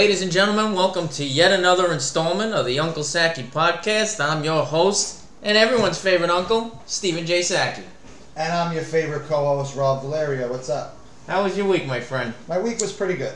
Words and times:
Ladies 0.00 0.22
and 0.22 0.32
gentlemen, 0.32 0.72
welcome 0.72 1.08
to 1.08 1.24
yet 1.26 1.52
another 1.52 1.92
installment 1.92 2.54
of 2.54 2.64
the 2.64 2.80
Uncle 2.80 3.04
Saki 3.04 3.42
podcast. 3.42 4.18
I'm 4.18 4.42
your 4.42 4.64
host 4.64 5.26
and 5.42 5.58
everyone's 5.58 6.00
favorite 6.00 6.30
uncle, 6.30 6.82
Stephen 6.86 7.26
J. 7.26 7.42
Saki. 7.42 7.82
And 8.34 8.50
I'm 8.50 8.72
your 8.72 8.82
favorite 8.82 9.28
co-host, 9.28 9.76
Rob 9.76 10.00
Valerio. 10.00 10.50
What's 10.50 10.70
up? 10.70 10.96
How 11.26 11.42
was 11.42 11.54
your 11.54 11.68
week, 11.68 11.86
my 11.86 12.00
friend? 12.00 12.32
My 12.48 12.58
week 12.58 12.80
was 12.80 12.94
pretty 12.94 13.12
good. 13.12 13.34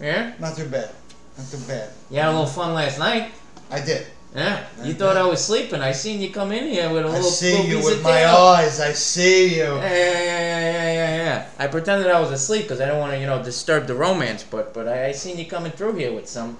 Yeah? 0.00 0.32
Not 0.40 0.56
too 0.56 0.66
bad. 0.66 0.88
Not 1.36 1.50
too 1.50 1.58
bad. 1.68 1.90
You 2.10 2.20
had 2.20 2.30
a 2.30 2.32
little 2.32 2.46
fun 2.46 2.72
last 2.72 2.98
night? 2.98 3.32
I 3.70 3.84
did. 3.84 4.06
Yeah. 4.34 4.66
You 4.84 4.94
thought. 4.94 5.16
I 5.16 5.26
was 5.26 5.44
sleeping. 5.44 5.80
I 5.80 5.92
seen 5.92 6.20
you 6.20 6.30
come 6.30 6.52
in 6.52 6.64
here 6.68 6.92
with 6.92 7.04
a 7.04 7.08
little, 7.08 7.26
I 7.26 7.30
see 7.30 7.52
little 7.52 7.66
you 7.66 7.76
with 7.84 8.02
my 8.02 8.10
tail. 8.10 8.36
eyes. 8.36 8.78
I 8.80 8.92
see 8.92 9.56
you. 9.56 9.64
Yeah, 9.64 9.80
yeah, 9.82 10.20
yeah, 10.22 10.60
yeah, 10.60 10.92
yeah, 10.92 11.16
yeah. 11.16 11.48
I 11.58 11.66
pretended 11.66 12.08
I 12.10 12.20
was 12.20 12.30
asleep 12.30 12.62
because 12.64 12.80
I 12.80 12.86
don't 12.86 12.98
want 13.00 13.12
to, 13.12 13.18
you 13.18 13.26
know, 13.26 13.42
disturb 13.42 13.86
the 13.86 13.94
romance. 13.94 14.44
But 14.44 14.74
but 14.74 14.86
I, 14.86 15.06
I 15.06 15.12
seen 15.12 15.38
you 15.38 15.46
coming 15.46 15.72
through 15.72 15.94
here 15.94 16.12
with 16.12 16.28
some, 16.28 16.58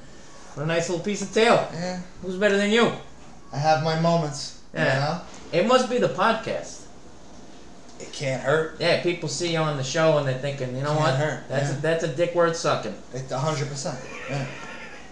with 0.54 0.64
a 0.64 0.66
nice 0.66 0.88
little 0.88 1.04
piece 1.04 1.20
of 1.22 1.32
tail. 1.32 1.68
Yeah, 1.74 2.00
Who's 2.22 2.36
better 2.36 2.56
than 2.56 2.70
you? 2.70 2.90
I 3.52 3.58
have 3.58 3.84
my 3.84 4.00
moments. 4.00 4.60
Yeah. 4.74 5.20
It 5.52 5.66
must 5.66 5.88
be 5.90 5.98
the 5.98 6.08
podcast. 6.08 6.84
It 8.00 8.12
can't 8.12 8.42
hurt. 8.42 8.76
Yeah, 8.80 9.02
people 9.02 9.28
see 9.28 9.52
you 9.52 9.58
on 9.58 9.76
the 9.76 9.82
show 9.84 10.18
and 10.18 10.26
they're 10.28 10.38
thinking, 10.38 10.74
you 10.76 10.82
know 10.82 10.88
Can't 10.90 11.00
what? 11.00 11.14
hurt, 11.16 11.48
That's 11.48 11.70
yeah. 11.72 11.78
a, 11.78 11.80
that's 11.80 12.04
a 12.04 12.08
dick 12.08 12.34
worth 12.34 12.56
sucking. 12.56 12.94
It's 13.12 13.32
a 13.32 13.38
hundred 13.38 13.68
percent. 13.68 13.98
Yeah. 14.30 14.46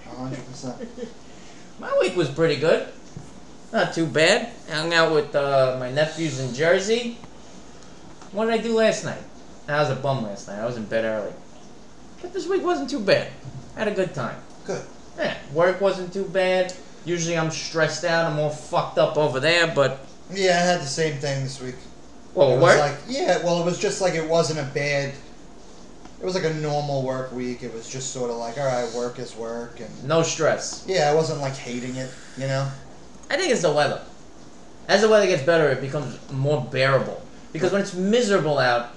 A 0.06 0.14
hundred 0.16 0.46
percent. 0.46 0.88
My 1.78 1.96
week 2.00 2.16
was 2.16 2.28
pretty 2.28 2.56
good. 2.56 2.88
Not 3.72 3.92
too 3.92 4.06
bad. 4.06 4.52
Hung 4.70 4.92
out 4.95 5.12
with 5.12 5.34
uh, 5.34 5.76
my 5.78 5.90
nephews 5.90 6.40
in 6.40 6.54
Jersey. 6.54 7.18
What 8.32 8.46
did 8.46 8.54
I 8.54 8.59
do 8.59 8.74
last 8.74 9.04
night? 9.04 9.23
I 9.68 9.80
was 9.80 9.90
a 9.90 9.96
bum 9.96 10.24
last 10.24 10.48
night. 10.48 10.59
I 10.60 10.66
was 10.66 10.76
in 10.76 10.84
bed 10.84 11.04
early. 11.04 11.32
But 12.23 12.32
this 12.32 12.46
week 12.48 12.62
wasn't 12.62 12.88
too 12.88 13.01
bad. 13.01 13.28
I 13.74 13.80
had 13.80 13.88
a 13.88 13.95
good 13.95 14.14
time. 14.14 14.36
Good. 14.64 14.82
Yeah, 15.18 15.36
work 15.52 15.80
wasn't 15.80 16.12
too 16.12 16.24
bad. 16.24 16.73
Usually 17.04 17.36
I'm 17.36 17.51
stressed 17.51 18.04
out. 18.04 18.30
I'm 18.30 18.38
all 18.38 18.51
fucked 18.51 18.98
up 18.98 19.16
over 19.16 19.40
there, 19.40 19.66
but 19.74 20.06
Yeah, 20.32 20.52
I 20.52 20.64
had 20.66 20.80
the 20.80 20.86
same 20.86 21.18
thing 21.18 21.42
this 21.45 21.60
week. 21.60 21.76
well, 22.34 22.52
it 22.52 22.54
was 22.60 22.62
work. 22.62 22.79
like 22.80 22.98
yeah, 23.08 23.42
well, 23.45 23.60
it 23.60 23.64
was 23.64 23.79
just 23.79 24.01
like 24.01 24.14
it 24.14 24.29
wasn't 24.29 24.58
a 24.60 24.70
bad. 24.74 25.14
It 26.20 26.24
was 26.24 26.34
like 26.34 26.45
a 26.45 26.54
normal 26.54 27.02
work 27.02 27.32
week. 27.32 27.62
It 27.62 27.72
was 27.72 27.88
just 27.88 28.12
sort 28.12 28.30
of 28.30 28.36
like, 28.36 28.59
all 28.59 28.66
right, 28.66 28.90
work 28.95 29.18
is 29.18 29.36
work, 29.36 29.80
and 29.80 30.04
no 30.04 30.23
stress. 30.23 30.84
yeah, 30.88 31.10
I 31.10 31.14
wasn't 31.14 31.40
like 31.40 31.54
hating 31.54 31.96
it, 31.96 32.10
you 32.38 32.46
know. 32.46 32.68
I 33.30 33.36
think 33.36 33.52
it's 33.52 33.62
the 33.62 33.73
weather. 33.73 34.00
As 34.88 35.02
the 35.02 35.08
weather 35.08 35.26
gets 35.26 35.42
better, 35.42 35.68
it 35.68 35.80
becomes 35.80 36.18
more 36.30 36.62
bearable. 36.70 37.23
Because 37.52 37.73
when 37.73 37.80
it's 37.80 37.95
miserable 37.95 38.58
out, 38.58 38.90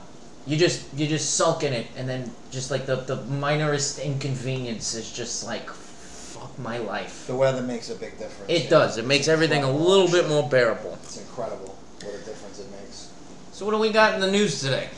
you 0.46 0.56
just 0.58 0.86
you 0.96 1.08
just 1.08 1.36
sulk 1.36 1.64
in 1.64 1.74
it, 1.74 1.88
and 1.98 2.08
then 2.08 2.32
just 2.52 2.72
like 2.72 2.86
the 2.86 2.96
the 2.96 3.18
minorest 3.18 4.04
inconvenience 4.04 4.94
is 4.96 5.12
just 5.12 5.46
like, 5.46 5.70
fuck 5.70 6.58
my 6.58 6.78
life. 6.78 7.28
The 7.28 7.36
weather 7.36 7.62
makes 7.62 7.90
a 7.90 7.96
big 7.96 8.18
difference. 8.18 8.50
It 8.50 8.70
does. 8.70 8.98
It 8.98 9.06
makes 9.06 9.28
everything 9.28 9.64
a 9.64 9.72
little 9.72 10.08
bit 10.08 10.28
more 10.28 10.48
bearable. 10.48 10.98
It's 11.04 11.20
incredible 11.20 11.76
what 12.04 12.16
a 12.16 12.18
difference 12.20 12.60
it 12.60 12.72
makes. 12.72 13.12
So 13.52 13.66
what 13.66 13.72
do 13.72 13.78
we 13.78 13.92
got 13.92 14.14
in 14.14 14.22
the 14.22 14.32
news 14.32 14.62
today? 14.62 14.90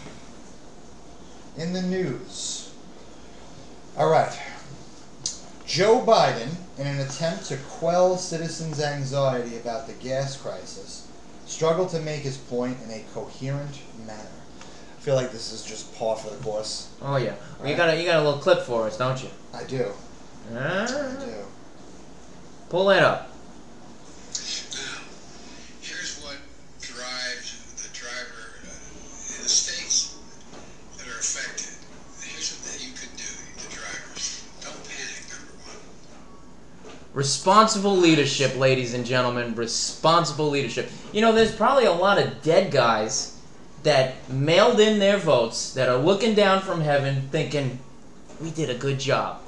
In 1.57 1.73
the 1.73 1.81
news. 1.81 2.71
All 3.97 4.09
right. 4.09 4.38
Joe 5.66 6.03
Biden, 6.05 6.49
in 6.77 6.88
an 6.88 6.99
attempt 6.99 7.45
to 7.45 7.57
quell 7.57 8.17
citizens' 8.17 8.81
anxiety 8.81 9.57
about 9.57 9.88
the 9.88 9.94
gas 9.94 10.35
crisis, 10.38 11.07
struggled 11.45 11.89
to 11.89 11.99
make 11.99 12.22
his 12.22 12.38
point 12.38 12.77
in 12.83 12.91
a 12.91 13.03
coherent 13.13 13.79
manner. 14.05 14.27
I 14.61 15.01
feel 15.01 15.16
like 15.16 15.31
this 15.31 15.51
is 15.51 15.63
just 15.63 15.95
par 15.95 16.16
for 16.16 16.29
the 16.29 16.41
course. 16.44 16.90
Oh 17.01 17.16
yeah, 17.17 17.35
you 17.59 17.66
Right. 17.66 17.78
got 17.78 17.90
a 17.90 17.97
you 17.97 18.06
got 18.06 18.19
a 18.19 18.23
little 18.23 18.40
clip 18.40 18.61
for 18.63 18.85
us, 18.88 18.97
don't 18.97 19.22
you? 19.23 19.29
I 19.53 19.63
do. 19.63 19.91
Ah, 20.56 20.84
I 20.84 21.25
do. 21.25 21.34
pull 22.69 22.85
that 22.88 23.03
up. 23.03 23.28
Now, 24.73 25.01
here's 25.81 26.22
what 26.23 26.38
drives 26.81 27.81
the 27.81 27.90
driver 27.97 28.59
uh, 28.61 29.38
in 29.38 29.44
the 29.44 29.50
states 29.50 30.17
that 30.97 31.07
are 31.07 31.19
affected. 31.19 31.78
Here's 32.22 32.53
what 32.61 32.78
you 32.84 32.94
could 32.94 33.16
do, 33.17 33.31
the 33.57 33.73
drivers. 33.73 34.44
Don't 34.61 34.78
panic, 34.85 35.25
number 35.34 35.53
one. 35.66 36.97
Responsible 37.13 37.97
leadership, 37.97 38.57
ladies 38.57 38.94
and 38.94 39.05
gentlemen. 39.05 39.53
Responsible 39.55 40.49
leadership. 40.49 40.89
You 41.11 41.19
know, 41.19 41.33
there's 41.33 41.53
probably 41.53 41.85
a 41.85 41.91
lot 41.91 42.17
of 42.17 42.41
dead 42.41 42.72
guys 42.72 43.38
that 43.83 44.29
mailed 44.29 44.79
in 44.79 44.99
their 44.99 45.17
votes 45.17 45.73
that 45.73 45.89
are 45.89 45.97
looking 45.97 46.35
down 46.35 46.61
from 46.61 46.79
heaven 46.79 47.27
thinking, 47.29 47.79
we 48.39 48.51
did 48.51 48.69
a 48.69 48.75
good 48.75 48.99
job. 48.99 49.41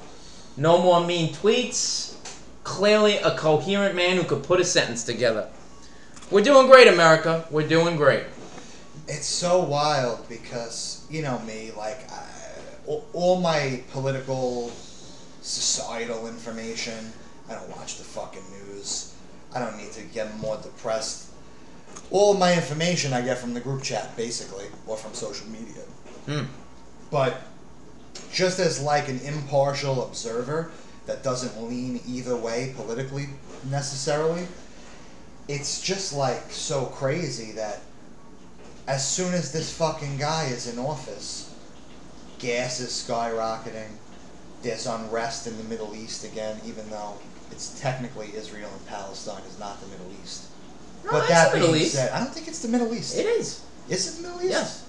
No 0.56 0.82
more 0.82 1.04
mean 1.06 1.32
tweets. 1.32 2.16
Clearly 2.64 3.16
a 3.18 3.36
coherent 3.36 3.94
man 3.94 4.16
who 4.16 4.24
could 4.24 4.42
put 4.42 4.60
a 4.60 4.64
sentence 4.64 5.04
together. 5.04 5.48
We're 6.30 6.44
doing 6.44 6.66
great, 6.66 6.88
America. 6.88 7.46
We're 7.50 7.68
doing 7.68 7.96
great. 7.96 8.24
It's 9.06 9.26
so 9.26 9.62
wild 9.62 10.26
because 10.28 11.06
you 11.10 11.22
know 11.22 11.38
me, 11.40 11.72
like 11.76 12.10
I, 12.10 12.24
all, 12.86 13.06
all 13.12 13.40
my 13.40 13.82
political, 13.92 14.70
societal 15.42 16.26
information. 16.26 17.12
I 17.48 17.54
don't 17.54 17.68
watch 17.76 17.98
the 17.98 18.04
fucking 18.04 18.42
news. 18.50 19.14
I 19.54 19.60
don't 19.60 19.76
need 19.76 19.92
to 19.92 20.02
get 20.02 20.36
more 20.38 20.56
depressed. 20.56 21.30
All 22.10 22.34
my 22.34 22.54
information 22.54 23.12
I 23.12 23.22
get 23.22 23.38
from 23.38 23.54
the 23.54 23.60
group 23.60 23.82
chat, 23.82 24.16
basically, 24.16 24.66
or 24.86 24.96
from 24.96 25.14
social 25.14 25.46
media. 25.48 25.82
Hmm. 26.26 26.44
But 27.10 27.42
just 28.32 28.58
as 28.58 28.80
like 28.80 29.08
an 29.08 29.20
impartial 29.20 30.06
observer 30.06 30.72
that 31.06 31.22
doesn't 31.22 31.68
lean 31.68 32.00
either 32.06 32.36
way 32.36 32.72
politically 32.76 33.28
necessarily, 33.70 34.46
it's 35.48 35.82
just 35.82 36.12
like 36.12 36.50
so 36.50 36.86
crazy 36.86 37.52
that 37.52 37.80
as 38.86 39.06
soon 39.06 39.32
as 39.34 39.52
this 39.52 39.76
fucking 39.76 40.16
guy 40.18 40.46
is 40.46 40.72
in 40.72 40.78
office, 40.78 41.54
gas 42.38 42.80
is 42.80 42.90
skyrocketing. 42.90 43.90
There's 44.62 44.86
unrest 44.86 45.46
in 45.46 45.56
the 45.56 45.64
Middle 45.64 45.94
East 45.94 46.24
again, 46.24 46.58
even 46.66 46.88
though 46.90 47.18
it's 47.54 47.80
technically 47.80 48.28
Israel 48.34 48.68
and 48.76 48.86
Palestine 48.86 49.42
is 49.48 49.58
not 49.58 49.80
the 49.80 49.86
Middle 49.88 50.06
East. 50.22 50.44
No, 51.04 51.12
but 51.12 51.18
it's 51.20 51.28
that 51.28 51.52
the 51.52 51.58
Middle 51.58 51.72
being 51.72 51.84
East. 51.86 51.94
said, 51.94 52.10
I 52.12 52.18
don't 52.20 52.32
think 52.34 52.48
it's 52.48 52.60
the 52.62 52.68
Middle 52.68 52.92
East. 52.94 53.16
It 53.16 53.26
is. 53.26 53.64
Is 53.88 54.06
it 54.18 54.22
the 54.22 54.28
Middle 54.28 54.42
East? 54.42 54.50
Yes. 54.50 54.86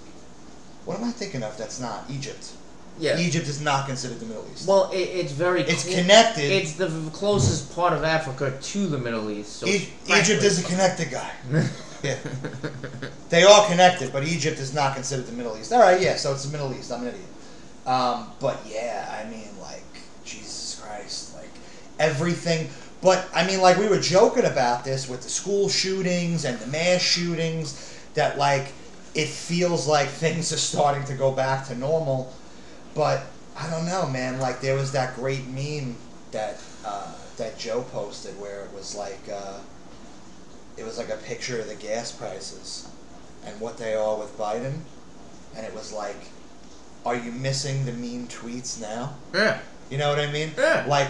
What 0.86 0.98
am 0.98 1.04
I 1.04 1.12
thinking 1.12 1.44
of? 1.44 1.58
That's 1.58 1.80
not 1.80 2.06
Egypt. 2.10 2.54
Yeah. 2.98 3.20
Egypt 3.20 3.48
is 3.48 3.60
not 3.62 3.88
considered 3.88 4.20
the 4.20 4.26
Middle 4.26 4.46
East. 4.54 4.68
Well, 4.68 4.90
it, 4.92 4.98
it's 4.98 5.32
very. 5.34 5.62
it's 5.64 5.84
clo- 5.84 5.96
connected. 5.96 6.50
It's 6.52 6.74
the 6.74 6.88
closest 7.14 7.76
part 7.76 7.92
of 7.94 8.04
Africa 8.04 8.58
to 8.60 8.88
the 8.88 8.98
Middle 8.98 9.30
East. 9.30 9.58
So 9.58 9.68
E- 9.68 9.90
Egypt 10.08 10.44
is 10.44 10.64
a 10.64 10.68
connected 10.68 11.12
guy. 11.12 11.32
Yeah. 12.04 12.18
They 13.30 13.42
are 13.42 13.66
connected, 13.68 14.14
but 14.14 14.24
Egypt 14.28 14.60
is 14.60 14.76
not 14.76 14.94
considered 14.94 15.26
the 15.26 15.32
Middle 15.32 15.58
East. 15.58 15.74
All 15.74 15.80
right, 15.80 16.00
yeah, 16.00 16.16
so 16.18 16.34
it's 16.34 16.46
the 16.46 16.52
Middle 16.52 16.72
East. 16.76 16.92
I'm 16.92 17.02
an 17.02 17.08
idiot. 17.08 17.26
Um, 17.88 18.28
but 18.40 18.60
yeah, 18.70 19.20
I 19.26 19.28
mean, 19.28 19.48
like, 19.60 19.82
Jesus 20.24 20.80
Christ, 20.84 21.34
like 21.34 21.50
everything. 22.00 22.70
But 23.02 23.28
I 23.34 23.46
mean, 23.46 23.62
like 23.62 23.78
we 23.78 23.88
were 23.88 24.00
joking 24.00 24.46
about 24.46 24.84
this 24.84 25.10
with 25.10 25.22
the 25.22 25.30
school 25.30 25.70
shootings 25.70 26.46
and 26.46 26.60
the 26.60 26.68
mass 26.68 27.02
shootings. 27.02 27.92
That 28.14 28.38
like 28.38 28.68
it 29.14 29.28
feels 29.28 29.88
like 29.88 30.08
things 30.24 30.52
are 30.52 30.58
starting 30.58 31.04
to 31.06 31.14
go 31.14 31.32
back 31.32 31.68
to 31.68 31.76
normal. 31.76 32.34
But 32.94 33.24
I 33.58 33.70
don't 33.70 33.86
know, 33.86 34.08
man. 34.08 34.40
Like 34.40 34.62
there 34.62 34.76
was 34.76 34.92
that 34.94 35.16
great 35.16 35.48
meme 35.48 35.96
that 36.32 36.62
uh, 36.86 37.14
that 37.38 37.58
Joe 37.58 37.84
posted 37.92 38.40
where 38.40 38.64
it 38.64 38.74
was 38.74 38.96
like. 38.96 39.22
Uh, 39.32 39.60
it 40.78 40.84
was 40.84 40.98
like 40.98 41.10
a 41.10 41.18
picture 41.18 41.60
of 41.60 41.68
the 41.68 41.76
gas 41.76 42.12
prices 42.12 42.90
and 43.46 43.60
what 43.60 43.78
they 43.78 43.94
are 43.94 44.18
with 44.18 44.38
Biden, 44.38 44.80
and 45.56 45.66
it 45.66 45.74
was 45.74 45.94
like, 45.94 46.18
are 47.06 47.16
you 47.16 47.32
missing 47.32 47.86
the 47.86 47.94
mean 47.94 48.28
tweets 48.28 48.82
now? 48.82 49.16
yeah. 49.34 49.60
You 49.90 50.00
know 50.00 50.10
what 50.10 50.20
I 50.20 50.32
mean? 50.32 50.52
Yeah. 50.58 50.84
Like, 50.88 51.10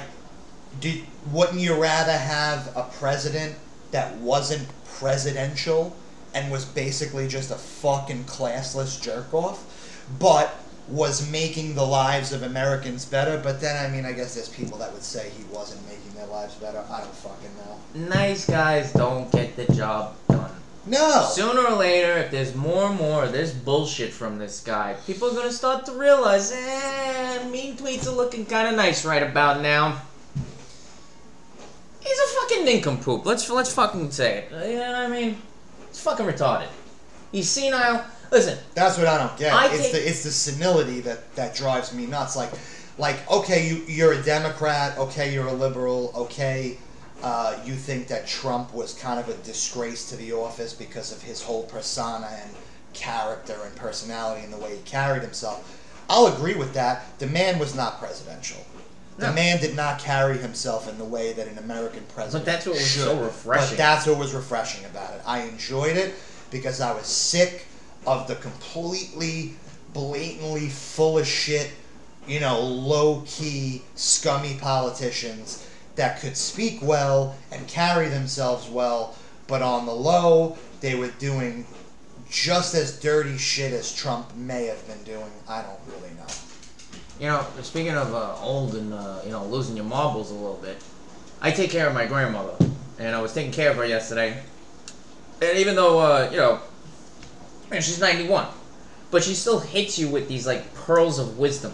did 0.80 1.04
wouldn't 1.31 1.60
you 1.60 1.80
rather 1.80 2.12
have 2.12 2.72
a 2.75 2.83
president 3.00 3.56
that 3.92 4.16
wasn't 4.18 4.68
presidential 4.86 5.95
and 6.33 6.51
was 6.51 6.66
basically 6.66 7.27
just 7.27 7.51
a 7.51 7.56
fucking 7.56 8.24
classless 8.25 9.01
jerk 9.01 9.33
off, 9.33 10.06
but 10.19 10.54
was 10.88 11.30
making 11.31 11.74
the 11.75 11.83
lives 11.83 12.31
of 12.31 12.44
Americans 12.44 13.06
better? 13.06 13.39
But 13.42 13.62
then, 13.62 13.83
I 13.83 13.94
mean, 13.94 14.06
I 14.06 14.12
guess 14.12 14.36
there's 14.36 14.50
people 14.50 14.77
that 14.80 14.94
would 14.94 15.04
say 15.04 15.31
he 15.36 15.44
wasn't 15.45 15.86
making 15.88 16.13
their 16.16 16.27
lives 16.27 16.56
better. 16.56 16.83
I 16.89 17.00
don't 17.00 17.16
fucking 17.16 17.50
know. 17.57 18.10
Nice 18.10 18.45
guys 18.45 18.92
don't 18.94 19.31
get 19.31 19.56
the 19.56 19.71
job 19.74 20.16
done. 20.28 20.51
No. 20.86 21.28
Sooner 21.31 21.62
or 21.62 21.75
later, 21.78 22.18
if 22.19 22.30
there's 22.30 22.54
more 22.54 22.89
and 22.89 23.00
more 23.00 23.24
of 23.24 23.31
this 23.31 23.51
bullshit 23.51 24.13
from 24.13 24.38
this 24.38 24.60
guy, 24.60 24.95
people 25.07 25.31
are 25.31 25.33
gonna 25.33 25.51
start 25.51 25.86
to 25.88 25.94
realize, 25.94 26.51
eh, 26.51 27.50
mean 27.50 27.75
tweets 27.75 28.06
are 28.06 28.12
looking 28.12 28.45
kind 28.45 28.68
of 28.68 28.75
nice 28.75 29.04
right 29.04 29.24
about 29.24 29.62
now. 29.62 30.01
He's 32.06 32.18
a 32.19 32.28
fucking 32.42 32.66
nincompoop. 32.66 33.25
Let's 33.25 33.50
let's 33.50 33.74
fucking 33.74 34.12
say 34.12 34.40
it. 34.40 34.69
You 34.69 34.78
know 34.78 34.92
what 34.92 34.96
I 34.96 35.07
mean? 35.07 35.38
He's 35.90 36.02
fucking 36.02 36.25
retarded. 36.25 36.68
He's 37.31 37.50
senile. 37.50 38.06
Listen, 38.31 38.57
That's 38.74 38.98
what 38.98 39.07
I 39.07 39.18
don't 39.18 39.38
get. 39.38 39.54
I 39.54 39.68
it's 39.68 39.81
think- 39.90 39.94
the 39.94 40.10
it's 40.10 40.24
the 40.24 40.31
senility 40.31 41.00
that 41.02 41.34
that 41.36 41.56
drives 41.56 41.94
me 41.94 42.06
nuts. 42.06 42.36
Like, 42.36 42.52
like 42.98 43.30
okay, 43.31 43.68
you 43.68 43.84
you're 43.88 44.13
a 44.13 44.22
Democrat, 44.22 44.98
okay, 44.98 45.34
you're 45.34 45.48
a 45.48 45.54
liberal, 45.54 46.12
okay. 46.16 46.78
Uh, 47.24 47.57
you 47.66 47.74
think 47.74 48.07
that 48.07 48.28
Trump 48.28 48.74
was 48.74 48.94
kind 48.94 49.19
of 49.19 49.30
a 49.30 49.34
disgrace 49.44 50.10
to 50.10 50.16
the 50.18 50.34
office 50.34 50.74
because 50.74 51.12
of 51.12 51.22
his 51.24 51.42
whole 51.42 51.63
persona 51.63 52.28
and 52.44 52.52
character 52.94 53.56
and 53.63 53.75
personality 53.75 54.44
and 54.44 54.54
the 54.54 54.57
way 54.57 54.75
he 54.75 54.81
carried 54.84 55.24
himself. 55.24 55.81
I'll 56.10 56.28
agree 56.28 56.54
with 56.56 56.74
that. 56.74 57.18
The 57.19 57.28
man 57.28 57.57
was 57.57 57.74
not 57.74 58.00
presidential. 58.00 58.63
The 59.17 59.31
man 59.31 59.62
did 59.62 59.75
not 59.75 60.00
carry 60.00 60.38
himself 60.38 60.89
in 60.89 60.97
the 60.97 61.06
way 61.06 61.31
that 61.33 61.47
an 61.47 61.57
American 61.57 62.03
president 62.13 62.44
But 62.45 62.51
that's 62.51 62.65
what 62.65 62.75
was 62.75 62.85
should. 62.88 63.03
so 63.03 63.19
refreshing. 63.21 63.69
But 63.69 63.77
that's 63.77 64.07
what 64.07 64.17
was 64.17 64.33
refreshing 64.33 64.83
about 64.85 65.13
it. 65.13 65.21
I 65.25 65.44
enjoyed 65.44 65.95
it 65.95 66.15
because 66.51 66.81
I 66.81 66.94
was 66.94 67.06
sick 67.06 67.65
of 68.06 68.27
the 68.27 68.35
completely, 68.35 69.53
blatantly 69.94 70.67
full 70.67 71.17
of 71.17 71.25
shit, 71.25 71.71
you 72.27 72.39
know, 72.41 72.59
low 72.59 73.23
key, 73.25 73.83
scummy 73.95 74.57
politicians 74.59 75.65
that 75.95 76.19
could 76.19 76.35
speak 76.35 76.79
well 76.81 77.35
and 77.51 77.65
carry 77.69 78.09
themselves 78.09 78.68
well, 78.68 79.15
but 79.47 79.61
on 79.61 79.85
the 79.85 79.94
low, 79.94 80.57
they 80.81 80.95
were 80.95 81.11
doing 81.19 81.65
just 82.29 82.75
as 82.75 83.00
dirty 83.00 83.38
shit 83.38 83.71
as 83.71 83.94
Trump 83.94 84.35
may 84.35 84.65
have 84.65 84.85
been 84.88 85.01
doing. 85.03 85.31
I 85.47 85.61
don't 85.61 85.79
really 85.88 86.13
know. 86.15 86.25
You 87.19 87.27
know, 87.27 87.45
speaking 87.62 87.94
of 87.95 88.13
uh, 88.13 88.35
old 88.41 88.75
and 88.75 88.94
uh, 88.94 89.19
you 89.23 89.31
know 89.31 89.45
losing 89.45 89.75
your 89.75 89.85
marbles 89.85 90.31
a 90.31 90.33
little 90.33 90.59
bit, 90.62 90.77
I 91.41 91.51
take 91.51 91.69
care 91.71 91.88
of 91.88 91.94
my 91.94 92.06
grandmother, 92.06 92.53
and 93.00 93.15
I 93.15 93.21
was 93.21 93.33
taking 93.33 93.51
care 93.51 93.71
of 93.71 93.77
her 93.77 93.85
yesterday. 93.85 94.41
And 95.41 95.57
even 95.57 95.75
though 95.75 96.00
uh, 96.00 96.29
you 96.31 96.38
know, 96.38 96.59
man, 97.71 97.81
she's 97.81 98.01
ninety 98.01 98.27
one, 98.27 98.47
but 99.12 99.23
she 99.23 99.33
still 99.33 99.59
hits 99.59 99.97
you 99.97 100.09
with 100.09 100.27
these 100.27 100.45
like 100.45 100.73
pearls 100.73 101.17
of 101.19 101.38
wisdom. 101.38 101.73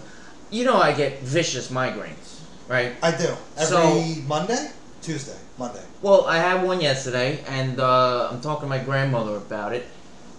You 0.51 0.65
know, 0.65 0.77
I 0.77 0.91
get 0.93 1.19
vicious 1.21 1.71
migraines, 1.71 2.39
right? 2.67 2.93
I 3.01 3.11
do. 3.11 3.33
Every 3.57 3.65
So- 3.65 4.03
Monday? 4.27 4.69
Tuesday. 5.01 5.37
Monday. 5.57 5.81
Well, 6.03 6.25
I 6.25 6.37
had 6.37 6.63
one 6.63 6.81
yesterday, 6.81 7.39
and 7.47 7.79
uh, 7.79 8.29
I'm 8.31 8.41
talking 8.41 8.63
to 8.63 8.69
my 8.69 8.77
grandmother 8.83 9.35
about 9.37 9.73
it. 9.73 9.85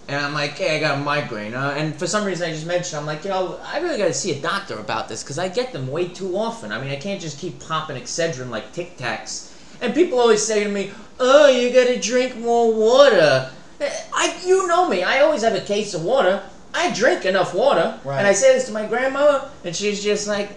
And 0.07 0.23
I'm 0.23 0.33
like, 0.33 0.51
hey, 0.51 0.75
I 0.75 0.79
got 0.79 0.97
a 0.97 1.01
migraine. 1.01 1.53
Uh, 1.53 1.75
and 1.77 1.95
for 1.97 2.07
some 2.07 2.25
reason, 2.25 2.49
I 2.49 2.53
just 2.53 2.65
mentioned, 2.65 2.99
I'm 2.99 3.05
like, 3.05 3.23
you 3.23 3.29
know, 3.29 3.59
I 3.63 3.79
really 3.79 3.97
got 3.97 4.07
to 4.07 4.13
see 4.13 4.31
a 4.37 4.41
doctor 4.41 4.77
about 4.79 5.07
this 5.07 5.23
because 5.23 5.39
I 5.39 5.47
get 5.47 5.71
them 5.71 5.87
way 5.87 6.09
too 6.09 6.35
often. 6.37 6.73
I 6.73 6.81
mean, 6.81 6.91
I 6.91 6.97
can't 6.97 7.21
just 7.21 7.39
keep 7.39 7.59
popping 7.61 7.95
Excedrin 7.95 8.49
like 8.49 8.73
Tic 8.73 8.97
Tacs. 8.97 9.51
And 9.81 9.93
people 9.93 10.19
always 10.19 10.45
say 10.45 10.63
to 10.63 10.69
me, 10.69 10.91
oh, 11.19 11.47
you 11.49 11.71
got 11.71 11.87
to 11.87 11.99
drink 11.99 12.35
more 12.37 12.73
water. 12.73 13.49
Eh, 13.79 14.01
I, 14.13 14.41
you 14.45 14.67
know 14.67 14.89
me. 14.89 15.03
I 15.03 15.21
always 15.21 15.41
have 15.41 15.55
a 15.55 15.61
case 15.61 15.93
of 15.93 16.03
water. 16.03 16.43
I 16.73 16.91
drink 16.93 17.23
enough 17.25 17.53
water. 17.53 17.97
Right. 18.03 18.17
And 18.17 18.27
I 18.27 18.33
say 18.33 18.53
this 18.53 18.65
to 18.67 18.73
my 18.73 18.85
grandmother, 18.85 19.49
and 19.63 19.75
she's 19.75 20.03
just 20.03 20.27
like, 20.27 20.49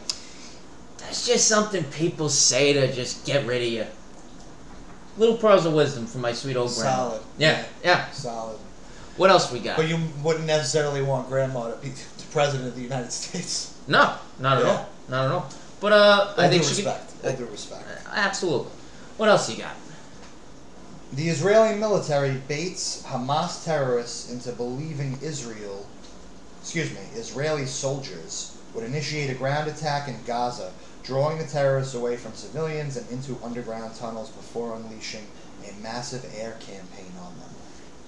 that's 0.98 1.24
just 1.26 1.46
something 1.46 1.84
people 1.84 2.28
say 2.28 2.72
to 2.72 2.92
just 2.92 3.24
get 3.24 3.46
rid 3.46 3.62
of 3.62 3.68
you. 3.68 3.86
Little 5.18 5.36
pearls 5.36 5.66
of 5.66 5.72
wisdom 5.72 6.06
from 6.06 6.20
my 6.22 6.32
sweet 6.32 6.56
old 6.56 6.74
grandma. 6.74 7.10
Solid. 7.10 7.22
Yeah, 7.38 7.64
yeah. 7.84 8.10
Solid. 8.10 8.58
What 9.16 9.30
else 9.30 9.50
we 9.50 9.60
got? 9.60 9.76
But 9.76 9.88
you 9.88 9.98
wouldn't 10.22 10.46
necessarily 10.46 11.02
want 11.02 11.28
grandma 11.28 11.70
to 11.70 11.76
be 11.78 11.88
the 12.18 12.24
president 12.32 12.68
of 12.68 12.76
the 12.76 12.82
United 12.82 13.12
States. 13.12 13.78
no, 13.88 14.14
not 14.38 14.58
at 14.58 14.64
Yeah. 14.64 14.70
all. 14.70 14.88
Not 15.08 15.24
at 15.26 15.30
all. 15.32 15.50
But 15.80 15.92
uh, 15.92 16.34
I 16.38 16.44
All 16.44 16.50
think 16.50 16.62
due 16.62 16.68
she 16.68 16.82
respect. 16.82 17.12
All 17.24 17.30
could. 17.30 17.38
due 17.38 17.46
respect. 17.46 17.84
Uh, 18.06 18.10
absolutely. 18.14 18.70
What 19.16 19.28
else 19.28 19.50
you 19.50 19.56
got? 19.62 19.74
The 21.12 21.28
Israeli 21.28 21.78
military 21.78 22.32
baits 22.48 23.02
Hamas 23.04 23.64
terrorists 23.64 24.30
into 24.30 24.52
believing 24.52 25.18
Israel, 25.22 25.86
excuse 26.60 26.90
me, 26.90 27.00
Israeli 27.14 27.64
soldiers 27.64 28.58
would 28.74 28.84
initiate 28.84 29.30
a 29.30 29.34
ground 29.34 29.68
attack 29.70 30.08
in 30.08 30.16
Gaza, 30.26 30.72
drawing 31.04 31.38
the 31.38 31.44
terrorists 31.46 31.94
away 31.94 32.16
from 32.16 32.32
civilians 32.34 32.96
and 32.96 33.08
into 33.10 33.38
underground 33.44 33.94
tunnels 33.94 34.30
before 34.30 34.74
unleashing 34.74 35.24
a 35.66 35.72
massive 35.82 36.24
air 36.36 36.56
campaign 36.60 37.12
on 37.20 37.32
them. 37.38 37.48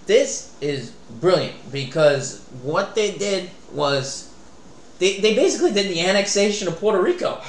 This 0.09 0.57
is 0.61 0.91
brilliant 1.21 1.71
because 1.71 2.43
what 2.63 2.97
they 2.97 3.13
did 3.13 3.51
was 3.73 4.35
they, 4.99 5.21
they 5.21 5.35
basically 5.37 5.73
did 5.73 5.89
the 5.89 6.01
annexation 6.01 6.67
of 6.67 6.79
Puerto 6.79 7.01
Rico. 7.01 7.41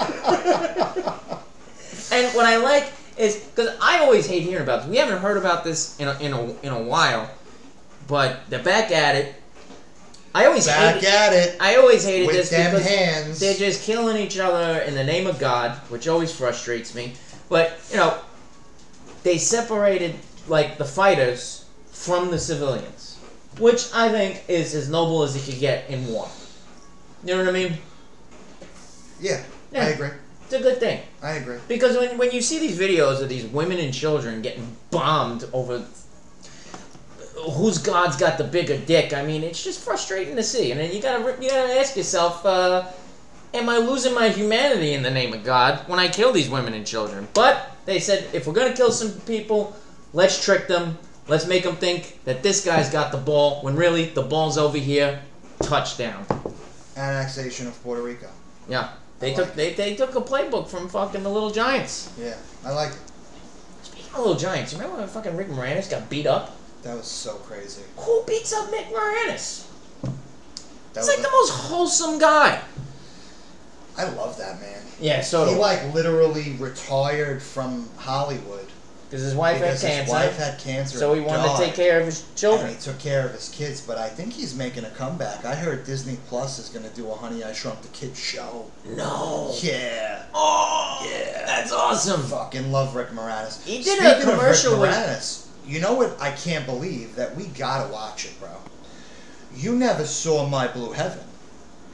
And 2.10 2.34
what 2.34 2.46
I 2.46 2.56
like 2.56 2.90
is 3.16 3.36
because 3.36 3.76
I 3.82 3.98
always 3.98 4.26
hate 4.26 4.42
hearing 4.42 4.62
about 4.62 4.80
this. 4.80 4.90
We 4.90 4.96
haven't 4.96 5.18
heard 5.18 5.36
about 5.36 5.62
this 5.62 5.98
in 6.00 6.08
a, 6.08 6.18
in 6.18 6.32
a, 6.32 6.42
in 6.62 6.72
a 6.72 6.82
while, 6.82 7.30
but 8.06 8.40
they're 8.48 8.62
back 8.62 8.90
at 8.90 9.14
it. 9.14 9.34
I 10.34 10.46
always 10.46 10.66
Back 10.66 10.96
hated, 10.96 11.08
at 11.08 11.32
it 11.32 11.56
I 11.60 11.76
always 11.76 12.04
hated 12.04 12.26
with 12.26 12.36
this 12.36 12.50
because 12.50 12.86
hands. 12.86 13.40
they're 13.40 13.54
just 13.54 13.82
killing 13.82 14.16
each 14.16 14.38
other 14.38 14.80
in 14.80 14.94
the 14.94 15.04
name 15.04 15.26
of 15.26 15.38
God, 15.38 15.72
which 15.90 16.06
always 16.06 16.32
frustrates 16.34 16.94
me. 16.94 17.14
But 17.48 17.78
you 17.90 17.96
know, 17.96 18.18
they 19.22 19.38
separated 19.38 20.14
like 20.46 20.78
the 20.78 20.84
fighters 20.84 21.57
from 21.98 22.30
the 22.30 22.38
civilians, 22.38 23.18
which 23.58 23.92
I 23.92 24.08
think 24.08 24.44
is 24.46 24.74
as 24.74 24.88
noble 24.88 25.24
as 25.24 25.34
it 25.34 25.50
could 25.50 25.60
get 25.60 25.90
in 25.90 26.06
war. 26.06 26.28
You 27.24 27.34
know 27.34 27.44
what 27.44 27.48
I 27.48 27.52
mean? 27.52 27.78
yeah, 29.20 29.42
Yeah. 29.72 29.84
I 29.84 29.88
agree. 29.88 30.10
It's 30.44 30.54
a 30.54 30.60
good 30.60 30.78
thing. 30.78 31.02
I 31.22 31.32
agree. 31.32 31.58
Because 31.66 31.96
when, 31.96 32.16
when 32.16 32.30
you 32.30 32.40
see 32.40 32.60
these 32.60 32.78
videos 32.78 33.20
of 33.20 33.28
these 33.28 33.44
women 33.46 33.78
and 33.78 33.92
children 33.92 34.40
getting 34.40 34.76
bombed 34.90 35.44
over 35.52 35.84
whose 37.52 37.78
god's 37.78 38.16
got 38.16 38.38
the 38.38 38.44
bigger 38.44 38.78
dick, 38.78 39.12
I 39.12 39.24
mean, 39.24 39.42
it's 39.42 39.62
just 39.62 39.80
frustrating 39.80 40.36
to 40.36 40.42
see. 40.42 40.70
And 40.70 40.80
then 40.80 40.92
you 40.92 41.02
gotta 41.02 41.42
you 41.42 41.50
gotta 41.50 41.78
ask 41.78 41.96
yourself, 41.96 42.46
uh, 42.46 42.86
am 43.52 43.68
I 43.68 43.78
losing 43.78 44.14
my 44.14 44.28
humanity 44.28 44.94
in 44.94 45.02
the 45.02 45.10
name 45.10 45.34
of 45.34 45.44
God 45.44 45.86
when 45.88 45.98
I 45.98 46.08
kill 46.08 46.32
these 46.32 46.48
women 46.48 46.72
and 46.74 46.86
children? 46.86 47.26
But 47.34 47.76
they 47.86 47.98
said 47.98 48.28
if 48.32 48.46
we're 48.46 48.54
gonna 48.54 48.72
kill 48.72 48.92
some 48.92 49.20
people, 49.22 49.76
let's 50.12 50.42
trick 50.42 50.68
them. 50.68 50.96
Let's 51.28 51.46
make 51.46 51.62
them 51.62 51.76
think 51.76 52.24
that 52.24 52.42
this 52.42 52.64
guy's 52.64 52.90
got 52.90 53.12
the 53.12 53.18
ball 53.18 53.60
when 53.62 53.76
really 53.76 54.06
the 54.06 54.22
ball's 54.22 54.56
over 54.56 54.78
here. 54.78 55.20
Touchdown. 55.60 56.24
Annexation 56.96 57.66
of 57.66 57.80
Puerto 57.82 58.02
Rico. 58.02 58.28
Yeah. 58.68 58.90
They 59.20 59.32
I 59.32 59.34
took 59.34 59.46
like 59.46 59.54
they, 59.56 59.72
they 59.74 59.94
took 59.94 60.14
a 60.14 60.20
playbook 60.20 60.68
from 60.68 60.88
fucking 60.88 61.22
the 61.22 61.28
Little 61.28 61.50
Giants. 61.50 62.12
Yeah, 62.18 62.36
I 62.64 62.70
like 62.70 62.92
it. 62.92 62.98
Speaking 63.82 64.12
of 64.12 64.18
little 64.18 64.36
giants, 64.36 64.72
you 64.72 64.78
remember 64.78 65.00
when 65.00 65.08
fucking 65.08 65.36
Rick 65.36 65.48
Moranis 65.48 65.90
got 65.90 66.08
beat 66.08 66.26
up? 66.26 66.56
That 66.84 66.96
was 66.96 67.06
so 67.06 67.34
crazy. 67.34 67.82
Who 67.96 68.22
beats 68.26 68.52
up 68.52 68.68
Mick 68.70 68.86
Moranis? 68.86 69.66
That 70.92 71.00
He's 71.00 71.08
like 71.08 71.18
the 71.18 71.30
most 71.30 71.50
wholesome 71.50 72.18
guy. 72.18 72.62
I 73.96 74.04
love 74.10 74.38
that 74.38 74.60
man. 74.60 74.80
Yeah, 75.00 75.20
so 75.20 75.46
he 75.46 75.56
like 75.56 75.92
literally 75.92 76.52
retired 76.52 77.42
from 77.42 77.88
Hollywood 77.96 78.66
Because 79.08 79.22
his 79.24 79.34
wife 79.34 79.58
because 79.60 79.80
had 79.80 79.90
his 79.90 79.96
cancer, 79.98 80.12
wife 80.12 80.36
had 80.36 80.58
cancer. 80.58 80.98
so 80.98 81.14
he 81.14 81.20
and 81.20 81.26
wanted 81.28 81.56
to 81.56 81.64
take 81.64 81.74
care 81.74 81.98
of 81.98 82.04
his 82.04 82.20
children. 82.36 82.66
And 82.68 82.68
children. 82.68 82.74
he 82.74 82.80
took 82.82 82.98
care 82.98 83.24
of 83.26 83.32
his 83.32 83.48
kids, 83.48 83.80
but 83.80 83.96
I 83.96 84.06
think 84.08 84.34
he's 84.34 84.54
making 84.54 84.84
a 84.84 84.90
comeback. 84.90 85.46
I 85.46 85.54
heard 85.54 85.84
Disney 85.86 86.18
Plus 86.28 86.58
is 86.58 86.68
going 86.68 86.84
to 86.88 86.94
do 86.94 87.10
a 87.10 87.14
Honey 87.14 87.42
I 87.42 87.54
Shrunk 87.54 87.80
the 87.80 87.88
Kids 87.88 88.18
show. 88.18 88.70
No. 88.84 89.54
Yeah, 89.62 90.24
Oh, 90.34 91.08
Yeah. 91.10 91.46
that's 91.46 91.72
awesome. 91.72 92.22
fucking 92.24 92.70
love 92.70 92.94
Rick 92.94 93.08
Moranis. 93.12 93.64
He 93.64 93.82
did 93.82 93.98
a 93.98 94.02
Speaking 94.10 94.28
of 94.28 94.38
commercial 94.38 94.72
Rick 94.72 94.80
with- 94.82 94.90
Moranis, 94.94 95.44
you 95.66 95.80
know 95.80 95.94
what? 95.94 96.20
I 96.20 96.30
can't 96.32 96.66
believe 96.66 97.16
that 97.16 97.34
we 97.34 97.44
gotta 97.44 97.90
watch 97.90 98.26
it, 98.26 98.38
bro. 98.38 98.50
You 99.56 99.74
never 99.74 100.04
saw 100.04 100.46
My 100.46 100.68
Blue 100.68 100.92
Heaven, 100.92 101.24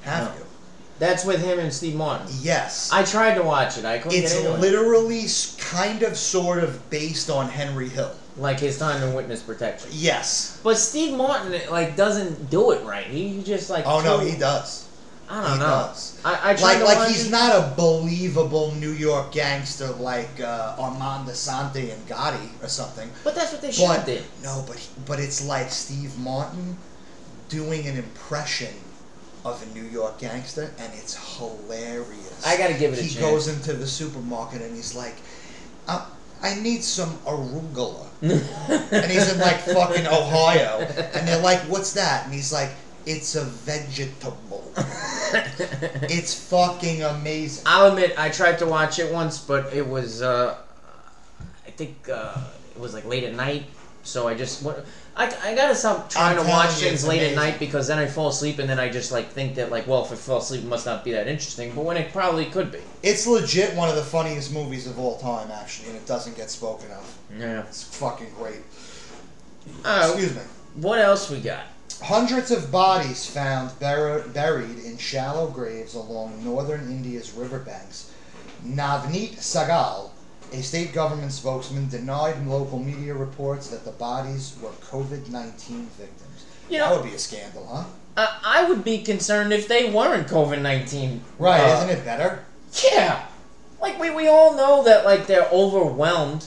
have 0.02 0.24
No. 0.30 0.34
you? 0.38 0.46
That's 0.98 1.24
with 1.24 1.42
him 1.44 1.58
and 1.58 1.72
Steve 1.72 1.96
Martin. 1.96 2.28
Yes. 2.40 2.90
I 2.92 3.02
tried 3.04 3.34
to 3.34 3.42
watch 3.42 3.78
it. 3.78 3.84
I 3.84 3.98
couldn't 3.98 4.18
it's 4.18 4.32
get 4.34 4.44
into 4.46 4.58
literally 4.60 5.24
kind 5.58 6.02
of 6.02 6.16
sort 6.16 6.62
of 6.62 6.88
based 6.90 7.30
on 7.30 7.48
Henry 7.48 7.88
Hill. 7.88 8.12
Like 8.36 8.60
his 8.60 8.78
time 8.78 9.02
in 9.02 9.14
witness 9.14 9.42
protection. 9.42 9.90
Yes. 9.92 10.60
But 10.62 10.76
Steve 10.76 11.16
Martin 11.16 11.60
like 11.70 11.96
doesn't 11.96 12.50
do 12.50 12.70
it 12.72 12.84
right. 12.84 13.06
He 13.06 13.42
just 13.42 13.70
like 13.70 13.84
Oh 13.86 14.02
no, 14.02 14.18
he 14.20 14.36
does. 14.36 14.88
I 15.28 15.42
don't 15.42 15.52
he 15.52 15.58
know. 15.58 15.64
does. 15.64 16.20
I, 16.24 16.50
I 16.50 16.60
Like 16.60 16.82
like 16.82 17.08
he's 17.08 17.28
it. 17.28 17.30
not 17.30 17.50
a 17.56 17.74
believable 17.76 18.72
New 18.74 18.90
York 18.90 19.32
gangster 19.32 19.88
like 19.92 20.40
uh, 20.40 20.76
Armand 20.78 21.28
Assante 21.28 21.92
and 21.92 22.06
Gotti 22.08 22.48
or 22.62 22.68
something. 22.68 23.10
But 23.24 23.34
that's 23.34 23.52
what 23.52 23.62
they 23.62 23.72
should 23.72 23.86
But 23.86 23.96
have 23.98 24.06
did. 24.06 24.22
no, 24.42 24.64
but 24.66 24.76
he, 24.76 24.88
but 25.06 25.18
it's 25.20 25.44
like 25.46 25.70
Steve 25.70 26.16
Martin 26.18 26.76
doing 27.48 27.86
an 27.86 27.96
impression 27.96 28.74
of 29.44 29.62
a 29.62 29.78
New 29.78 29.84
York 29.84 30.18
gangster, 30.18 30.70
and 30.78 30.92
it's 30.94 31.36
hilarious. 31.36 32.46
I 32.46 32.56
gotta 32.56 32.74
give 32.74 32.92
it 32.92 32.98
a 32.98 33.02
chance. 33.02 33.14
he 33.14 33.20
goes 33.20 33.48
into 33.48 33.74
the 33.74 33.86
supermarket 33.86 34.62
and 34.62 34.74
he's 34.74 34.94
like, 34.94 35.16
uh, 35.86 36.06
"I 36.42 36.54
need 36.56 36.82
some 36.82 37.18
arugula," 37.26 38.06
and 38.22 39.10
he's 39.10 39.32
in 39.32 39.38
like 39.40 39.60
fucking 39.60 40.06
Ohio, 40.06 40.78
and 41.14 41.28
they're 41.28 41.42
like, 41.42 41.60
"What's 41.62 41.92
that?" 41.92 42.24
And 42.24 42.32
he's 42.32 42.52
like, 42.52 42.70
"It's 43.06 43.34
a 43.34 43.44
vegetable." 43.44 44.72
it's 46.08 46.34
fucking 46.48 47.02
amazing. 47.02 47.64
I'll 47.66 47.88
admit 47.90 48.14
I 48.18 48.30
tried 48.30 48.58
to 48.60 48.66
watch 48.66 48.98
it 48.98 49.12
once, 49.12 49.38
but 49.38 49.72
it 49.74 49.86
was 49.86 50.22
uh, 50.22 50.56
I 51.66 51.70
think 51.70 52.08
uh, 52.10 52.38
it 52.74 52.80
was 52.80 52.94
like 52.94 53.04
late 53.04 53.24
at 53.24 53.34
night, 53.34 53.64
So 54.02 54.26
I 54.28 54.34
just 54.34 54.62
what 54.62 54.86
I, 55.16 55.32
I 55.44 55.54
gotta 55.54 55.74
stop 55.76 56.10
trying 56.10 56.38
I'm 56.38 56.44
to 56.44 56.50
watch 56.50 56.82
you, 56.82 56.88
things 56.88 57.06
late 57.06 57.22
at 57.22 57.36
night 57.36 57.60
because 57.60 57.86
then 57.86 57.98
I 57.98 58.06
fall 58.06 58.28
asleep 58.28 58.58
and 58.58 58.68
then 58.68 58.80
I 58.80 58.88
just 58.88 59.12
like 59.12 59.30
think 59.30 59.54
that 59.54 59.70
like 59.70 59.86
well 59.86 60.04
if 60.04 60.10
I 60.10 60.16
fall 60.16 60.38
asleep 60.38 60.62
it 60.62 60.66
must 60.66 60.86
not 60.86 61.04
be 61.04 61.12
that 61.12 61.28
interesting 61.28 61.72
but 61.74 61.84
when 61.84 61.96
it 61.96 62.12
probably 62.12 62.46
could 62.46 62.72
be. 62.72 62.80
It's 63.02 63.26
legit 63.26 63.76
one 63.76 63.88
of 63.88 63.94
the 63.94 64.02
funniest 64.02 64.52
movies 64.52 64.86
of 64.88 64.98
all 64.98 65.18
time, 65.18 65.50
actually, 65.52 65.90
and 65.90 65.96
it 65.98 66.06
doesn't 66.06 66.36
get 66.36 66.50
spoken 66.50 66.90
of. 66.90 67.18
Yeah. 67.38 67.60
It's 67.62 67.84
fucking 67.96 68.32
great. 68.36 68.62
Uh, 69.84 70.10
Excuse 70.12 70.34
me. 70.34 70.42
what 70.74 70.98
else 70.98 71.30
we 71.30 71.38
got? 71.40 71.64
Hundreds 72.02 72.50
of 72.50 72.72
bodies 72.72 73.24
found 73.24 73.78
bur- 73.78 74.26
buried 74.34 74.78
in 74.80 74.98
shallow 74.98 75.48
graves 75.48 75.94
along 75.94 76.42
northern 76.44 76.90
India's 76.90 77.32
riverbanks. 77.32 78.10
Navneet 78.66 79.36
Sehgal, 79.36 80.10
a 80.52 80.62
state 80.62 80.92
government 80.92 81.32
spokesman, 81.32 81.88
denied 81.88 82.46
local 82.46 82.78
media 82.78 83.14
reports 83.14 83.68
that 83.68 83.84
the 83.84 83.90
bodies 83.92 84.56
were 84.62 84.70
COVID 84.70 85.28
19 85.30 85.86
victims. 85.98 86.44
You 86.68 86.78
that 86.78 86.90
would 86.92 87.04
be 87.04 87.14
a 87.14 87.18
scandal, 87.18 87.66
huh? 87.66 87.84
Uh, 88.16 88.38
I 88.44 88.64
would 88.64 88.84
be 88.84 89.02
concerned 89.02 89.52
if 89.52 89.66
they 89.68 89.90
weren't 89.90 90.28
COVID 90.28 90.62
nineteen. 90.62 91.22
Right, 91.38 91.60
Uh, 91.60 91.76
isn't 91.78 91.90
it 91.90 92.04
better? 92.04 92.44
Yeah, 92.92 93.26
like 93.82 93.98
we, 93.98 94.10
we 94.10 94.28
all 94.28 94.54
know 94.56 94.84
that 94.84 95.04
like 95.04 95.26
they're 95.26 95.48
overwhelmed. 95.52 96.46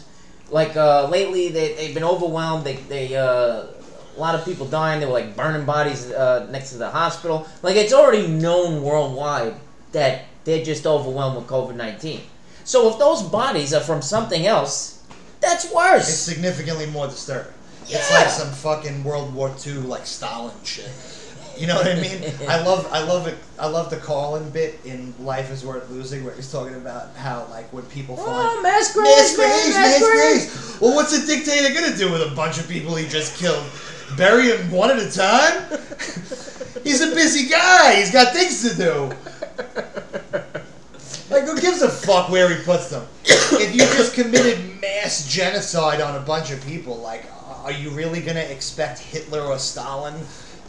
Like 0.50 0.78
uh, 0.78 1.08
lately 1.10 1.50
they 1.50 1.74
they've 1.74 1.94
been 1.94 2.06
overwhelmed. 2.06 2.64
They 2.66 2.78
they 2.78 3.16
uh, 3.16 3.26
a 3.26 4.18
lot 4.18 4.34
of 4.34 4.46
people 4.46 4.66
dying. 4.66 5.02
They 5.02 5.06
were 5.06 5.12
like 5.12 5.36
burning 5.36 5.66
bodies 5.66 6.10
uh, 6.10 6.48
next 6.50 6.72
to 6.72 6.78
the 6.78 6.90
hospital. 6.90 7.46
Like 7.62 7.76
it's 7.76 7.94
already 7.94 8.28
known 8.28 8.82
worldwide 8.82 9.56
that 9.92 10.24
they're 10.46 10.64
just 10.64 10.88
overwhelmed 10.88 11.36
with 11.36 11.48
COVID 11.48 11.76
nineteen. 11.76 12.22
So 12.68 12.90
if 12.90 13.00
those 13.00 13.24
bodies 13.24 13.74
are 13.74 13.80
from 13.80 14.02
something 14.02 14.46
else, 14.46 15.02
that's 15.40 15.74
worse. 15.74 16.10
It's 16.10 16.18
significantly 16.18 16.86
more 16.88 17.08
disturbing. 17.08 17.54
It's 17.84 18.12
like 18.12 18.28
some 18.28 18.52
fucking 18.52 19.06
World 19.06 19.34
War 19.34 19.56
II, 19.66 19.76
like 19.76 20.06
Stalin 20.06 20.54
shit. 20.66 20.92
You 21.58 21.68
know 21.68 21.76
what 21.76 21.88
I 21.88 21.96
mean? 21.96 22.22
I 22.50 22.62
love, 22.64 22.86
I 22.92 23.04
love 23.04 23.26
it. 23.26 23.38
I 23.58 23.68
love 23.68 23.90
the 23.90 23.96
Carlin 23.96 24.50
bit 24.50 24.82
in 24.84 25.14
Life 25.22 25.50
Is 25.50 25.66
Worth 25.66 25.90
Losing, 25.90 26.26
where 26.26 26.36
he's 26.36 26.52
talking 26.52 26.76
about 26.76 27.16
how, 27.16 27.48
like, 27.50 27.72
when 27.72 27.86
people 27.86 28.18
oh, 28.20 28.26
find 28.26 28.60
Oh, 28.60 28.62
mass 28.62 28.94
mass 28.94 28.94
graves, 28.94 29.38
man, 29.38 29.48
graves, 29.48 29.74
mass 29.74 30.02
mass 30.02 30.12
graves. 30.12 30.82
Well, 30.82 30.94
what's 30.94 31.14
a 31.14 31.26
dictator 31.26 31.74
gonna 31.74 31.96
do 31.96 32.12
with 32.12 32.22
a 32.22 32.36
bunch 32.36 32.60
of 32.60 32.68
people 32.68 32.98
he 32.98 33.08
just 33.08 33.38
killed? 33.38 33.64
Bury 34.18 34.50
them 34.50 34.72
one 34.72 34.92
at 34.92 35.00
a 35.00 35.10
time? 35.10 35.80
He's 36.84 37.00
a 37.00 37.16
busy 37.16 37.48
guy. 37.48 37.96
He's 37.96 38.12
got 38.12 38.34
things 38.34 38.70
to 38.70 38.76
do. 38.76 39.12
Like, 41.38 41.46
who 41.46 41.62
gives 41.62 41.84
a 41.84 41.90
fuck 41.90 42.30
where 42.30 42.50
he 42.50 42.64
puts 42.64 42.90
them? 42.90 43.06
If 43.28 43.76
you 43.76 43.82
just 43.82 44.16
committed 44.16 44.82
mass 44.82 45.32
genocide 45.32 46.02
on 46.02 46.16
a 46.16 46.20
bunch 46.20 46.50
of 46.52 46.66
people, 46.66 46.98
like, 46.98 47.26
are 47.64 47.72
you 47.72 47.92
really 47.92 48.22
gonna 48.22 48.40
expect 48.40 48.98
Hitler 48.98 49.42
or 49.42 49.60
Stalin 49.60 50.16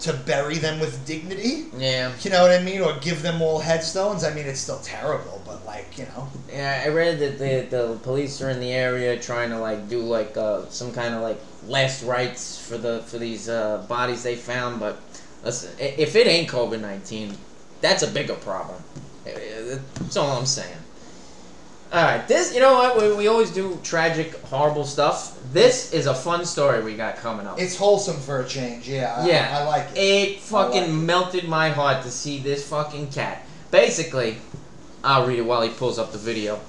to 0.01 0.13
bury 0.13 0.59
them 0.59 0.79
with 0.79 1.07
dignity? 1.07 1.69
Yeah. 1.75 2.13
You 2.21 2.31
know 2.31 2.43
what 2.43 2.51
I 2.51 2.63
mean? 2.63 2.83
Or 2.83 2.95
give 3.01 3.23
them 3.23 3.41
all 3.41 3.61
headstones? 3.61 4.25
I 4.25 4.35
mean, 4.35 4.45
it's 4.45 4.61
still 4.61 4.81
terrible, 4.81 5.41
but, 5.47 5.65
like, 5.65 5.97
you 5.97 6.05
know. 6.05 6.29
Yeah, 6.53 6.83
I 6.85 6.89
read 6.89 7.19
that 7.21 7.39
the 7.39 7.67
the 7.75 7.99
police 8.03 8.43
are 8.43 8.51
in 8.51 8.61
the 8.61 8.73
area 8.73 9.19
trying 9.19 9.49
to 9.51 9.59
like 9.59 9.89
do 9.89 10.01
like 10.01 10.37
uh, 10.37 10.67
some 10.69 10.93
kind 10.93 11.15
of 11.15 11.23
like 11.23 11.41
last 11.67 12.05
rites 12.05 12.59
for 12.61 12.77
the 12.77 13.03
for 13.07 13.17
these 13.17 13.49
uh, 13.49 13.87
bodies 13.89 14.23
they 14.23 14.37
found. 14.37 14.81
But 14.81 15.01
listen, 15.43 15.71
if 15.79 16.15
it 16.15 16.27
ain't 16.27 16.51
COVID 16.51 16.81
nineteen, 16.81 17.37
that's 17.81 18.03
a 18.03 18.09
bigger 18.09 18.35
problem. 18.35 18.83
That's 19.35 20.17
all 20.17 20.39
I'm 20.39 20.47
saying. 20.47 20.77
All 21.91 22.03
right, 22.03 22.29
this 22.29 22.55
you 22.55 22.61
know 22.61 22.75
what 22.75 23.01
we, 23.01 23.17
we 23.17 23.29
always 23.29 23.51
do 23.51 23.79
tragic, 23.83 24.39
horrible 24.43 24.85
stuff. 24.85 25.39
This 25.55 25.95
is 25.95 26.07
a 26.07 26.15
fun 26.15 26.45
story 26.45 26.83
we 26.83 26.95
got 26.95 27.17
coming 27.17 27.47
up. 27.47 27.59
It's 27.59 27.77
wholesome 27.77 28.19
for 28.19 28.43
a 28.43 28.47
change, 28.47 28.87
yeah. 28.87 29.25
Yeah. 29.25 29.59
I 29.59 29.65
like 29.65 29.87
it. 29.95 29.99
It 29.99 30.41
fucking 30.41 30.77
I 30.77 30.87
like 30.87 30.91
it. 30.91 30.93
melted 30.93 31.49
my 31.49 31.71
heart 31.71 32.03
to 32.03 32.11
see 32.11 32.41
this 32.41 32.69
fucking 32.69 33.11
cat. 33.11 33.47
Basically, 33.71 34.37
I'll 35.03 35.27
read 35.27 35.39
it 35.39 35.47
while 35.47 35.63
he 35.63 35.71
pulls 35.71 35.99
up 35.99 36.13
the 36.13 36.19
video. 36.19 36.61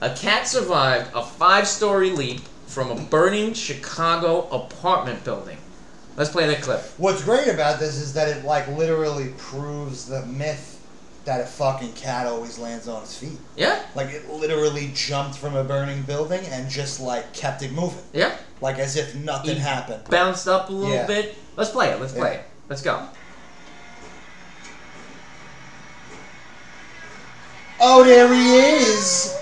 A 0.00 0.12
cat 0.14 0.48
survived 0.48 1.10
a 1.14 1.22
five 1.22 1.68
story 1.68 2.10
leap 2.10 2.40
from 2.66 2.90
a 2.90 3.00
burning 3.00 3.54
Chicago 3.54 4.48
apartment 4.50 5.22
building. 5.22 5.58
Let's 6.16 6.30
play 6.30 6.46
that 6.48 6.62
clip. 6.62 6.80
What's 6.96 7.22
great 7.22 7.46
about 7.46 7.78
this 7.78 7.96
is 7.96 8.14
that 8.14 8.28
it, 8.28 8.44
like, 8.44 8.66
literally 8.68 9.32
proves 9.38 10.06
the 10.06 10.26
myth 10.26 10.75
that 11.26 11.40
a 11.40 11.44
fucking 11.44 11.92
cat 11.92 12.26
always 12.26 12.56
lands 12.58 12.88
on 12.88 13.02
its 13.02 13.18
feet. 13.18 13.38
Yeah? 13.56 13.82
Like, 13.94 14.08
it 14.08 14.30
literally 14.30 14.92
jumped 14.94 15.36
from 15.36 15.56
a 15.56 15.64
burning 15.64 16.02
building 16.02 16.40
and 16.46 16.70
just, 16.70 17.00
like, 17.00 17.32
kept 17.34 17.62
it 17.62 17.72
moving. 17.72 18.02
Yeah? 18.12 18.34
Like, 18.60 18.78
as 18.78 18.96
if 18.96 19.14
nothing 19.16 19.56
He 19.56 19.60
happened. 19.60 20.04
Bounced 20.08 20.48
up 20.48 20.68
a 20.70 20.72
little 20.72 20.94
Yeah. 20.94 21.06
bit. 21.06 21.36
Let's 21.56 21.70
play 21.70 21.90
it. 21.90 22.00
Let's 22.00 22.12
play 22.12 22.32
Yeah. 22.32 22.38
it. 22.38 22.48
Let's 22.68 22.82
go. 22.82 23.02
Oh, 27.78 28.02
there 28.04 28.32
he 28.32 28.56
is! 28.56 29.36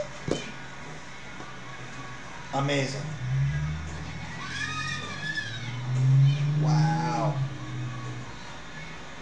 Amazing. 2.53 3.01
Wow. 6.63 7.35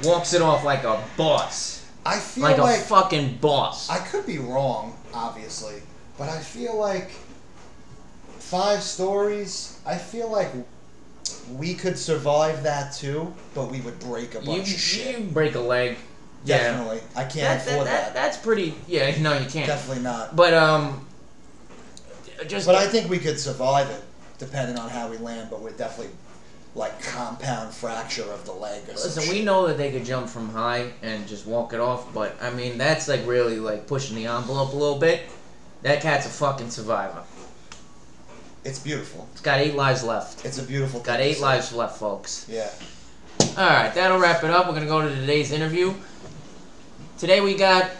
Walks 0.02 0.33
it 0.33 0.42
off 0.42 0.64
like 0.64 0.85
a 0.85 1.02
boss. 1.16 1.82
I 2.05 2.19
feel 2.19 2.43
Like 2.45 2.59
like, 2.59 2.81
a 2.81 2.85
fucking 2.85 3.39
boss. 3.39 3.89
I 3.89 3.99
could 3.99 4.27
be 4.27 4.39
wrong, 4.39 4.97
obviously, 5.15 5.83
but 6.19 6.29
I 6.29 6.39
feel 6.41 6.77
like 6.77 7.11
five 8.39 8.83
stories. 8.83 9.79
I 9.87 9.97
feel 9.97 10.31
like 10.31 10.51
we 11.53 11.75
could 11.75 11.97
survive 11.99 12.63
that 12.65 12.93
too, 12.93 13.33
but 13.55 13.71
we 13.71 13.81
would 13.83 13.99
break 14.01 14.35
a 14.35 14.41
you, 14.41 14.47
bunch 14.47 14.73
of 14.75 14.81
shit. 14.81 15.19
you 15.21 15.25
break 15.27 15.55
a 15.55 15.61
leg. 15.61 15.97
Yeah. 16.45 16.59
Definitely, 16.59 17.01
I 17.15 17.23
can't 17.23 17.35
That, 17.35 17.65
that, 17.65 17.69
afford 17.73 17.87
that, 17.87 18.05
that. 18.07 18.15
that's 18.15 18.37
pretty. 18.37 18.75
Yeah, 18.89 19.17
no, 19.23 19.39
you 19.39 19.49
can't. 19.49 19.67
Definitely 19.67 20.03
not. 20.03 20.35
But 20.35 20.55
um, 20.55 21.07
just 22.49 22.67
But 22.67 22.75
I 22.75 22.89
think 22.89 23.09
we 23.09 23.19
could 23.19 23.39
survive 23.39 23.89
it, 23.91 24.03
depending 24.39 24.77
on 24.77 24.91
how 24.91 25.09
we 25.09 25.19
land. 25.19 25.51
But 25.51 25.61
we're 25.61 25.71
definitely 25.71 26.13
like 26.75 27.02
compound 27.02 27.75
fracture 27.75 28.31
of 28.31 28.45
the 28.47 28.52
leg. 28.52 28.83
Or 28.88 28.93
listen. 28.93 29.23
shit. 29.23 29.33
We 29.33 29.45
know 29.45 29.67
that 29.67 29.76
they 29.76 29.93
could 29.93 30.05
jump 30.05 30.29
from 30.29 30.49
high 30.49 30.91
and 31.02 31.26
just 31.29 31.47
walk 31.47 31.73
it 31.73 31.81
off, 31.81 32.12
but 32.14 32.37
I 32.41 32.50
mean 32.50 32.79
that's 32.79 33.09
like 33.09 33.26
really 33.26 33.59
like 33.59 33.87
pushing 33.87 34.17
the 34.17 34.26
envelope 34.26 34.73
a 34.73 34.76
little 34.76 34.99
bit. 34.99 35.23
That 35.83 36.00
cat's 36.00 36.26
a 36.26 36.31
fucking 36.31 36.71
survivor. 36.71 37.23
It's 38.64 38.79
beautiful. 38.79 39.29
It's 39.33 39.41
got 39.41 39.59
eight 39.59 39.75
lives 39.75 40.05
left. 40.05 40.45
It's 40.45 40.59
a 40.59 40.62
beautiful. 40.62 41.00
Got 41.00 41.21
eight 41.21 41.41
lives 41.41 41.73
left, 41.73 41.99
folks. 41.99 42.47
Yeah. 42.49 42.71
All 43.59 43.69
right, 43.69 43.93
that'll 43.93 44.21
wrap 44.21 44.45
it 44.45 44.50
up. 44.50 44.67
We're 44.69 44.75
gonna 44.75 44.87
go 44.87 45.07
to 45.07 45.14
today's 45.14 45.50
interview. 45.52 45.93
Today 47.19 47.41
we 47.41 47.55
got 47.55 47.91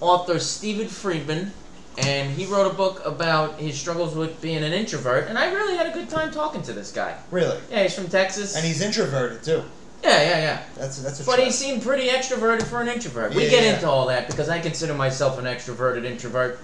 author 0.00 0.38
Stephen 0.38 0.88
Friedman, 0.88 1.52
and 1.98 2.30
he 2.30 2.46
wrote 2.46 2.70
a 2.70 2.74
book 2.74 3.00
about 3.04 3.58
his 3.58 3.78
struggles 3.78 4.14
with 4.14 4.40
being 4.42 4.62
an 4.62 4.72
introvert. 4.72 5.28
And 5.28 5.38
I 5.38 5.52
really 5.52 5.76
had 5.76 5.86
a 5.86 5.92
good 5.92 6.08
time 6.10 6.30
talking 6.30 6.62
to 6.62 6.72
this 6.72 6.92
guy. 6.92 7.16
Really. 7.30 7.58
Yeah, 7.70 7.82
he's 7.82 7.94
from 7.94 8.08
Texas. 8.08 8.54
And 8.56 8.64
he's 8.64 8.80
introverted 8.82 9.42
too. 9.42 9.62
yeah, 10.04 10.20
yeah, 10.22 10.38
yeah. 10.38 10.62
That's 10.76 11.02
that's 11.02 11.20
a. 11.20 11.24
But 11.24 11.40
he 11.40 11.50
seemed 11.50 11.82
pretty 11.82 12.08
extroverted 12.08 12.64
for 12.64 12.80
an 12.80 12.88
introvert. 12.88 13.34
we 13.34 13.44
Yeah, 13.44 13.50
get 13.50 13.64
yeah. 13.64 13.74
into 13.74 13.88
all 13.88 14.06
that 14.08 14.26
because 14.28 14.48
I 14.48 14.60
consider 14.60 14.94
myself 14.94 15.38
an 15.38 15.44
extroverted 15.46 16.04
introvert. 16.04 16.58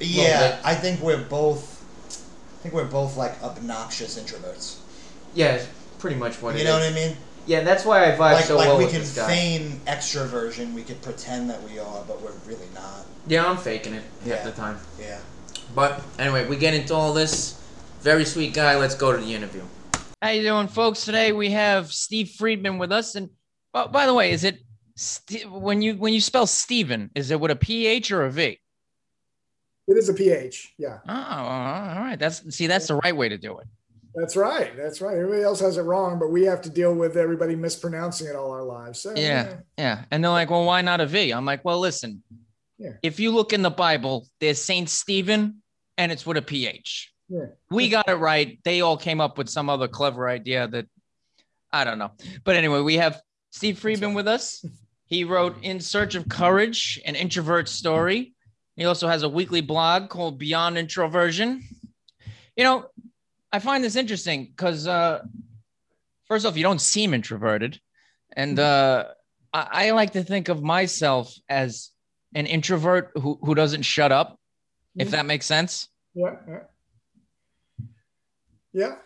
Yeah. 0.00 0.58
I 0.64 0.74
think 0.74 1.00
we're 1.00 1.22
both. 1.22 1.74
I 2.58 2.62
think 2.62 2.74
we're 2.74 2.84
both 2.84 3.16
like 3.16 3.40
obnoxious 3.42 4.18
introverts. 4.18 4.78
Yeah, 5.34 5.54
it's 5.54 5.68
pretty 5.98 6.16
much 6.16 6.42
what 6.42 6.58
you 6.58 6.64
know 6.64 6.78
is. 6.78 6.90
what 6.92 6.92
I 6.92 7.06
mean? 7.06 7.16
Yeah, 7.46 7.60
that's 7.62 7.84
why 7.84 8.12
I 8.12 8.16
vibe 8.16 8.18
Like, 8.18 8.44
so 8.44 8.56
like 8.56 8.66
well 8.66 8.78
we 8.78 8.84
with 8.84 8.92
can 8.92 9.02
this 9.02 9.14
guy. 9.14 9.28
feign 9.28 9.80
extroversion, 9.86 10.72
we 10.74 10.82
could 10.82 11.00
pretend 11.02 11.48
that 11.50 11.62
we 11.62 11.78
are, 11.78 12.02
but 12.08 12.20
we're 12.20 12.32
really 12.46 12.66
not. 12.74 13.06
Yeah, 13.26 13.46
I'm 13.46 13.56
faking 13.56 13.94
it 13.94 14.02
half 14.20 14.26
Yeah. 14.26 14.44
the 14.44 14.52
time. 14.52 14.78
Yeah. 15.00 15.18
But 15.74 16.02
anyway, 16.18 16.46
we 16.46 16.56
get 16.56 16.74
into 16.74 16.94
all 16.94 17.12
this. 17.12 17.60
Very 18.00 18.24
sweet 18.24 18.54
guy. 18.54 18.76
Let's 18.78 18.94
go 18.94 19.12
to 19.12 19.18
the 19.18 19.34
interview. 19.34 19.62
How 20.22 20.30
you 20.30 20.42
doing, 20.42 20.68
folks? 20.68 21.04
Today 21.04 21.32
we 21.32 21.50
have 21.50 21.92
Steve 21.92 22.30
Friedman 22.30 22.78
with 22.78 22.92
us. 22.92 23.14
And 23.16 23.30
oh, 23.74 23.88
by 23.88 24.06
the 24.06 24.14
way, 24.14 24.30
is 24.30 24.44
it 24.44 24.60
St- 24.98 25.50
when 25.50 25.82
you 25.82 25.94
when 25.96 26.14
you 26.14 26.20
spell 26.22 26.46
Steven, 26.46 27.10
is 27.14 27.30
it 27.30 27.38
with 27.38 27.50
a 27.50 27.56
PH 27.56 28.10
or 28.12 28.22
a 28.24 28.30
V? 28.30 28.58
It 29.88 29.96
is 29.96 30.08
a 30.08 30.14
pH. 30.14 30.72
Yeah, 30.78 30.98
Oh, 31.06 31.12
all 31.14 31.98
right. 31.98 32.16
That's 32.18 32.54
see, 32.54 32.66
that's 32.66 32.86
the 32.88 32.96
right 32.96 33.14
way 33.14 33.28
to 33.28 33.36
do 33.36 33.58
it. 33.58 33.66
that's 34.14 34.36
right. 34.36 34.74
That's 34.76 35.02
right. 35.02 35.14
Everybody 35.16 35.42
else 35.42 35.60
has 35.60 35.76
it 35.76 35.82
wrong, 35.82 36.18
but 36.18 36.30
we 36.32 36.44
have 36.44 36.62
to 36.62 36.70
deal 36.70 36.94
with 36.94 37.16
everybody 37.18 37.54
mispronouncing 37.54 38.26
it 38.26 38.34
all 38.34 38.50
our 38.50 38.64
lives. 38.64 39.00
So, 39.00 39.12
Yeah. 39.14 39.58
Yeah. 39.76 40.04
And 40.10 40.24
they're 40.24 40.30
like, 40.30 40.48
well, 40.48 40.64
why 40.64 40.80
not 40.80 41.00
a 41.02 41.06
V? 41.06 41.30
I'm 41.32 41.44
like, 41.44 41.62
well, 41.64 41.78
listen, 41.78 42.22
Yeah. 42.78 42.92
if 43.02 43.18
you 43.18 43.30
look 43.30 43.52
in 43.52 43.62
the 43.62 43.70
Bible, 43.70 44.26
there's 44.40 44.62
Saint 44.62 44.88
Stephen 44.90 45.62
and 45.96 46.12
it's 46.12 46.26
with 46.26 46.36
a 46.36 46.42
PH. 46.42 47.12
Yeah. 47.28 47.46
We 47.70 47.88
got 47.88 48.08
it 48.08 48.16
right. 48.16 48.58
They 48.64 48.82
all 48.82 48.96
came 48.96 49.20
up 49.20 49.38
with 49.38 49.48
some 49.48 49.68
other 49.68 49.88
clever 49.88 50.28
idea 50.28 50.68
that 50.68 50.86
I 51.72 51.84
don't 51.84 51.98
know. 51.98 52.12
But 52.44 52.56
anyway, 52.56 52.80
we 52.80 52.96
have 52.96 53.20
Steve 53.50 53.78
Friedman 53.78 54.14
with 54.14 54.28
us. 54.28 54.64
He 55.06 55.24
wrote 55.24 55.56
In 55.62 55.80
Search 55.80 56.14
of 56.14 56.28
Courage, 56.28 57.00
an 57.04 57.14
introvert 57.14 57.68
story. 57.68 58.34
He 58.76 58.84
also 58.84 59.08
has 59.08 59.22
a 59.22 59.28
weekly 59.28 59.60
blog 59.60 60.10
called 60.10 60.38
Beyond 60.38 60.76
Introversion. 60.76 61.62
You 62.56 62.64
know, 62.64 62.86
I 63.52 63.58
find 63.58 63.82
this 63.82 63.96
interesting 63.96 64.46
because 64.46 64.86
uh, 64.86 65.22
first 66.28 66.44
off, 66.44 66.56
you 66.56 66.62
don't 66.62 66.80
seem 66.80 67.14
introverted, 67.14 67.80
and 68.34 68.58
uh, 68.58 69.04
I, 69.52 69.88
I 69.88 69.90
like 69.92 70.12
to 70.12 70.22
think 70.22 70.48
of 70.48 70.62
myself 70.62 71.34
as 71.48 71.90
an 72.34 72.46
introvert 72.46 73.12
who 73.14 73.38
who 73.42 73.54
doesn't 73.54 73.82
shut 73.82 74.12
up, 74.12 74.38
if 74.96 75.10
that 75.10 75.26
makes 75.26 75.46
sense. 75.46 75.88
Yeah. 76.14 76.36
Yeah. 76.48 76.60
Yeah. 78.72 78.96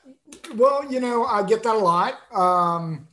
Well, 0.56 0.90
you 0.90 1.00
know, 1.00 1.24
I 1.24 1.44
get 1.44 1.62
that 1.62 1.76
a 1.76 1.78
lot. 1.78 2.18
Um, 2.32 3.06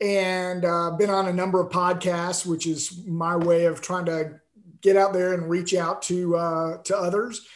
and 0.00 0.64
uh, 0.64 0.92
been 0.92 1.10
on 1.10 1.28
a 1.28 1.32
number 1.32 1.60
of 1.60 1.70
podcasts, 1.70 2.46
which 2.46 2.66
is 2.66 3.06
my 3.06 3.36
way 3.36 3.66
of 3.66 3.80
trying 3.80 4.06
to 4.06 4.40
get 4.80 4.96
out 4.96 5.12
there 5.12 5.34
and 5.34 5.48
reach 5.48 5.74
out 5.74 6.02
to 6.02 6.36
uh, 6.36 6.78
to 6.84 6.96
others. 6.96 7.46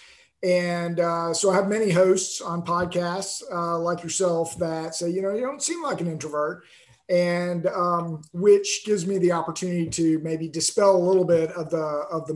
And 0.42 1.00
uh, 1.00 1.32
so 1.32 1.50
I 1.50 1.54
have 1.54 1.68
many 1.68 1.90
hosts 1.90 2.42
on 2.42 2.62
podcasts 2.62 3.42
uh, 3.50 3.78
like 3.78 4.02
yourself 4.02 4.58
that 4.58 4.94
say, 4.94 5.08
you 5.08 5.22
know, 5.22 5.32
you 5.32 5.40
don't 5.40 5.62
seem 5.62 5.82
like 5.82 6.02
an 6.02 6.06
introvert, 6.06 6.64
and 7.08 7.66
um, 7.66 8.22
which 8.32 8.82
gives 8.84 9.06
me 9.06 9.18
the 9.18 9.32
opportunity 9.32 9.88
to 9.90 10.18
maybe 10.20 10.48
dispel 10.48 10.96
a 10.96 10.98
little 10.98 11.24
bit 11.24 11.50
of 11.52 11.70
the 11.70 11.78
of 11.78 12.26
the 12.26 12.34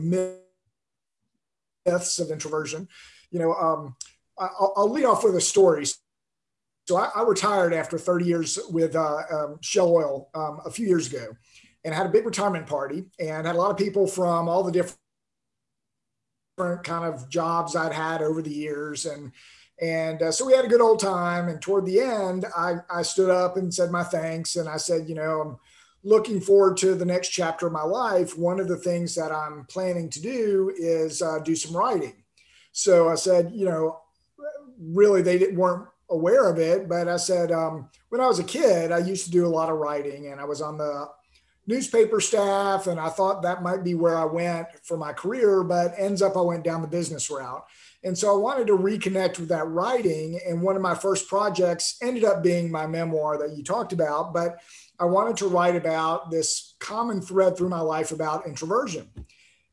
myths 1.85 2.19
of 2.19 2.31
introversion. 2.31 2.87
You 3.31 3.39
know, 3.39 3.53
um, 3.53 3.95
I'll, 4.37 4.73
I'll 4.77 4.89
lead 4.89 5.05
off 5.05 5.23
with 5.23 5.35
a 5.35 5.41
story. 5.41 5.85
So 6.87 6.97
I, 6.97 7.09
I 7.15 7.23
retired 7.23 7.73
after 7.73 7.97
30 7.97 8.25
years 8.25 8.59
with 8.69 8.95
uh, 8.95 9.21
um, 9.31 9.59
Shell 9.61 9.91
Oil 9.91 10.29
um, 10.33 10.59
a 10.65 10.71
few 10.71 10.87
years 10.87 11.07
ago, 11.07 11.35
and 11.83 11.93
had 11.93 12.05
a 12.05 12.09
big 12.09 12.25
retirement 12.25 12.67
party, 12.67 13.05
and 13.19 13.45
had 13.45 13.55
a 13.55 13.59
lot 13.59 13.71
of 13.71 13.77
people 13.77 14.07
from 14.07 14.49
all 14.49 14.63
the 14.63 14.71
different 14.71 14.97
kind 16.83 17.05
of 17.05 17.29
jobs 17.29 17.75
I'd 17.75 17.93
had 17.93 18.21
over 18.21 18.41
the 18.41 18.53
years, 18.53 19.05
and 19.05 19.31
and 19.81 20.21
uh, 20.21 20.31
so 20.31 20.45
we 20.45 20.53
had 20.53 20.65
a 20.65 20.69
good 20.69 20.81
old 20.81 20.99
time. 20.99 21.47
And 21.47 21.61
toward 21.61 21.85
the 21.85 22.01
end, 22.01 22.45
I, 22.55 22.75
I 22.89 23.01
stood 23.01 23.29
up 23.29 23.57
and 23.57 23.73
said 23.73 23.91
my 23.91 24.03
thanks, 24.03 24.55
and 24.55 24.67
I 24.67 24.77
said, 24.77 25.07
you 25.07 25.15
know, 25.15 25.41
I'm 25.41 25.57
looking 26.03 26.39
forward 26.39 26.77
to 26.77 26.95
the 26.95 27.05
next 27.05 27.29
chapter 27.29 27.67
of 27.67 27.73
my 27.73 27.83
life. 27.83 28.37
One 28.37 28.59
of 28.59 28.67
the 28.67 28.77
things 28.77 29.15
that 29.15 29.31
I'm 29.31 29.65
planning 29.65 30.09
to 30.09 30.21
do 30.21 30.73
is 30.77 31.21
uh, 31.21 31.39
do 31.39 31.55
some 31.55 31.75
writing. 31.75 32.23
So 32.71 33.09
I 33.09 33.15
said, 33.15 33.51
you 33.53 33.65
know, 33.65 34.01
really 34.79 35.21
they 35.21 35.37
didn't, 35.37 35.57
weren't 35.57 35.87
aware 36.09 36.49
of 36.49 36.57
it, 36.57 36.87
but 36.87 37.07
I 37.07 37.17
said, 37.17 37.51
um, 37.51 37.89
when 38.09 38.21
I 38.21 38.27
was 38.27 38.39
a 38.39 38.43
kid, 38.43 38.91
I 38.91 38.99
used 38.99 39.25
to 39.25 39.31
do 39.31 39.45
a 39.45 39.47
lot 39.49 39.69
of 39.69 39.77
writing 39.77 40.27
and 40.27 40.39
I 40.39 40.45
was 40.45 40.61
on 40.61 40.77
the 40.77 41.09
newspaper 41.69 42.19
staff 42.19 42.87
and 42.87 42.99
I 42.99 43.09
thought 43.09 43.43
that 43.43 43.61
might 43.61 43.83
be 43.83 43.93
where 43.93 44.17
I 44.17 44.25
went 44.25 44.67
for 44.83 44.97
my 44.97 45.13
career, 45.13 45.63
but 45.63 45.93
ends 45.97 46.23
up 46.23 46.35
I 46.35 46.41
went 46.41 46.63
down 46.63 46.81
the 46.81 46.87
business 46.87 47.29
route. 47.29 47.63
And 48.03 48.17
so 48.17 48.33
I 48.33 48.37
wanted 48.37 48.65
to 48.67 48.77
reconnect 48.77 49.37
with 49.37 49.49
that 49.49 49.67
writing. 49.67 50.39
And 50.47 50.63
one 50.63 50.75
of 50.75 50.81
my 50.81 50.95
first 50.95 51.27
projects 51.27 51.97
ended 52.01 52.23
up 52.23 52.41
being 52.41 52.71
my 52.71 52.87
memoir 52.87 53.37
that 53.37 53.55
you 53.55 53.63
talked 53.63 53.93
about, 53.93 54.33
but 54.33 54.57
I 54.99 55.05
wanted 55.05 55.37
to 55.37 55.47
write 55.47 55.75
about 55.75 56.31
this 56.31 56.73
common 56.79 57.21
thread 57.21 57.55
through 57.55 57.69
my 57.69 57.81
life 57.81 58.11
about 58.11 58.47
introversion. 58.47 59.07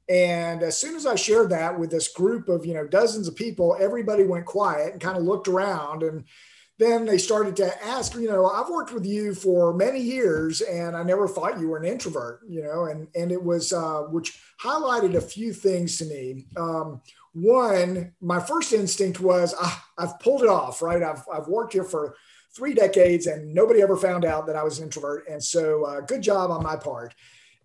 And 0.06 0.62
as 0.62 0.78
soon 0.78 0.96
as 0.96 1.06
I 1.06 1.14
shared 1.14 1.48
that 1.50 1.78
with 1.78 1.90
this 1.90 2.08
group 2.08 2.50
of, 2.50 2.66
you 2.66 2.74
know, 2.74 2.86
dozens 2.86 3.26
of 3.26 3.36
people, 3.36 3.74
everybody 3.80 4.24
went 4.24 4.44
quiet 4.44 4.92
and 4.92 5.00
kind 5.00 5.16
of 5.16 5.24
looked 5.24 5.48
around. 5.48 6.02
And 6.02 6.24
then 6.78 7.06
they 7.06 7.16
started 7.16 7.56
to 7.56 7.84
ask, 7.84 8.14
you 8.14 8.28
know, 8.28 8.46
I've 8.46 8.68
worked 8.68 8.92
with 8.92 9.06
you 9.06 9.34
for 9.34 9.72
many 9.72 10.00
years 10.00 10.60
and 10.60 10.94
I 10.94 11.02
never 11.02 11.26
thought 11.26 11.58
you 11.58 11.68
were 11.68 11.78
an 11.78 11.86
introvert, 11.86 12.40
you 12.46 12.62
know, 12.62 12.84
and, 12.84 13.08
and 13.14 13.32
it 13.32 13.42
was, 13.42 13.72
uh, 13.72 14.02
which 14.10 14.38
highlighted 14.62 15.14
a 15.14 15.20
few 15.20 15.54
things 15.54 15.96
to 15.98 16.04
me. 16.04 16.46
Um, 16.56 17.00
one, 17.32 18.12
my 18.20 18.40
first 18.40 18.72
instinct 18.72 19.20
was, 19.20 19.54
ah, 19.58 19.86
I've 19.96 20.18
pulled 20.20 20.42
it 20.42 20.48
off, 20.48 20.82
right? 20.82 21.02
I've, 21.02 21.22
I've 21.32 21.48
worked 21.48 21.72
here 21.72 21.84
for 21.84 22.16
three 22.54 22.74
decades 22.74 23.26
and 23.26 23.54
nobody 23.54 23.80
ever 23.82 23.96
found 23.96 24.24
out 24.24 24.46
that 24.46 24.56
I 24.56 24.62
was 24.62 24.78
an 24.78 24.84
introvert. 24.84 25.28
And 25.28 25.42
so 25.42 25.84
uh, 25.84 26.00
good 26.00 26.22
job 26.22 26.50
on 26.50 26.62
my 26.62 26.76
part. 26.76 27.14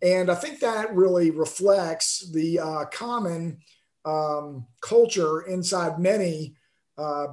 And 0.02 0.32
I 0.32 0.36
think 0.36 0.60
that 0.60 0.94
really 0.96 1.32
reflects 1.32 2.32
the 2.32 2.60
uh, 2.60 2.86
common 2.86 3.60
um, 4.06 4.66
culture 4.82 5.42
inside 5.42 6.00
many 6.00 6.56
uh, 6.98 7.28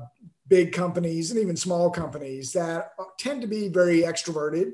big 0.48 0.72
companies 0.72 1.30
and 1.30 1.40
even 1.40 1.56
small 1.56 1.90
companies 1.90 2.52
that 2.52 2.92
tend 3.18 3.42
to 3.42 3.46
be 3.46 3.68
very 3.68 4.02
extroverted. 4.02 4.72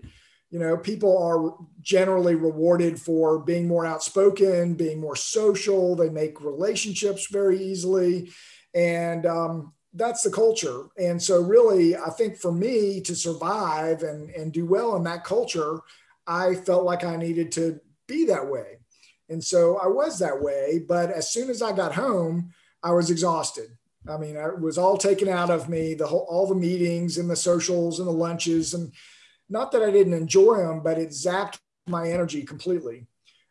You 0.51 0.61
know, 0.61 0.77
people 0.77 1.19
are 1.19 1.57
generally 1.81 2.37
rewarded 2.37 3.01
for 3.01 3.41
being 3.41 3.67
more 3.67 3.85
outspoken, 3.85 4.75
being 4.75 5.01
more 5.01 5.17
social. 5.17 5.97
They 5.97 6.11
make 6.11 6.41
relationships 6.41 7.27
very 7.31 7.59
easily. 7.61 8.31
And 8.73 9.27
um, 9.27 9.73
that's 9.95 10.23
the 10.23 10.31
culture. 10.31 10.85
And 10.97 11.21
so, 11.21 11.41
really, 11.41 11.97
I 11.97 12.11
think 12.11 12.37
for 12.37 12.53
me 12.53 13.01
to 13.03 13.17
survive 13.17 14.03
and, 14.03 14.31
and 14.31 14.53
do 14.53 14.67
well 14.67 14.97
in 14.97 15.03
that 15.05 15.25
culture, 15.25 15.81
I 16.27 16.55
felt 16.55 16.85
like 16.85 17.05
I 17.05 17.17
needed 17.17 17.51
to 17.53 17.81
be 18.07 18.27
that 18.27 18.47
way. 18.47 18.79
And 19.29 19.43
so 19.43 19.79
I 19.79 19.87
was 19.87 20.19
that 20.19 20.41
way. 20.41 20.85
But 20.87 21.11
as 21.11 21.31
soon 21.31 21.51
as 21.51 21.63
I 21.63 21.73
got 21.73 21.95
home, 21.95 22.53
I 22.83 22.93
was 22.93 23.11
exhausted. 23.11 23.71
I 24.09 24.17
mean, 24.17 24.37
it 24.37 24.61
was 24.61 24.79
all 24.79 24.97
taken 24.97 25.29
out 25.29 25.51
of 25.51 25.69
me, 25.69 25.95
the 25.95 26.07
whole, 26.07 26.27
all 26.29 26.47
the 26.47 26.55
meetings 26.55 27.19
and 27.19 27.29
the 27.29 27.37
socials 27.37 27.99
and 27.99 28.09
the 28.09 28.13
lunches. 28.13 28.75
And 28.75 28.93
not 29.49 29.73
that 29.73 29.83
I 29.83 29.91
didn't 29.91 30.15
enjoy 30.15 30.59
them, 30.59 30.83
but 30.83 30.99
it 30.99 31.11
zapped 31.11 31.59
my 31.87 32.11
energy 32.11 32.43
completely. 32.43 33.07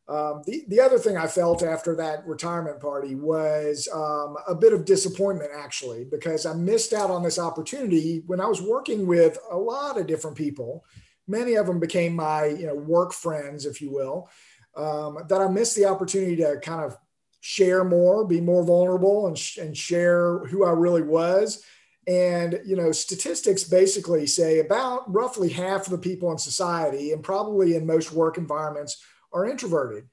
Um, 0.07 0.41
the, 0.45 0.63
the 0.67 0.81
other 0.81 0.99
thing 0.99 1.17
I 1.17 1.27
felt 1.27 1.63
after 1.63 1.95
that 1.95 2.27
retirement 2.27 2.81
party 2.81 3.15
was 3.15 3.87
um, 3.93 4.35
a 4.47 4.53
bit 4.53 4.73
of 4.73 4.85
disappointment, 4.85 5.51
actually, 5.55 6.03
because 6.03 6.45
I 6.45 6.53
missed 6.53 6.93
out 6.93 7.09
on 7.09 7.23
this 7.23 7.39
opportunity 7.39 8.21
when 8.27 8.41
I 8.41 8.45
was 8.45 8.61
working 8.61 9.07
with 9.07 9.37
a 9.49 9.57
lot 9.57 9.97
of 9.97 10.07
different 10.07 10.37
people 10.37 10.83
many 11.27 11.55
of 11.55 11.67
them 11.67 11.79
became 11.79 12.15
my 12.15 12.45
you 12.45 12.67
know 12.67 12.75
work 12.75 13.13
friends, 13.13 13.65
if 13.65 13.81
you 13.81 13.91
will. 13.91 14.29
Um, 14.75 15.19
that 15.29 15.41
I 15.41 15.47
missed 15.47 15.75
the 15.75 15.85
opportunity 15.85 16.35
to 16.37 16.59
kind 16.61 16.83
of 16.83 16.97
share 17.45 17.83
more, 17.83 18.25
be 18.25 18.39
more 18.39 18.63
vulnerable, 18.63 19.27
and, 19.27 19.37
sh- 19.37 19.57
and 19.57 19.75
share 19.75 20.39
who 20.45 20.63
I 20.63 20.71
really 20.71 21.01
was. 21.01 21.61
And 22.07 22.61
you 22.65 22.77
know, 22.77 22.93
statistics 22.93 23.65
basically 23.65 24.27
say 24.27 24.59
about 24.59 25.13
roughly 25.13 25.49
half 25.49 25.85
of 25.85 25.91
the 25.91 25.97
people 25.97 26.31
in 26.31 26.37
society, 26.37 27.11
and 27.11 27.21
probably 27.21 27.75
in 27.75 27.85
most 27.85 28.13
work 28.13 28.37
environments, 28.37 29.03
are 29.33 29.45
introverted. 29.45 30.05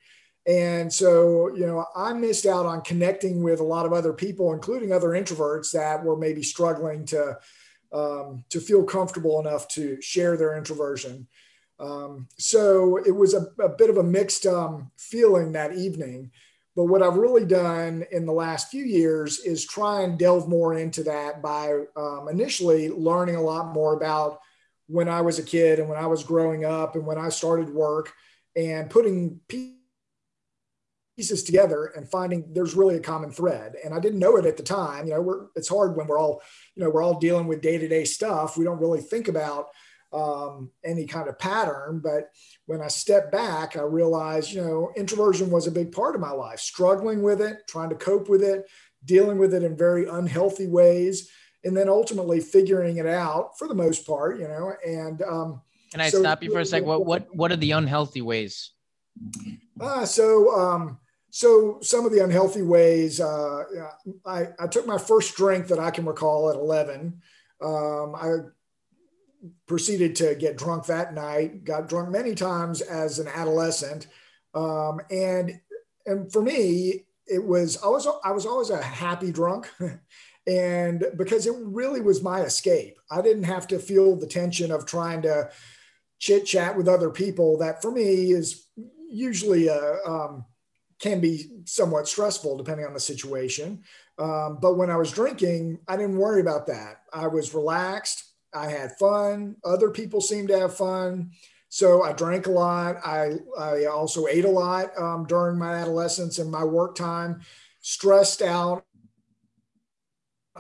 And 0.45 0.93
so, 0.93 1.55
you 1.55 1.67
know, 1.67 1.87
I 1.95 2.13
missed 2.15 2.47
out 2.47 2.67
on 2.67 2.81
connecting 2.81 3.45
with 3.45 3.61
a 3.61 3.65
lot 3.65 3.87
of 3.87 3.93
other 3.93 4.13
people, 4.13 4.53
including 4.53 4.93
other 4.93 5.11
introverts 5.11 5.71
that 5.73 6.03
were 6.03 6.17
maybe 6.17 6.43
struggling 6.43 7.05
to 7.07 7.39
um, 7.93 8.45
to 8.49 8.61
feel 8.61 8.83
comfortable 8.83 9.39
enough 9.39 9.69
to 9.69 10.01
share 10.03 10.37
their 10.37 10.57
introversion. 10.57 11.29
Um, 11.79 12.27
so 12.39 12.99
it 12.99 13.15
was 13.15 13.35
a, 13.35 13.47
a, 13.63 13.69
bit 13.69 13.89
of 13.89 13.99
a 13.99 14.03
mixed 14.03 14.47
um, 14.47 14.91
feeling 14.99 15.53
that 15.53 15.75
evening. 15.75 16.31
But 16.81 16.87
what 16.87 17.03
I've 17.03 17.19
really 17.19 17.45
done 17.45 18.07
in 18.11 18.25
the 18.25 18.33
last 18.33 18.71
few 18.71 18.85
years 18.85 19.41
is 19.41 19.67
try 19.67 20.01
and 20.01 20.19
delve 20.19 20.49
more 20.49 20.79
into 20.79 21.03
that 21.03 21.43
by 21.43 21.75
um, 21.95 22.29
initially 22.31 22.89
learning 22.89 23.37
a 23.37 23.43
lot 23.43 23.75
more 23.75 23.95
about 23.95 24.39
when 24.87 25.07
I 25.07 25.21
was 25.21 25.39
a 25.39 25.43
kid 25.43 25.79
and 25.79 25.91
when 25.91 25.99
I 25.99 26.07
was 26.07 26.25
growing 26.25 26.65
up 26.65 26.95
and 26.95 27.05
when 27.05 27.19
I 27.19 27.29
started 27.29 27.69
work 27.69 28.15
and 28.57 28.89
putting 28.89 29.41
pieces 31.19 31.43
together 31.43 31.93
and 31.95 32.11
finding 32.11 32.51
there's 32.55 32.75
really 32.75 32.97
a 32.97 33.01
common 33.01 33.31
thread. 33.31 33.75
And 33.85 33.93
I 33.93 34.01
didn't 34.01 34.19
know 34.19 34.39
it 34.39 34.47
at 34.47 34.57
the 34.57 34.63
time. 34.63 35.07
You 35.07 35.13
know, 35.13 35.49
it's 35.57 35.69
hard 35.69 35.99
when 35.99 36.07
we're 36.07 36.19
all, 36.19 36.41
you 36.77 36.83
know, 36.83 36.89
we're 36.89 37.03
all 37.03 37.21
dealing 37.21 37.47
with 37.47 37.61
day 37.61 37.77
to 37.77 37.89
day 37.89 38.07
stuff. 38.07 38.57
We 38.57 38.65
don't 38.65 38.81
really 38.81 39.03
think 39.03 39.29
about 39.29 39.67
um, 40.13 40.71
any 40.85 41.07
kind 41.07 41.29
of 41.29 41.39
pattern. 41.39 42.01
But 42.03 42.31
when 42.67 42.81
I 42.81 42.89
step 42.89 43.31
back, 43.31 43.77
I 43.77 43.83
realized, 43.83 44.53
you 44.53 44.63
know, 44.63 44.93
introversion 44.97 45.51
was 45.51 45.67
a 45.67 45.73
big 45.73 45.93
part 45.93 46.15
of 46.15 46.21
my 46.21 46.33
life, 46.33 46.61
struggling 46.61 47.23
with 47.23 47.41
it, 47.41 47.59
trying 47.69 47.91
to 47.91 47.97
cope 47.97 48.29
with 48.29 48.43
it, 48.43 48.67
dealing 49.05 49.39
with 49.39 49.55
it 49.55 49.63
in 49.63 49.77
very 49.77 50.09
unhealthy 50.09 50.67
ways, 50.67 51.31
and 51.65 51.77
then 51.77 51.89
ultimately 51.89 52.41
figuring 52.41 52.97
it 52.97 53.07
out 53.07 53.59
for 53.59 53.69
the 53.69 53.75
most 53.75 54.07
part, 54.07 54.39
you 54.39 54.49
know. 54.49 54.73
And 54.87 55.23
um, 55.23 55.61
can 55.93 56.01
I 56.01 56.09
so 56.09 56.21
stop 56.21 56.43
you 56.43 56.53
for 56.53 56.61
a 56.61 56.65
second? 56.65 56.89
What 56.89 57.05
what 57.05 57.35
what 57.35 57.53
are 57.53 57.57
the 57.57 57.73
unhealthy 57.73 58.23
ways? 58.23 58.73
Uh, 59.81 60.05
so 60.05 60.59
um, 60.59 60.99
so 61.31 61.79
some 61.81 62.05
of 62.05 62.13
the 62.13 62.23
unhealthy 62.23 62.63
ways, 62.63 63.21
uh, 63.21 63.65
I, 64.27 64.49
I, 64.59 64.67
took 64.67 64.87
my 64.87 64.99
first 64.99 65.37
drink 65.37 65.69
that 65.69 65.79
I 65.79 65.91
can 65.91 66.05
recall 66.05 66.51
at 66.51 66.57
11. 66.57 67.21
Um, 67.63 68.15
I 68.17 68.37
proceeded 69.67 70.17
to 70.17 70.35
get 70.35 70.59
drunk 70.59 70.87
that 70.87 71.15
night, 71.15 71.65
got 71.65 71.89
drunk 71.89 72.11
many 72.11 72.35
times 72.35 72.81
as 72.81 73.19
an 73.19 73.29
adolescent. 73.29 74.07
Um, 74.55 75.01
and, 75.11 75.61
and 76.07 76.33
for 76.33 76.43
me, 76.43 77.07
it 77.27 77.45
was, 77.45 77.83
I 77.83 77.89
was, 77.89 78.07
I 78.25 78.33
was 78.33 78.47
always 78.47 78.71
a 78.71 78.83
happy 78.83 79.33
drunk. 79.33 79.71
and 80.47 81.05
because 81.17 81.47
it 81.47 81.55
really 81.59 82.01
was 82.01 82.23
my 82.23 82.41
escape, 82.43 82.99
I 83.11 83.23
didn't 83.23 83.45
have 83.45 83.67
to 83.69 83.79
feel 83.79 84.17
the 84.17 84.27
tension 84.27 84.71
of 84.71 84.87
trying 84.87 85.23
to 85.23 85.51
chit 86.19 86.45
chat 86.45 86.77
with 86.77 86.89
other 86.89 87.11
people 87.11 87.59
that 87.59 87.81
for 87.81 87.91
me 87.91 88.33
is 88.33 88.67
usually 89.09 89.69
a, 89.69 89.99
um, 90.07 90.45
can 91.01 91.21
be 91.21 91.51
somewhat 91.65 92.07
stressful 92.07 92.57
depending 92.57 92.87
on 92.87 92.95
the 92.95 93.01
situation. 93.01 93.83
Um, 94.19 94.59
but 94.61 94.77
when 94.77 94.91
I 94.91 94.97
was 94.97 95.11
drinking, 95.11 95.79
I 95.89 95.97
didn't 95.97 96.19
worry 96.19 96.43
about 96.43 96.67
that. 96.67 97.03
I 97.13 97.27
was 97.27 97.55
relaxed. 97.55 98.25
I 98.55 98.69
had 98.71 98.93
fun. 98.99 99.57
Other 99.65 99.91
people 99.91 100.21
seemed 100.21 100.49
to 100.49 100.59
have 100.59 100.77
fun. 100.77 101.31
So 101.69 102.03
I 102.03 102.13
drank 102.13 102.47
a 102.47 102.51
lot. 102.51 102.97
I, 103.05 103.35
I 103.59 103.85
also 103.85 104.27
ate 104.27 104.45
a 104.45 104.51
lot 104.51 104.91
um, 104.99 105.25
during 105.27 105.57
my 105.59 105.75
adolescence 105.75 106.39
and 106.39 106.51
my 106.51 106.65
work 106.65 106.97
time, 106.97 107.43
stressed 107.81 108.43
out 108.43 108.85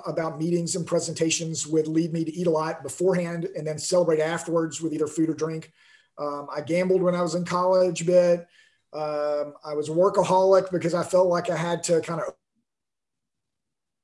about 0.06 0.38
meetings 0.38 0.76
and 0.76 0.86
presentations 0.86 1.66
would 1.66 1.88
lead 1.88 2.12
me 2.12 2.24
to 2.24 2.32
eat 2.32 2.46
a 2.46 2.50
lot 2.50 2.82
beforehand 2.82 3.48
and 3.56 3.66
then 3.66 3.78
celebrate 3.78 4.20
afterwards 4.20 4.80
with 4.80 4.92
either 4.92 5.08
food 5.08 5.28
or 5.28 5.34
drink. 5.34 5.72
Um, 6.16 6.48
I 6.54 6.60
gambled 6.60 7.02
when 7.02 7.14
I 7.14 7.22
was 7.22 7.34
in 7.34 7.44
college 7.44 8.02
a 8.02 8.04
bit. 8.04 8.46
Um, 8.92 9.54
I 9.64 9.74
was 9.74 9.88
a 9.88 9.92
workaholic 9.92 10.70
because 10.70 10.94
I 10.94 11.02
felt 11.02 11.28
like 11.28 11.50
I 11.50 11.56
had 11.56 11.82
to 11.84 12.00
kind 12.00 12.20
of 12.20 12.34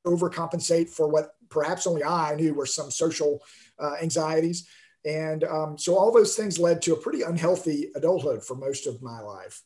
overcompensate 0.07 0.89
for 0.89 1.09
what 1.09 1.33
perhaps 1.49 1.87
only 1.87 2.05
I 2.05 2.35
knew 2.35 2.55
were 2.55 2.67
some 2.67 2.91
social 2.91 3.43
uh, 3.79 3.95
anxieties. 4.03 4.69
And 5.05 5.45
um, 5.45 5.79
so 5.79 5.97
all 5.97 6.13
those 6.13 6.35
things 6.35 6.59
led 6.59 6.83
to 6.83 6.95
a 6.95 6.97
pretty 6.97 7.23
unhealthy 7.23 7.91
adulthood 7.95 8.43
for 8.45 8.57
most 8.57 8.87
of 8.87 9.03
my 9.03 9.21
life. 9.21 9.63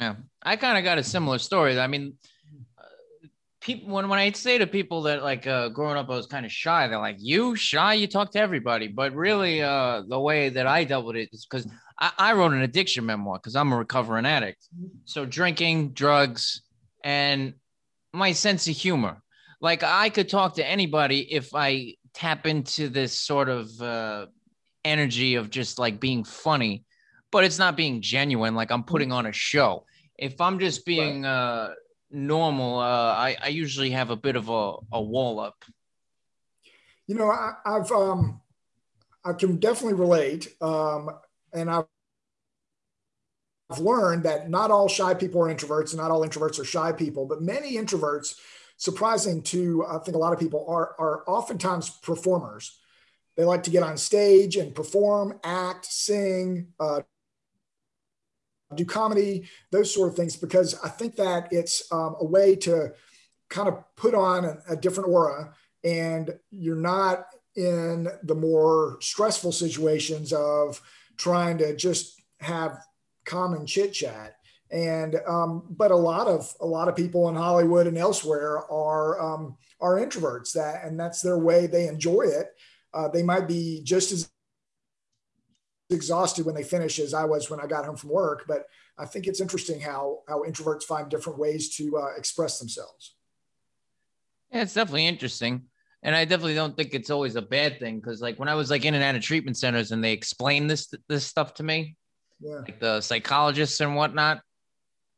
Yeah, 0.00 0.14
I 0.42 0.56
kind 0.56 0.78
of 0.78 0.84
got 0.84 0.98
a 0.98 1.02
similar 1.02 1.38
story. 1.38 1.78
I 1.78 1.86
mean, 1.86 2.14
people 3.68 3.90
when, 3.90 4.08
when 4.08 4.18
I 4.18 4.32
say 4.32 4.56
to 4.58 4.66
people 4.66 5.02
that 5.02 5.22
like 5.22 5.46
uh, 5.46 5.68
growing 5.68 5.98
up 5.98 6.08
I 6.08 6.16
was 6.16 6.26
kind 6.26 6.46
of 6.46 6.52
shy, 6.52 6.88
they're 6.88 6.98
like, 6.98 7.16
"You 7.18 7.54
shy? 7.54 7.94
You 7.94 8.06
talk 8.06 8.32
to 8.32 8.40
everybody." 8.40 8.88
But 8.88 9.14
really, 9.14 9.62
uh, 9.62 10.02
the 10.08 10.18
way 10.18 10.48
that 10.48 10.66
I 10.66 10.84
dealt 10.84 11.04
with 11.04 11.16
it 11.16 11.28
is 11.32 11.46
because 11.46 11.66
I, 12.00 12.12
I 12.18 12.32
wrote 12.32 12.52
an 12.52 12.62
addiction 12.62 13.04
memoir 13.04 13.38
because 13.38 13.56
I'm 13.56 13.72
a 13.72 13.76
recovering 13.76 14.24
addict. 14.24 14.66
So 15.04 15.26
drinking, 15.26 15.90
drugs, 15.90 16.62
and 17.04 17.54
my 18.12 18.32
sense 18.32 18.66
of 18.68 18.74
humor. 18.74 19.20
Like 19.60 19.82
I 19.82 20.08
could 20.08 20.28
talk 20.28 20.54
to 20.54 20.66
anybody 20.66 21.20
if 21.34 21.54
I 21.54 21.94
tap 22.18 22.46
into 22.46 22.88
this 22.88 23.12
sort 23.12 23.48
of 23.48 23.80
uh, 23.80 24.26
energy 24.84 25.36
of 25.36 25.50
just 25.50 25.78
like 25.78 26.00
being 26.00 26.24
funny, 26.24 26.84
but 27.30 27.44
it's 27.44 27.60
not 27.60 27.76
being 27.76 28.02
genuine. 28.02 28.56
Like 28.56 28.72
I'm 28.72 28.82
putting 28.82 29.12
on 29.12 29.26
a 29.26 29.32
show. 29.32 29.86
If 30.16 30.40
I'm 30.40 30.58
just 30.58 30.84
being 30.84 31.22
right. 31.22 31.30
uh, 31.30 31.74
normal, 32.10 32.80
uh, 32.80 32.82
I, 33.12 33.36
I 33.40 33.48
usually 33.48 33.90
have 33.90 34.10
a 34.10 34.16
bit 34.16 34.34
of 34.34 34.48
a, 34.48 34.72
a 34.92 35.00
wall 35.00 35.38
up. 35.38 35.64
You 37.06 37.14
know, 37.14 37.30
I, 37.30 37.52
have 37.64 37.92
um, 37.92 38.40
I 39.24 39.32
can 39.32 39.58
definitely 39.58 39.94
relate, 39.94 40.48
um, 40.60 41.10
and 41.54 41.70
I've 41.70 41.84
I've 43.70 43.78
learned 43.78 44.24
that 44.24 44.50
not 44.50 44.72
all 44.72 44.88
shy 44.88 45.14
people 45.14 45.40
are 45.42 45.54
introverts, 45.54 45.90
and 45.92 46.00
not 46.00 46.10
all 46.10 46.26
introverts 46.26 46.58
are 46.58 46.64
shy 46.64 46.90
people, 46.90 47.26
but 47.26 47.42
many 47.42 47.76
introverts, 47.76 48.34
surprising 48.78 49.42
to 49.42 49.84
I 49.86 49.98
think 49.98 50.16
a 50.16 50.20
lot 50.20 50.32
of 50.32 50.40
people, 50.40 50.64
are 50.68 50.94
are 50.98 51.24
oftentimes 51.28 51.90
performers. 51.90 52.78
They 53.36 53.44
like 53.44 53.62
to 53.64 53.70
get 53.70 53.84
on 53.84 53.96
stage 53.98 54.56
and 54.56 54.74
perform, 54.74 55.38
act, 55.44 55.86
sing, 55.86 56.68
uh, 56.80 57.02
do 58.74 58.84
comedy, 58.84 59.48
those 59.70 59.92
sort 59.94 60.08
of 60.08 60.16
things, 60.16 60.36
because 60.36 60.78
I 60.82 60.88
think 60.88 61.16
that 61.16 61.52
it's 61.52 61.90
um, 61.92 62.16
a 62.20 62.24
way 62.24 62.56
to 62.56 62.92
kind 63.48 63.68
of 63.68 63.82
put 63.96 64.14
on 64.14 64.44
a, 64.44 64.58
a, 64.70 64.76
different 64.76 65.08
aura 65.08 65.54
and 65.84 66.38
you're 66.50 66.76
not 66.76 67.26
in 67.56 68.08
the 68.22 68.34
more 68.34 68.98
stressful 69.00 69.52
situations 69.52 70.32
of 70.32 70.82
trying 71.16 71.58
to 71.58 71.74
just 71.74 72.20
have 72.40 72.78
common 73.24 73.66
chit 73.66 73.92
chat. 73.92 74.36
And 74.70 75.16
um, 75.26 75.62
but 75.70 75.90
a 75.90 75.96
lot 75.96 76.26
of 76.26 76.54
a 76.60 76.66
lot 76.66 76.88
of 76.88 76.96
people 76.96 77.28
in 77.28 77.34
Hollywood 77.34 77.86
and 77.86 77.96
elsewhere 77.96 78.70
are 78.70 79.20
um, 79.20 79.56
are 79.80 79.96
introverts 79.96 80.52
that 80.52 80.84
and 80.84 80.98
that's 81.00 81.22
their 81.22 81.38
way 81.38 81.66
they 81.66 81.88
enjoy 81.88 82.22
it. 82.22 82.48
Uh, 82.92 83.08
they 83.08 83.22
might 83.22 83.48
be 83.48 83.80
just 83.82 84.12
as 84.12 84.30
exhausted 85.90 86.44
when 86.44 86.54
they 86.54 86.62
finish 86.62 86.98
as 86.98 87.14
I 87.14 87.24
was 87.24 87.48
when 87.48 87.60
I 87.60 87.66
got 87.66 87.86
home 87.86 87.96
from 87.96 88.10
work. 88.10 88.44
But 88.46 88.66
I 88.98 89.06
think 89.06 89.26
it's 89.26 89.40
interesting 89.40 89.80
how 89.80 90.20
how 90.28 90.42
introverts 90.42 90.82
find 90.82 91.08
different 91.08 91.38
ways 91.38 91.74
to 91.76 91.96
uh, 91.96 92.16
express 92.16 92.58
themselves. 92.58 93.14
Yeah, 94.52 94.62
it's 94.62 94.74
definitely 94.74 95.06
interesting. 95.06 95.64
And 96.02 96.14
I 96.14 96.24
definitely 96.24 96.54
don't 96.54 96.76
think 96.76 96.94
it's 96.94 97.10
always 97.10 97.34
a 97.34 97.42
bad 97.42 97.80
thing 97.80 97.98
because, 97.98 98.20
like, 98.20 98.38
when 98.38 98.48
I 98.48 98.54
was 98.54 98.70
like 98.70 98.84
in 98.84 98.94
and 98.94 99.02
out 99.02 99.16
of 99.16 99.22
treatment 99.22 99.56
centers 99.56 99.90
and 99.90 100.02
they 100.02 100.12
explained 100.12 100.70
this 100.70 100.92
this 101.08 101.26
stuff 101.26 101.54
to 101.54 101.62
me, 101.62 101.96
yeah. 102.40 102.60
like 102.60 102.78
the 102.78 103.00
psychologists 103.00 103.80
and 103.80 103.96
whatnot, 103.96 104.40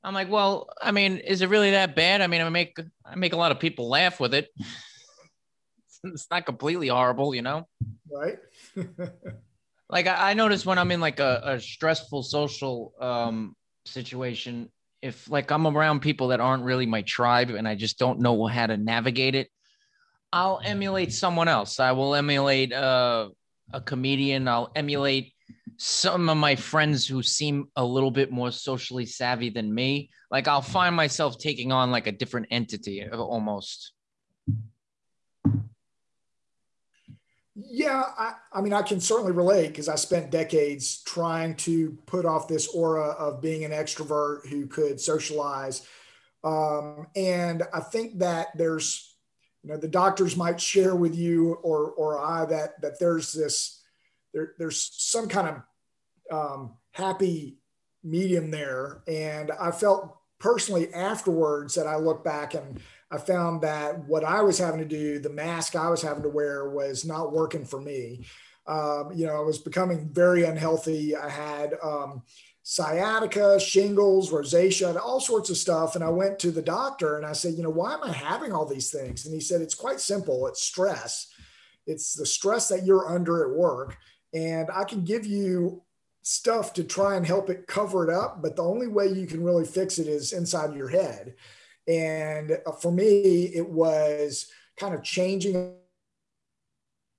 I'm 0.03 0.15
like, 0.15 0.31
well, 0.31 0.71
I 0.81 0.93
mean, 0.93 1.19
is 1.19 1.43
it 1.43 1.49
really 1.49 1.73
that 1.73 1.95
bad? 1.95 2.23
I 2.23 2.27
mean, 2.27 2.41
I 2.41 2.49
make 2.49 2.79
I 3.05 3.17
make 3.17 3.33
a 3.33 3.37
lot 3.37 3.53
of 3.53 3.61
people 3.61 3.89
laugh 3.89 4.19
with 4.19 4.35
it. 4.35 4.49
it's 6.05 6.29
not 6.31 6.47
completely 6.47 6.89
horrible, 6.89 7.35
you 7.35 7.43
know. 7.43 7.69
Right. 8.11 8.39
like 9.91 10.07
I, 10.07 10.31
I 10.31 10.35
notice 10.35 10.65
when 10.65 10.79
I'm 10.79 10.91
in 10.91 11.01
like 11.01 11.21
a, 11.21 11.43
a 11.45 11.61
stressful 11.61 12.23
social 12.23 12.95
um, 13.01 13.55
situation, 13.85 14.71
if 15.03 15.31
like 15.31 15.51
I'm 15.51 15.67
around 15.67 16.01
people 16.01 16.29
that 16.29 16.41
aren't 16.41 16.65
really 16.65 16.87
my 16.87 17.03
tribe 17.03 17.51
and 17.51 17.69
I 17.69 17.75
just 17.75 17.99
don't 17.99 18.21
know 18.21 18.47
how 18.47 18.67
to 18.67 18.77
navigate 18.77 19.35
it, 19.35 19.49
I'll 20.33 20.61
emulate 20.65 21.13
someone 21.13 21.49
else. 21.49 21.81
I 21.81 21.93
will 21.93 22.15
emulate 22.15 22.73
uh, 22.73 23.31
a 23.73 23.81
comedian. 23.81 24.49
I'll 24.49 24.71
emulate 24.75 25.35
some 25.77 26.29
of 26.29 26.37
my 26.37 26.57
friends 26.57 27.07
who 27.07 27.23
seem 27.23 27.69
a 27.75 27.85
little 27.85 28.11
bit 28.11 28.31
more 28.31 28.51
socially 28.51 29.07
savvy 29.07 29.49
than 29.49 29.75
me. 29.75 30.11
Like 30.31 30.47
I'll 30.47 30.61
find 30.61 30.95
myself 30.95 31.39
taking 31.39 31.73
on 31.73 31.91
like 31.91 32.07
a 32.07 32.13
different 32.13 32.49
entity 32.51 33.09
almost. 33.09 33.93
Yeah, 37.55 38.03
I, 38.19 38.35
I 38.53 38.61
mean, 38.61 38.73
I 38.73 38.83
can 38.83 39.01
certainly 39.01 39.33
relate 39.33 39.69
because 39.69 39.89
I 39.89 39.97
spent 39.97 40.31
decades 40.31 41.03
trying 41.03 41.57
to 41.57 41.99
put 42.07 42.25
off 42.25 42.49
this 42.49 42.69
aura 42.69 43.11
of 43.11 43.41
being 43.41 43.65
an 43.65 43.73
extrovert 43.73 44.47
who 44.47 44.67
could 44.67 45.01
socialize. 45.01 45.87
Um, 46.45 47.07
and 47.17 47.63
I 47.73 47.81
think 47.81 48.19
that 48.21 48.49
there's, 48.57 49.15
you 49.63 49.71
know, 49.71 49.77
the 49.77 49.89
doctors 49.89 50.37
might 50.37 50.61
share 50.61 50.95
with 50.95 51.15
you 51.15 51.55
or 51.55 51.91
or 51.91 52.19
I 52.19 52.47
that 52.47 52.81
that 52.83 52.99
there's 52.99 53.33
this 53.33 53.80
there, 54.33 54.55
there's 54.59 54.91
some 54.97 55.29
kind 55.29 55.49
of 55.49 55.63
um, 56.33 56.75
happy 56.93 57.59
medium 58.03 58.51
there. 58.51 59.03
And 59.09 59.51
I 59.53 59.71
felt 59.71 60.17
personally 60.39 60.93
afterwards 60.95 61.75
that 61.75 61.87
I 61.87 61.97
look 61.97 62.25
back 62.25 62.55
and 62.55 62.81
I 63.11 63.19
found 63.19 63.63
that 63.63 64.07
what 64.07 64.25
I 64.25 64.41
was 64.43 64.59
having 64.59 64.81
to 64.81 64.87
do, 64.87 65.19
the 65.19 65.31
mask 65.31 65.77
I 65.77 65.91
was 65.91 66.03
having 66.03 66.23
to 66.23 66.29
wear, 66.29 66.71
was 66.71 67.05
not 67.05 67.33
working 67.33 67.65
for 67.65 67.81
me. 67.81 68.27
Um, 68.67 69.11
you 69.15 69.27
know, 69.27 69.37
I 69.37 69.41
was 69.41 69.59
becoming 69.59 70.11
very 70.13 70.45
unhealthy. 70.45 71.17
I 71.17 71.29
had 71.29 71.75
um, 71.83 72.23
sciatica, 72.63 73.59
shingles, 73.59 74.31
rosacea, 74.31 74.97
all 74.97 75.21
sorts 75.21 75.51
of 75.51 75.57
stuff. 75.57 75.97
And 75.97 76.05
I 76.05 76.09
went 76.09 76.39
to 76.39 76.53
the 76.53 76.63
doctor 76.63 77.17
and 77.17 77.27
I 77.27 77.33
said, 77.33 77.55
you 77.55 77.63
know, 77.63 77.71
why 77.71 77.95
am 77.95 78.05
I 78.05 78.13
having 78.13 78.53
all 78.53 78.67
these 78.67 78.91
things? 78.91 79.25
And 79.25 79.35
he 79.35 79.41
said, 79.41 79.61
it's 79.61 79.75
quite 79.75 80.01
simple. 80.01 80.47
It's 80.47 80.63
stress. 80.63 81.33
It's 81.87 82.15
the 82.15 82.27
stress 82.27 82.69
that 82.69 82.87
you're 82.87 83.13
under 83.13 83.45
at 83.45 83.59
work. 83.59 83.97
And 84.33 84.69
I 84.73 84.85
can 84.85 85.05
give 85.05 85.27
you 85.27 85.83
stuff 86.23 86.73
to 86.75 86.85
try 86.85 87.17
and 87.17 87.27
help 87.27 87.51
it 87.51 87.67
cover 87.67 88.09
it 88.09 88.15
up. 88.15 88.43
But 88.43 88.57
the 88.57 88.63
only 88.63 88.87
way 88.87 89.09
you 89.09 89.27
can 89.27 89.43
really 89.43 89.65
fix 89.65 89.99
it 89.99 90.07
is 90.07 90.33
inside 90.33 90.75
your 90.75 90.89
head. 90.89 91.35
And 91.89 92.59
uh, 92.67 92.73
for 92.73 92.93
me, 92.93 93.47
it 93.55 93.69
was 93.69 94.47
kind 94.79 94.95
of 94.95 95.03
changing 95.03 95.75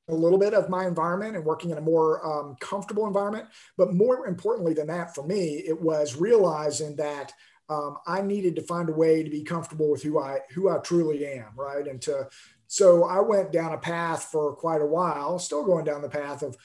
a 0.07 0.15
little 0.15 0.39
bit 0.39 0.53
of 0.53 0.69
my 0.69 0.85
environment 0.87 1.35
and 1.35 1.45
working 1.45 1.71
in 1.71 1.77
a 1.77 1.81
more 1.81 2.25
um, 2.25 2.55
comfortable 2.59 3.07
environment. 3.07 3.47
But 3.77 3.93
more 3.93 4.27
importantly 4.27 4.73
than 4.73 4.87
that, 4.87 5.15
for 5.15 5.25
me, 5.25 5.63
it 5.67 5.79
was 5.79 6.15
realizing 6.15 6.95
that 6.97 7.33
um, 7.69 7.97
I 8.05 8.21
needed 8.21 8.55
to 8.57 8.61
find 8.63 8.89
a 8.89 8.93
way 8.93 9.23
to 9.23 9.29
be 9.29 9.43
comfortable 9.43 9.89
with 9.89 10.03
who 10.03 10.19
I 10.19 10.39
who 10.53 10.69
I 10.69 10.77
truly 10.79 11.25
am, 11.25 11.47
right? 11.55 11.87
And 11.87 12.01
to 12.01 12.27
so 12.67 13.05
I 13.05 13.19
went 13.21 13.51
down 13.51 13.73
a 13.73 13.77
path 13.77 14.25
for 14.31 14.53
quite 14.55 14.81
a 14.81 14.85
while, 14.85 15.39
still 15.39 15.63
going 15.63 15.85
down 15.85 16.01
the 16.01 16.09
path 16.09 16.41
of 16.41 16.57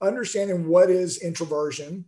understanding 0.00 0.68
what 0.68 0.90
is 0.90 1.18
introversion. 1.18 2.06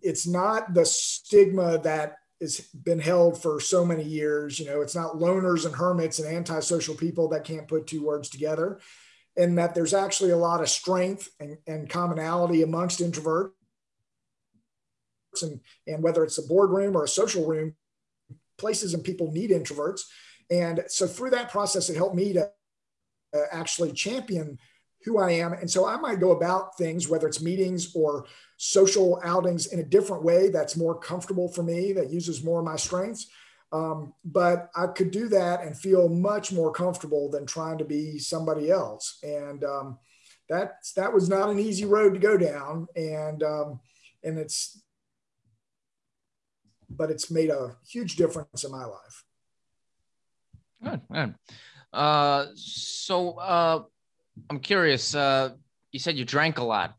It's 0.00 0.26
not 0.26 0.74
the 0.74 0.84
stigma 0.84 1.78
that 1.78 2.16
has 2.40 2.60
been 2.60 2.98
held 2.98 3.40
for 3.40 3.60
so 3.60 3.84
many 3.84 4.02
years. 4.02 4.58
You 4.58 4.66
know, 4.66 4.80
it's 4.80 4.96
not 4.96 5.14
loners 5.14 5.64
and 5.64 5.74
hermits 5.74 6.18
and 6.18 6.28
antisocial 6.34 6.94
people 6.94 7.28
that 7.28 7.44
can't 7.44 7.68
put 7.68 7.86
two 7.86 8.04
words 8.04 8.28
together, 8.28 8.80
and 9.36 9.56
that 9.58 9.74
there's 9.74 9.94
actually 9.94 10.32
a 10.32 10.36
lot 10.36 10.60
of 10.60 10.68
strength 10.68 11.30
and, 11.38 11.56
and 11.66 11.88
commonality 11.88 12.62
amongst 12.62 13.00
introverts. 13.00 13.52
And, 15.40 15.60
and 15.86 16.02
whether 16.02 16.24
it's 16.24 16.38
a 16.38 16.46
boardroom 16.46 16.96
or 16.96 17.04
a 17.04 17.08
social 17.08 17.46
room, 17.46 17.74
places 18.58 18.92
and 18.92 19.02
people 19.02 19.32
need 19.32 19.50
introverts. 19.50 20.02
And 20.50 20.84
so 20.88 21.06
through 21.06 21.30
that 21.30 21.50
process, 21.50 21.88
it 21.88 21.96
helped 21.96 22.16
me 22.16 22.34
to 22.34 22.50
uh, 23.34 23.38
actually 23.50 23.92
champion 23.92 24.58
who 25.04 25.18
I 25.18 25.32
am. 25.32 25.52
And 25.52 25.70
so 25.70 25.86
I 25.86 25.96
might 25.96 26.20
go 26.20 26.30
about 26.30 26.76
things, 26.76 27.08
whether 27.08 27.26
it's 27.26 27.42
meetings 27.42 27.94
or 27.94 28.26
social 28.56 29.20
outings, 29.24 29.66
in 29.66 29.80
a 29.80 29.84
different 29.84 30.22
way 30.22 30.48
that's 30.48 30.76
more 30.76 30.98
comfortable 30.98 31.48
for 31.48 31.62
me, 31.62 31.92
that 31.92 32.10
uses 32.10 32.44
more 32.44 32.60
of 32.60 32.64
my 32.64 32.76
strengths. 32.76 33.28
Um, 33.72 34.12
but 34.24 34.70
I 34.76 34.86
could 34.88 35.10
do 35.10 35.28
that 35.28 35.62
and 35.62 35.76
feel 35.76 36.08
much 36.08 36.52
more 36.52 36.72
comfortable 36.72 37.30
than 37.30 37.46
trying 37.46 37.78
to 37.78 37.84
be 37.84 38.18
somebody 38.18 38.70
else. 38.70 39.18
And 39.22 39.64
um, 39.64 39.98
that 40.48 40.74
that 40.96 41.12
was 41.12 41.28
not 41.28 41.48
an 41.48 41.58
easy 41.58 41.86
road 41.86 42.12
to 42.14 42.20
go 42.20 42.36
down. 42.36 42.86
And 42.94 43.42
um, 43.42 43.80
and 44.22 44.38
it's 44.38 44.82
but 46.90 47.10
it's 47.10 47.30
made 47.30 47.48
a 47.48 47.76
huge 47.88 48.16
difference 48.16 48.64
in 48.64 48.70
my 48.70 48.84
life. 48.84 49.24
Good, 50.84 51.00
good. 51.10 51.34
Uh, 51.92 52.46
so 52.54 53.34
uh, 53.38 53.82
I'm 54.50 54.60
curious. 54.60 55.14
Uh, 55.14 55.50
you 55.90 55.98
said 55.98 56.16
you 56.16 56.24
drank 56.24 56.58
a 56.58 56.64
lot. 56.64 56.94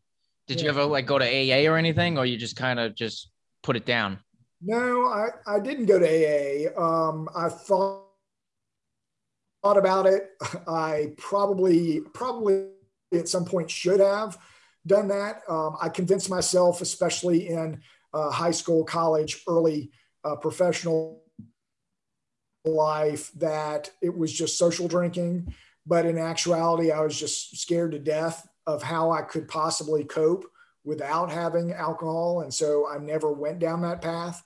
Did 0.47 0.57
yeah. 0.57 0.63
you 0.63 0.69
ever 0.69 0.85
like 0.85 1.05
go 1.05 1.17
to 1.17 1.25
AA 1.25 1.69
or 1.71 1.77
anything, 1.77 2.17
or 2.17 2.25
you 2.25 2.37
just 2.37 2.55
kind 2.55 2.79
of 2.79 2.95
just 2.95 3.29
put 3.61 3.75
it 3.75 3.85
down? 3.85 4.19
No, 4.61 5.07
I, 5.07 5.29
I 5.47 5.59
didn't 5.59 5.85
go 5.85 5.99
to 5.99 6.05
AA. 6.05 6.79
Um, 6.79 7.29
I 7.35 7.49
thought 7.49 8.03
thought 9.63 9.77
about 9.77 10.05
it. 10.05 10.29
I 10.67 11.13
probably 11.17 12.01
probably 12.13 12.67
at 13.13 13.27
some 13.27 13.45
point 13.45 13.71
should 13.71 13.99
have 13.99 14.37
done 14.85 15.07
that. 15.07 15.41
Um, 15.47 15.77
I 15.81 15.89
convinced 15.89 16.29
myself, 16.29 16.81
especially 16.81 17.47
in 17.47 17.81
uh, 18.13 18.29
high 18.29 18.51
school, 18.51 18.83
college, 18.83 19.43
early 19.47 19.91
uh, 20.23 20.35
professional 20.35 21.23
life, 22.65 23.31
that 23.33 23.89
it 24.01 24.15
was 24.15 24.31
just 24.31 24.57
social 24.57 24.87
drinking. 24.87 25.53
But 25.85 26.05
in 26.05 26.17
actuality, 26.17 26.91
I 26.91 27.01
was 27.01 27.19
just 27.19 27.57
scared 27.57 27.91
to 27.91 27.99
death 27.99 28.47
of 28.65 28.81
how 28.81 29.11
I 29.11 29.21
could 29.21 29.47
possibly 29.47 30.03
cope 30.03 30.45
without 30.85 31.31
having 31.31 31.73
alcohol. 31.73 32.41
And 32.41 32.53
so 32.53 32.87
I 32.89 32.97
never 32.97 33.31
went 33.31 33.59
down 33.59 33.81
that 33.81 34.01
path. 34.01 34.43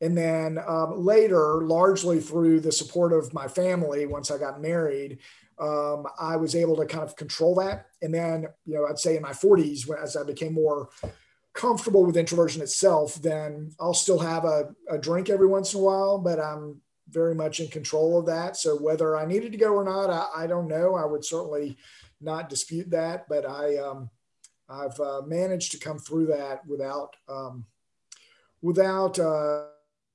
And 0.00 0.16
then 0.16 0.58
um, 0.66 1.04
later, 1.04 1.62
largely 1.62 2.20
through 2.20 2.60
the 2.60 2.72
support 2.72 3.12
of 3.12 3.32
my 3.32 3.48
family, 3.48 4.04
once 4.06 4.30
I 4.30 4.38
got 4.38 4.60
married, 4.60 5.18
um, 5.58 6.06
I 6.18 6.36
was 6.36 6.54
able 6.54 6.76
to 6.76 6.86
kind 6.86 7.04
of 7.04 7.16
control 7.16 7.54
that. 7.56 7.86
And 8.02 8.12
then, 8.12 8.46
you 8.66 8.74
know, 8.74 8.86
I'd 8.86 8.98
say 8.98 9.16
in 9.16 9.22
my 9.22 9.32
40s, 9.32 9.88
as 10.02 10.16
I 10.16 10.22
became 10.22 10.52
more 10.52 10.90
comfortable 11.54 12.04
with 12.04 12.18
introversion 12.18 12.60
itself, 12.60 13.14
then 13.16 13.72
I'll 13.80 13.94
still 13.94 14.18
have 14.18 14.44
a, 14.44 14.74
a 14.90 14.98
drink 14.98 15.30
every 15.30 15.46
once 15.46 15.72
in 15.72 15.80
a 15.80 15.82
while, 15.82 16.18
but 16.18 16.38
I'm 16.38 16.82
very 17.08 17.34
much 17.34 17.60
in 17.60 17.68
control 17.68 18.18
of 18.18 18.26
that. 18.26 18.56
So 18.56 18.76
whether 18.76 19.16
I 19.16 19.26
needed 19.26 19.52
to 19.52 19.58
go 19.58 19.74
or 19.74 19.84
not, 19.84 20.10
I, 20.10 20.44
I 20.44 20.46
don't 20.46 20.68
know. 20.68 20.94
I 20.94 21.04
would 21.04 21.24
certainly 21.24 21.76
not 22.20 22.48
dispute 22.48 22.90
that, 22.90 23.28
but 23.28 23.48
I, 23.48 23.76
um, 23.76 24.10
I've 24.68 24.98
uh, 24.98 25.22
managed 25.26 25.72
to 25.72 25.78
come 25.78 25.98
through 25.98 26.26
that 26.26 26.66
without, 26.66 27.14
um, 27.28 27.66
without 28.60 29.18
uh, 29.18 29.66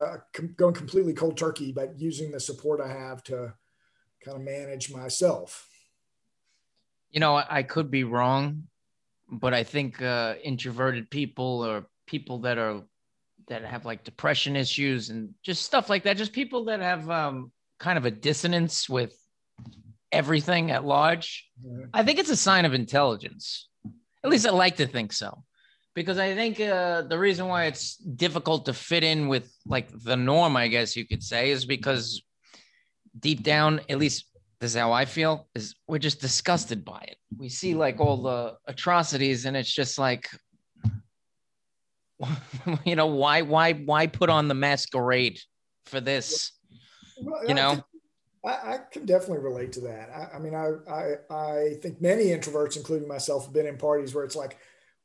uh, 0.02 0.18
com- 0.34 0.54
going 0.58 0.74
completely 0.74 1.14
cold 1.14 1.38
turkey, 1.38 1.72
but 1.72 1.98
using 1.98 2.32
the 2.32 2.40
support 2.40 2.82
I 2.82 2.90
have 2.90 3.24
to 3.26 3.54
kind 4.24 4.38
of 4.38 4.44
manage 4.44 4.92
myself. 4.92 5.68
You 7.12 7.20
know, 7.20 7.42
I 7.50 7.64
could 7.64 7.92
be 7.92 8.04
wrong, 8.04 8.68
but 9.30 9.54
I 9.54 9.64
think 9.64 10.02
uh, 10.02 10.36
introverted 10.44 11.10
people 11.10 11.66
or 11.66 11.86
people 12.06 12.40
that 12.40 12.58
are 12.58 12.84
that 13.48 13.64
have 13.64 13.86
like 13.86 14.04
depression 14.04 14.56
issues 14.56 15.10
and 15.10 15.34
just 15.44 15.64
stuff 15.64 15.90
like 15.90 16.04
that, 16.04 16.18
just 16.18 16.34
people 16.34 16.66
that 16.66 16.80
have 16.80 17.10
um, 17.10 17.52
kind 17.80 17.98
of 17.98 18.06
a 18.06 18.12
dissonance 18.12 18.90
with 18.90 19.14
everything 20.12 20.72
at 20.72 20.86
large. 20.86 21.48
Mm-hmm. 21.66 21.86
I 21.94 22.04
think 22.04 22.20
it's 22.20 22.30
a 22.30 22.36
sign 22.36 22.66
of 22.66 22.74
intelligence. 22.74 23.68
At 24.24 24.30
least 24.30 24.48
I 24.48 24.52
like 24.52 24.78
to 24.78 24.88
think 24.88 25.14
so, 25.14 25.44
because 25.96 26.18
I 26.18 26.36
think 26.36 26.60
uh, 26.60 27.02
the 27.04 27.18
reason 27.18 27.48
why 27.48 27.66
it's 27.66 27.96
difficult 27.98 28.66
to 28.66 28.74
fit 28.74 29.04
in 29.04 29.28
with 29.28 29.52
like 29.66 29.88
the 30.04 30.16
norm, 30.16 30.56
I 30.56 30.68
guess 30.68 30.96
you 30.96 31.08
could 31.08 31.24
say, 31.24 31.52
is 31.52 31.66
because 31.66 32.22
deep 33.20 33.42
down, 33.44 33.82
at 33.90 33.98
least 33.98 34.26
this 34.60 34.72
is 34.72 34.78
how 34.78 34.92
I 34.92 35.06
feel, 35.06 35.48
is 35.56 35.76
we're 35.88 35.98
just 35.98 36.22
disgusted 36.22 36.86
by 36.86 37.00
it. 37.08 37.18
We 37.36 37.50
see 37.50 37.74
like 37.74 38.00
all 38.00 38.22
the 38.22 38.58
atrocities, 38.68 39.46
and 39.46 39.58
it's 39.58 39.74
just 39.74 39.98
like, 39.98 40.30
you 42.86 42.96
know, 42.96 43.08
why, 43.08 43.42
why, 43.42 43.74
why 43.74 44.08
put 44.08 44.30
on 44.30 44.48
the 44.48 44.54
masquerade 44.54 45.40
for 45.86 46.00
this? 46.00 46.52
Well, 47.22 47.48
you 47.48 47.54
know. 47.54 47.84
I, 48.44 48.50
I, 48.50 48.80
can 48.92 49.06
definitely 49.06 49.44
relate 49.44 49.74
to 49.74 49.82
that. 49.82 50.10
I, 50.10 50.38
I 50.38 50.40
mean, 50.40 50.56
I, 50.56 50.72
I, 50.90 51.14
I 51.30 51.74
think 51.82 52.02
many 52.02 52.26
introverts, 52.26 52.76
including 52.76 53.08
myself, 53.08 53.46
have 53.46 53.54
been 53.54 53.68
in 53.68 53.78
parties 53.78 54.16
where 54.16 54.24
it's 54.24 54.36
like, 54.36 54.58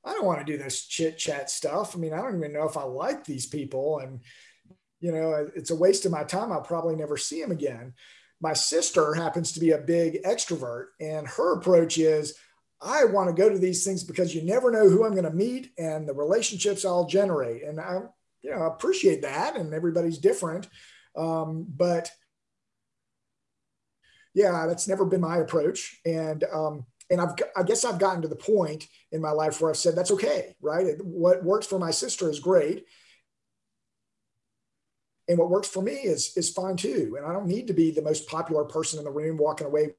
I 0.07 0.13
don't 0.13 0.25
want 0.25 0.39
to 0.39 0.45
do 0.45 0.57
this 0.57 0.87
chit 0.87 1.19
chat 1.19 1.51
stuff. 1.51 1.95
I 1.95 1.99
mean, 1.99 2.13
I 2.13 2.23
don't 2.23 2.39
even 2.39 2.53
know 2.53 2.69
if 2.69 2.77
I 2.77 2.85
like 2.85 3.25
these 3.25 3.47
people, 3.47 3.99
and 3.99 4.21
you 5.01 5.13
know, 5.13 5.49
it's 5.55 5.71
a 5.71 5.77
waste 5.77 6.07
of 6.07 6.13
my 6.13 6.23
time. 6.23 6.53
I'll 6.53 6.63
probably 6.63 6.95
never 6.95 7.17
see 7.17 7.41
them 7.41 7.51
again. 7.51 7.93
My 8.41 8.53
sister 8.53 9.15
happens 9.15 9.53
to 9.53 9.61
be 9.61 9.73
a 9.73 9.79
big 9.79 10.23
extrovert, 10.23 10.87
and 11.01 11.27
her 11.27 11.55
approach 11.55 11.99
is 11.99 12.35
I 12.81 13.05
want 13.05 13.29
to 13.29 13.43
go 13.43 13.49
to 13.49 13.59
these 13.59 13.85
things 13.85 14.05
because 14.05 14.35
you 14.35 14.43
never 14.43 14.71
know 14.71 14.89
who 14.89 15.05
I'm 15.05 15.13
going 15.13 15.25
to 15.25 15.31
meet 15.31 15.71
and 15.79 16.09
the 16.09 16.15
relationships 16.15 16.85
I'll 16.85 17.07
generate. 17.07 17.63
And 17.63 17.81
I, 17.81 18.01
you 18.43 18.51
know, 18.51 18.63
appreciate 18.67 19.23
that. 19.23 19.57
And 19.57 19.73
everybody's 19.73 20.19
different. 20.19 20.69
Um, 21.17 21.67
but 21.69 22.11
yeah, 24.35 24.67
that's 24.67 24.89
never 24.89 25.07
been 25.07 25.23
my 25.23 25.39
approach. 25.39 25.99
And, 26.05 26.45
um, 26.53 26.85
and 27.11 27.21
I've, 27.21 27.35
I 27.57 27.63
guess 27.63 27.85
I've 27.85 27.99
gotten 27.99 28.23
to 28.23 28.29
the 28.29 28.37
point 28.37 28.87
in 29.11 29.23
my 29.23 29.31
life 29.31 29.61
where 29.61 29.71
I've 29.71 29.77
said, 29.77 29.97
that's 29.97 30.11
okay. 30.11 30.55
Right. 30.61 30.97
What 31.03 31.45
works 31.45 31.67
for 31.67 31.79
my 31.79 31.91
sister 31.91 32.29
is 32.29 32.41
great 32.41 32.85
and 35.29 35.39
what 35.39 35.51
works 35.51 35.69
for 35.69 35.83
me 35.83 35.93
is 35.93 36.37
is 36.37 36.51
fine 36.51 36.77
too 36.77 37.15
and 37.17 37.27
i 37.27 37.33
don't 37.33 37.47
need 37.47 37.67
to 37.67 37.73
be 37.73 37.91
the 37.91 38.03
most 38.03 38.29
popular 38.29 38.65
person 38.65 38.99
in 38.99 39.05
the 39.05 39.11
room 39.11 39.37
walking 39.37 39.67
away 39.67 39.91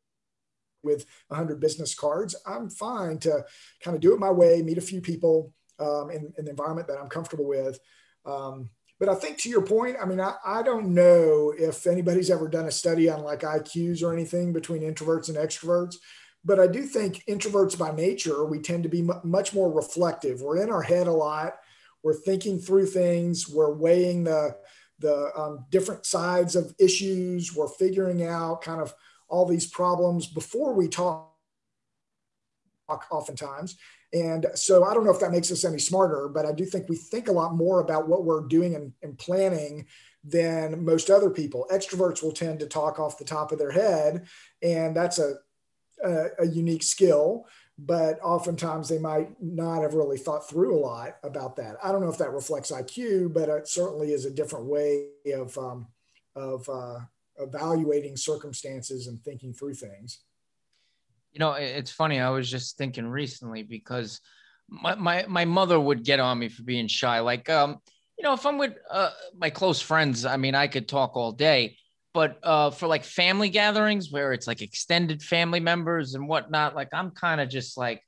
with 0.84 1.06
100 1.28 1.60
business 1.60 1.94
cards 1.94 2.36
i'm 2.46 2.70
fine 2.70 3.18
to 3.20 3.44
kind 3.84 3.96
of 3.96 4.02
do 4.02 4.14
it 4.14 4.20
my 4.20 4.32
way 4.32 4.62
meet 4.62 4.78
a 4.78 4.82
few 4.82 5.02
people 5.02 5.54
um, 5.80 6.10
in, 6.10 6.34
in, 6.38 6.46
the 6.46 6.52
environment 6.52 6.88
that 6.88 6.98
i'm 7.00 7.10
comfortable 7.10 7.48
with. 7.48 7.80
Um, 8.26 8.70
but 9.00 9.10
i 9.10 9.16
think 9.16 9.38
to 9.40 9.50
your 9.50 9.62
point 9.62 9.98
i 10.02 10.06
mean 10.06 10.20
I, 10.20 10.36
I 10.46 10.64
don't 10.64 10.94
know 10.94 11.54
if 11.58 11.88
anybody's 11.88 12.32
ever 12.32 12.48
done 12.48 12.66
a 12.66 12.72
study 12.72 13.10
on 13.10 13.24
like 13.24 13.42
iqs 13.42 14.04
or 14.04 14.14
anything 14.14 14.54
between 14.54 14.82
introverts 14.82 15.30
and 15.30 15.38
extroverts 15.38 15.96
but 16.44 16.60
i 16.60 16.68
do 16.68 16.84
think 16.84 17.24
introverts 17.30 17.78
by 17.78 17.92
nature 17.92 18.46
we 18.46 18.60
tend 18.60 18.84
to 18.84 18.90
be 18.90 19.00
m- 19.00 19.22
much 19.24 19.54
more 19.54 19.72
reflective. 19.72 20.42
We're 20.42 20.62
in 20.62 20.72
our 20.72 20.82
head 20.82 21.08
a 21.08 21.12
lot. 21.12 21.54
We're 22.04 22.14
thinking 22.14 22.60
through 22.60 22.88
things. 22.88 23.50
We're 23.50 23.74
weighing 23.74 24.24
the 24.24 24.56
the 25.00 25.32
um, 25.38 25.66
different 25.70 26.06
sides 26.06 26.56
of 26.56 26.74
issues. 26.80 27.56
We're 27.56 27.68
figuring 27.68 28.24
out 28.24 28.62
kind 28.62 28.82
of 28.82 28.94
all 29.30 29.46
these 29.46 29.68
problems 29.68 30.28
before 30.28 30.74
we 30.74 30.88
talk 30.88 31.34
oftentimes. 33.12 33.78
And 34.14 34.46
so 34.56 34.86
I 34.86 34.94
don't 34.94 35.04
know 35.04 35.12
if 35.12 35.20
that 35.20 35.32
makes 35.32 35.52
us 35.52 35.66
any 35.66 35.80
smarter, 35.80 36.30
but 36.30 36.46
I 36.46 36.54
do 36.54 36.66
think 36.66 36.88
we 36.88 36.96
think 36.96 37.28
a 37.28 37.34
lot 37.34 37.56
more 37.56 37.82
about 37.82 38.08
what 38.08 38.24
we're 38.24 38.48
doing 38.48 38.76
and, 38.76 38.94
and 39.04 39.18
planning 39.18 39.86
than 40.24 40.86
most 40.86 41.10
other 41.10 41.30
people. 41.30 41.68
Extroverts 41.72 42.24
will 42.24 42.32
tend 42.32 42.60
to 42.60 42.68
talk 42.68 43.00
off 43.00 43.18
the 43.18 43.26
top 43.26 43.52
of 43.52 43.60
their 43.60 43.72
head, 43.72 44.28
and 44.62 44.96
that's 44.96 45.20
a, 45.20 45.36
a, 46.04 46.28
a 46.40 46.48
unique 46.48 46.84
skill 46.84 47.46
but 47.78 48.20
oftentimes 48.24 48.90
they 48.90 48.98
might 48.98 49.30
not 49.42 49.82
have 49.82 49.94
really 49.94 50.18
thought 50.18 50.50
through 50.50 50.76
a 50.76 50.80
lot 50.80 51.18
about 51.24 51.56
that. 51.58 51.76
I 51.84 51.92
don't 51.92 52.02
know 52.02 52.10
if 52.10 52.18
that 52.18 52.34
reflects 52.34 52.72
IQ, 52.72 53.34
but 53.34 53.50
it 53.50 53.68
certainly 53.68 54.14
is 54.14 54.26
a 54.26 54.32
different 54.32 54.66
way 54.66 55.10
of 55.36 55.56
um, 55.58 55.88
of 56.36 56.68
uh, 56.70 57.00
evaluating 57.40 58.18
circumstances 58.18 59.08
and 59.08 59.22
thinking 59.24 59.54
through 59.54 59.76
things. 59.76 60.20
You 61.32 61.40
know, 61.40 61.54
it's 61.54 61.92
funny. 61.92 62.20
I 62.20 62.30
was 62.30 62.50
just 62.50 62.78
thinking 62.78 63.08
recently 63.08 63.64
because 63.64 64.22
my 64.70 64.96
my, 64.96 65.26
my 65.28 65.46
mother 65.46 65.80
would 65.80 66.04
get 66.04 66.20
on 66.20 66.40
me 66.40 66.50
for 66.50 66.64
being 66.64 66.88
shy. 66.88 67.20
Like, 67.20 67.50
um, 67.50 67.78
you 68.18 68.24
know, 68.24 68.34
if 68.34 68.46
I'm 68.46 68.58
with 68.58 68.74
uh, 68.90 69.12
my 69.36 69.50
close 69.50 69.82
friends, 69.82 70.26
I 70.26 70.38
mean, 70.38 70.56
I 70.56 70.68
could 70.68 70.88
talk 70.88 71.16
all 71.16 71.32
day 71.32 71.78
but 72.18 72.40
uh, 72.42 72.72
for 72.72 72.88
like 72.88 73.04
family 73.04 73.48
gatherings 73.48 74.12
where 74.12 74.34
it's 74.34 74.48
like 74.48 74.64
extended 74.64 75.22
family 75.22 75.60
members 75.60 76.16
and 76.16 76.28
whatnot, 76.28 76.76
like 76.76 76.90
I'm 76.92 77.12
kind 77.12 77.40
of 77.40 77.48
just 77.48 77.78
like 77.78 78.02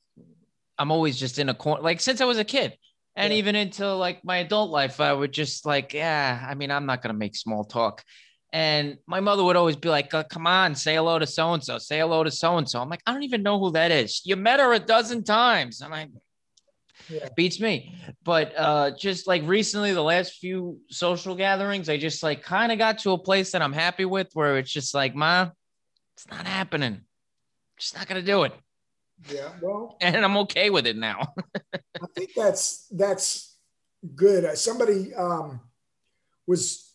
I'm 0.80 0.92
always 0.92 1.20
just 1.20 1.38
in 1.38 1.48
a 1.50 1.54
corner. 1.54 1.84
Like 1.84 2.00
since 2.00 2.20
I 2.20 2.26
was 2.26 2.40
a 2.40 2.44
kid, 2.44 2.76
and 3.16 3.32
yeah. 3.32 3.38
even 3.38 3.56
into 3.56 3.94
like 3.94 4.26
my 4.26 4.38
adult 4.38 4.72
life, 4.72 5.00
I 5.00 5.14
would 5.14 5.32
just 5.32 5.64
like, 5.64 5.94
yeah. 5.94 6.44
I 6.50 6.56
mean, 6.56 6.72
I'm 6.72 6.88
not 6.88 7.04
gonna 7.04 7.14
make 7.14 7.36
small 7.36 7.64
talk. 7.64 8.04
And 8.52 8.98
my 9.06 9.20
mother 9.20 9.44
would 9.44 9.56
always 9.56 9.76
be 9.76 9.90
like, 9.90 10.14
oh, 10.14 10.24
"Come 10.24 10.48
on, 10.48 10.74
say 10.74 10.96
hello 10.96 11.20
to 11.20 11.28
so 11.28 11.54
and 11.54 11.64
so. 11.64 11.78
Say 11.78 12.00
hello 12.00 12.24
to 12.24 12.32
so 12.32 12.58
and 12.58 12.68
so." 12.68 12.82
I'm 12.82 12.90
like, 12.90 13.04
I 13.06 13.14
don't 13.14 13.24
even 13.24 13.44
know 13.44 13.60
who 13.60 13.72
that 13.72 13.92
is. 13.92 14.22
You 14.26 14.36
met 14.36 14.60
her 14.60 14.74
a 14.74 14.80
dozen 14.80 15.24
times. 15.24 15.82
I'm 15.82 15.92
like, 15.92 16.10
yeah. 17.10 17.30
beats 17.36 17.60
me. 17.60 17.96
But 18.24 18.54
uh, 18.58 18.92
just 18.98 19.28
like 19.28 19.44
recently, 19.46 19.94
the 19.94 20.02
last 20.02 20.34
few 20.34 20.80
social 20.90 21.36
gatherings, 21.36 21.90
I 21.90 21.98
just 21.98 22.24
like 22.24 22.42
kind 22.44 22.72
of 22.72 22.78
got 22.78 23.00
to 23.00 23.12
a 23.12 23.18
place 23.18 23.52
that 23.52 23.62
I'm 23.62 23.74
happy 23.74 24.06
with 24.06 24.30
where 24.34 24.58
it's 24.58 24.72
just 24.72 24.94
like, 24.94 25.16
Ma, 25.16 25.50
it's 26.16 26.28
not 26.30 26.46
happening. 26.48 27.02
Just 27.78 27.96
not 27.96 28.08
gonna 28.08 28.22
do 28.22 28.44
it. 28.44 28.54
Yeah, 29.32 29.52
well, 29.62 29.98
and 30.02 30.18
I'm 30.18 30.38
okay 30.38 30.70
with 30.70 30.88
it 30.88 30.98
now. 30.98 31.34
I 31.74 32.08
think 32.16 32.32
that's 32.36 32.88
that's 32.92 33.58
good. 34.16 34.46
Uh, 34.46 34.56
somebody 34.56 35.14
um, 35.14 35.62
was 36.48 36.89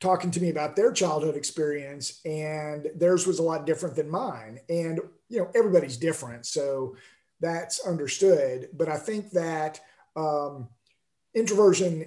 talking 0.00 0.30
to 0.30 0.40
me 0.40 0.50
about 0.50 0.76
their 0.76 0.92
childhood 0.92 1.36
experience 1.36 2.20
and 2.24 2.88
theirs 2.94 3.26
was 3.26 3.38
a 3.38 3.42
lot 3.42 3.66
different 3.66 3.96
than 3.96 4.08
mine 4.08 4.60
and 4.68 5.00
you 5.28 5.38
know 5.38 5.50
everybody's 5.54 5.96
different 5.96 6.46
so 6.46 6.96
that's 7.40 7.86
understood 7.86 8.68
but 8.74 8.88
i 8.88 8.96
think 8.96 9.30
that 9.30 9.80
um, 10.16 10.68
introversion 11.34 12.06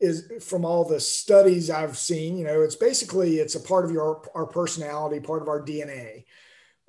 is 0.00 0.30
from 0.40 0.64
all 0.64 0.84
the 0.84 1.00
studies 1.00 1.70
i've 1.70 1.98
seen 1.98 2.36
you 2.38 2.44
know 2.44 2.62
it's 2.62 2.76
basically 2.76 3.36
it's 3.36 3.54
a 3.54 3.60
part 3.60 3.84
of 3.84 3.90
your 3.90 4.22
our 4.34 4.46
personality 4.46 5.20
part 5.20 5.42
of 5.42 5.48
our 5.48 5.62
dna 5.62 6.24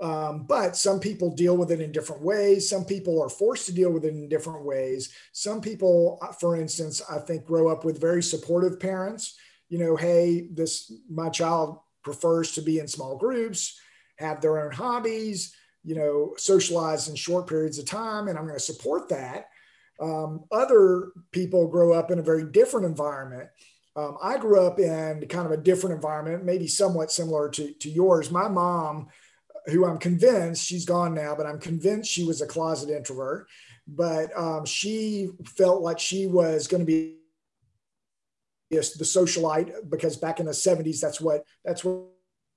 um, 0.01 0.45
but 0.47 0.77
some 0.77 1.01
people 1.01 1.35
deal 1.35 1.57
with 1.57 1.71
it 1.71 1.81
in 1.81 1.91
different 1.91 2.21
ways. 2.21 2.69
Some 2.69 2.85
people 2.85 3.21
are 3.21 3.27
forced 3.27 3.65
to 3.65 3.73
deal 3.73 3.91
with 3.91 4.05
it 4.05 4.13
in 4.13 4.29
different 4.29 4.63
ways. 4.63 5.13
Some 5.33 5.59
people, 5.59 6.19
uh, 6.21 6.31
for 6.31 6.55
instance, 6.55 7.01
I 7.11 7.19
think 7.19 7.45
grow 7.45 7.67
up 7.67 7.83
with 7.83 7.99
very 7.99 8.23
supportive 8.23 8.79
parents 8.79 9.37
you 9.69 9.77
know, 9.77 9.95
hey, 9.95 10.47
this 10.51 10.91
my 11.09 11.29
child 11.29 11.79
prefers 12.03 12.53
to 12.53 12.61
be 12.61 12.79
in 12.79 12.87
small 12.87 13.17
groups, 13.17 13.79
have 14.17 14.41
their 14.41 14.59
own 14.59 14.71
hobbies, 14.71 15.55
you 15.83 15.95
know, 15.95 16.33
socialize 16.37 17.07
in 17.07 17.15
short 17.15 17.47
periods 17.47 17.79
of 17.79 17.85
time, 17.85 18.27
and 18.27 18.37
I'm 18.37 18.45
going 18.45 18.57
to 18.57 18.59
support 18.59 19.09
that. 19.09 19.49
Um, 20.01 20.45
other 20.51 21.11
people 21.31 21.67
grow 21.67 21.93
up 21.93 22.09
in 22.11 22.19
a 22.19 22.23
very 22.23 22.45
different 22.45 22.85
environment. 22.85 23.49
Um, 23.95 24.17
I 24.23 24.37
grew 24.37 24.65
up 24.65 24.79
in 24.79 25.25
kind 25.27 25.45
of 25.45 25.51
a 25.51 25.57
different 25.57 25.95
environment, 25.95 26.45
maybe 26.45 26.67
somewhat 26.67 27.11
similar 27.11 27.49
to, 27.49 27.73
to 27.73 27.89
yours. 27.89 28.31
My 28.31 28.47
mom, 28.47 29.07
who 29.65 29.85
I'm 29.85 29.97
convinced 29.97 30.65
she's 30.65 30.85
gone 30.85 31.13
now, 31.13 31.35
but 31.35 31.45
I'm 31.45 31.59
convinced 31.59 32.09
she 32.09 32.23
was 32.23 32.41
a 32.41 32.47
closet 32.47 32.89
introvert. 32.89 33.47
But 33.87 34.35
um, 34.37 34.65
she 34.65 35.29
felt 35.45 35.81
like 35.81 35.99
she 35.99 36.27
was 36.27 36.67
going 36.67 36.81
to 36.81 36.85
be 36.85 37.18
the 38.69 39.03
socialite 39.03 39.71
because 39.89 40.17
back 40.17 40.39
in 40.39 40.45
the 40.45 40.51
70s 40.51 40.99
that's 40.99 41.19
what 41.19 41.43
that's 41.63 41.83
what 41.83 42.05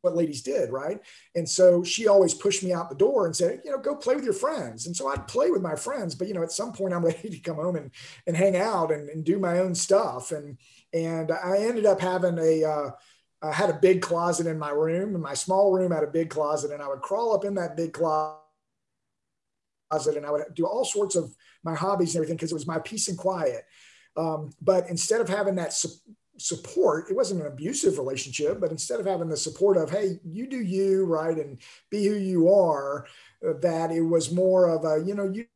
what 0.02 0.16
ladies 0.16 0.42
did 0.42 0.70
right? 0.72 0.98
And 1.36 1.48
so 1.48 1.84
she 1.84 2.08
always 2.08 2.34
pushed 2.34 2.64
me 2.64 2.72
out 2.72 2.90
the 2.90 2.96
door 2.96 3.24
and 3.24 3.36
said 3.36 3.60
you 3.64 3.70
know 3.70 3.78
go 3.78 3.94
play 3.94 4.16
with 4.16 4.24
your 4.24 4.32
friends. 4.34 4.86
And 4.86 4.96
so 4.96 5.08
i'd 5.08 5.28
play 5.28 5.50
with 5.50 5.62
my 5.62 5.76
friends 5.76 6.14
but 6.14 6.28
you 6.28 6.34
know 6.34 6.42
at 6.42 6.52
some 6.52 6.72
point 6.72 6.92
i'm 6.92 7.04
ready 7.12 7.30
to 7.30 7.38
come 7.38 7.56
home 7.56 7.76
and 7.76 7.90
and 8.26 8.36
hang 8.36 8.56
out 8.56 8.90
and, 8.90 9.08
and 9.08 9.24
do 9.24 9.38
my 9.38 9.60
own 9.60 9.74
stuff. 9.74 10.32
And 10.32 10.58
and 10.92 11.30
i 11.30 11.58
ended 11.58 11.86
up 11.86 12.00
having 12.00 12.38
a 12.38 12.64
uh, 12.64 12.90
I 13.44 13.52
had 13.52 13.70
a 13.70 13.74
big 13.74 14.02
closet 14.02 14.46
in 14.46 14.56
my 14.56 14.70
room, 14.70 15.14
and 15.14 15.22
my 15.22 15.34
small 15.34 15.72
room 15.72 15.90
had 15.90 16.04
a 16.04 16.08
big 16.08 16.30
closet, 16.30 16.70
and 16.70 16.80
I 16.80 16.86
would 16.86 17.00
crawl 17.00 17.34
up 17.34 17.44
in 17.44 17.54
that 17.56 17.76
big 17.76 17.92
closet 17.92 18.38
and 19.92 20.24
I 20.24 20.30
would 20.30 20.54
do 20.54 20.66
all 20.66 20.84
sorts 20.84 21.16
of 21.16 21.34
my 21.62 21.74
hobbies 21.74 22.14
and 22.14 22.16
everything 22.16 22.36
because 22.36 22.50
it 22.50 22.54
was 22.54 22.66
my 22.66 22.78
peace 22.78 23.08
and 23.08 23.18
quiet. 23.18 23.64
Um, 24.16 24.50
but 24.60 24.88
instead 24.88 25.20
of 25.20 25.28
having 25.28 25.54
that 25.56 25.72
su- 25.72 25.88
support, 26.38 27.10
it 27.10 27.16
wasn't 27.16 27.40
an 27.40 27.46
abusive 27.46 27.98
relationship, 27.98 28.60
but 28.60 28.70
instead 28.70 29.00
of 29.00 29.06
having 29.06 29.28
the 29.28 29.36
support 29.36 29.76
of, 29.76 29.90
hey, 29.90 30.18
you 30.24 30.46
do 30.46 30.60
you, 30.60 31.04
right, 31.04 31.36
and 31.36 31.58
be 31.90 32.06
who 32.06 32.14
you 32.14 32.52
are, 32.52 33.06
uh, 33.46 33.54
that 33.60 33.90
it 33.90 34.02
was 34.02 34.32
more 34.32 34.68
of 34.68 34.84
a, 34.84 35.04
you 35.04 35.14
know, 35.14 35.30
you 35.30 35.46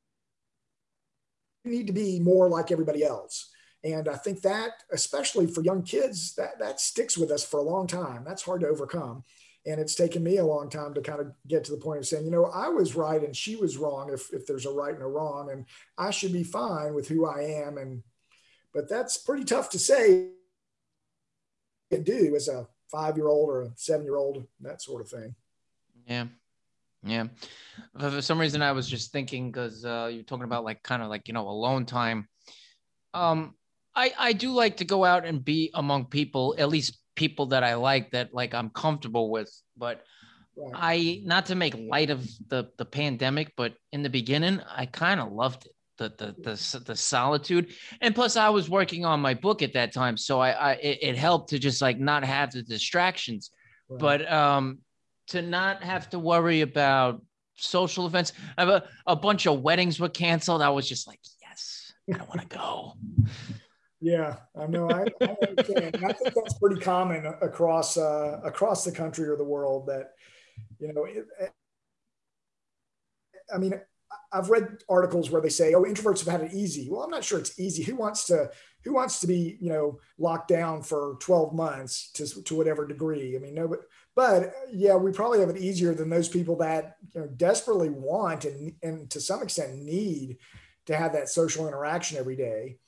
need 1.64 1.86
to 1.86 1.92
be 1.92 2.20
more 2.20 2.48
like 2.48 2.70
everybody 2.70 3.04
else. 3.04 3.50
And 3.84 4.08
I 4.08 4.16
think 4.16 4.42
that, 4.42 4.82
especially 4.90 5.46
for 5.46 5.62
young 5.62 5.82
kids, 5.82 6.34
that, 6.36 6.58
that 6.58 6.80
sticks 6.80 7.16
with 7.16 7.30
us 7.30 7.44
for 7.44 7.60
a 7.60 7.62
long 7.62 7.86
time. 7.86 8.24
That's 8.24 8.42
hard 8.42 8.62
to 8.62 8.68
overcome. 8.68 9.22
And 9.66 9.80
it's 9.80 9.94
taken 9.94 10.22
me 10.22 10.38
a 10.38 10.46
long 10.46 10.70
time 10.70 10.94
to 10.94 11.00
kind 11.00 11.20
of 11.20 11.32
get 11.46 11.64
to 11.64 11.72
the 11.72 11.78
point 11.78 11.98
of 11.98 12.06
saying, 12.06 12.24
you 12.24 12.30
know, 12.30 12.46
I 12.46 12.68
was 12.68 12.94
right 12.94 13.22
and 13.22 13.36
she 13.36 13.56
was 13.56 13.76
wrong 13.76 14.12
if, 14.12 14.32
if 14.32 14.46
there's 14.46 14.66
a 14.66 14.70
right 14.70 14.94
and 14.94 15.02
a 15.02 15.06
wrong, 15.06 15.50
and 15.50 15.66
I 15.98 16.10
should 16.10 16.32
be 16.32 16.44
fine 16.44 16.94
with 16.94 17.08
who 17.08 17.26
I 17.26 17.64
am 17.66 17.78
and 17.78 18.02
but 18.76 18.90
that's 18.90 19.16
pretty 19.16 19.42
tough 19.42 19.70
to 19.70 19.78
say 19.78 20.28
and 21.90 22.04
do 22.04 22.34
as 22.36 22.46
a 22.46 22.68
five 22.90 23.16
year 23.16 23.26
old 23.26 23.48
or 23.48 23.62
a 23.62 23.70
seven 23.74 24.04
year 24.04 24.16
old, 24.16 24.46
that 24.60 24.82
sort 24.82 25.00
of 25.00 25.08
thing. 25.08 25.34
Yeah. 26.06 26.26
Yeah. 27.02 27.28
For 27.98 28.20
some 28.20 28.38
reason, 28.38 28.60
I 28.60 28.72
was 28.72 28.86
just 28.86 29.12
thinking 29.12 29.50
because 29.50 29.82
uh, 29.82 30.10
you're 30.12 30.24
talking 30.24 30.44
about 30.44 30.62
like 30.62 30.82
kind 30.82 31.02
of 31.02 31.08
like, 31.08 31.26
you 31.26 31.32
know, 31.32 31.48
alone 31.48 31.86
time. 31.86 32.28
Um, 33.14 33.54
I, 33.94 34.12
I 34.18 34.32
do 34.34 34.52
like 34.52 34.76
to 34.78 34.84
go 34.84 35.06
out 35.06 35.24
and 35.24 35.42
be 35.42 35.70
among 35.72 36.06
people, 36.06 36.54
at 36.58 36.68
least 36.68 36.98
people 37.14 37.46
that 37.46 37.64
I 37.64 37.76
like 37.76 38.10
that 38.10 38.34
like 38.34 38.52
I'm 38.52 38.68
comfortable 38.68 39.30
with. 39.30 39.50
But 39.78 40.02
right. 40.54 40.72
I 40.74 41.22
not 41.24 41.46
to 41.46 41.54
make 41.54 41.74
light 41.74 42.10
of 42.10 42.28
the 42.48 42.70
the 42.76 42.84
pandemic, 42.84 43.54
but 43.56 43.74
in 43.90 44.02
the 44.02 44.10
beginning, 44.10 44.60
I 44.68 44.84
kind 44.84 45.18
of 45.18 45.32
loved 45.32 45.64
it 45.64 45.75
the 45.98 46.08
the 46.18 46.34
the, 46.42 46.82
the 46.84 46.96
solitude. 46.96 47.72
And 48.00 48.14
plus 48.14 48.36
i 48.36 48.48
was 48.48 48.68
working 48.68 49.04
on 49.04 49.20
my 49.20 49.34
book 49.34 49.62
at 49.62 49.72
that 49.74 49.92
time 49.92 50.16
so 50.16 50.40
i, 50.40 50.50
I 50.50 50.72
it, 50.74 50.98
it 51.02 51.16
helped 51.16 51.50
to 51.50 51.58
just 51.58 51.82
like 51.82 51.98
not 51.98 52.24
have 52.24 52.52
the 52.52 52.62
distractions. 52.62 53.50
Right. 53.88 54.00
but 54.00 54.32
um 54.32 54.78
to 55.28 55.42
not 55.42 55.82
have 55.82 56.10
to 56.10 56.18
worry 56.18 56.60
about 56.60 57.22
social 57.56 58.06
events 58.06 58.32
a, 58.58 58.82
a 59.06 59.16
bunch 59.16 59.46
of 59.46 59.62
weddings 59.62 59.98
were 59.98 60.08
canceled. 60.08 60.60
I 60.62 60.70
was 60.70 60.88
just 60.88 61.06
like 61.06 61.20
yes 61.40 61.92
i 62.12 62.22
want 62.24 62.42
to 62.42 62.56
go. 62.56 62.92
Yeah 64.00 64.36
i 64.58 64.66
know 64.66 64.90
i, 64.90 65.06
I 65.22 65.36
understand. 65.48 65.96
I 66.04 66.12
think 66.12 66.34
that's 66.34 66.58
pretty 66.58 66.80
common 66.80 67.26
across 67.40 67.96
uh 67.96 68.40
across 68.44 68.84
the 68.84 68.92
country 68.92 69.26
or 69.28 69.36
the 69.36 69.44
world 69.44 69.86
that 69.86 70.12
you 70.78 70.92
know 70.92 71.04
it, 71.04 71.52
I 73.52 73.58
mean, 73.58 73.80
I've 74.32 74.50
read 74.50 74.82
articles 74.88 75.30
where 75.30 75.40
they 75.40 75.48
say, 75.48 75.74
"Oh, 75.74 75.82
introverts 75.82 76.24
have 76.24 76.40
had 76.40 76.48
it 76.48 76.54
easy." 76.54 76.88
Well, 76.90 77.02
I'm 77.02 77.10
not 77.10 77.24
sure 77.24 77.38
it's 77.38 77.58
easy. 77.58 77.82
Who 77.82 77.96
wants 77.96 78.26
to 78.26 78.50
who 78.84 78.92
wants 78.92 79.20
to 79.20 79.26
be 79.26 79.56
you 79.60 79.70
know 79.70 79.98
locked 80.18 80.48
down 80.48 80.82
for 80.82 81.16
12 81.20 81.54
months 81.54 82.10
to 82.12 82.42
to 82.44 82.54
whatever 82.54 82.86
degree? 82.86 83.36
I 83.36 83.38
mean, 83.38 83.54
no, 83.54 83.68
but 83.68 83.80
but 84.14 84.54
yeah, 84.72 84.96
we 84.96 85.12
probably 85.12 85.40
have 85.40 85.50
it 85.50 85.58
easier 85.58 85.94
than 85.94 86.10
those 86.10 86.28
people 86.28 86.56
that 86.56 86.96
you 87.14 87.20
know 87.20 87.26
desperately 87.28 87.90
want 87.90 88.44
and 88.44 88.74
and 88.82 89.10
to 89.10 89.20
some 89.20 89.42
extent 89.42 89.76
need 89.76 90.38
to 90.86 90.96
have 90.96 91.12
that 91.12 91.28
social 91.28 91.66
interaction 91.66 92.18
every 92.18 92.36
day. 92.36 92.78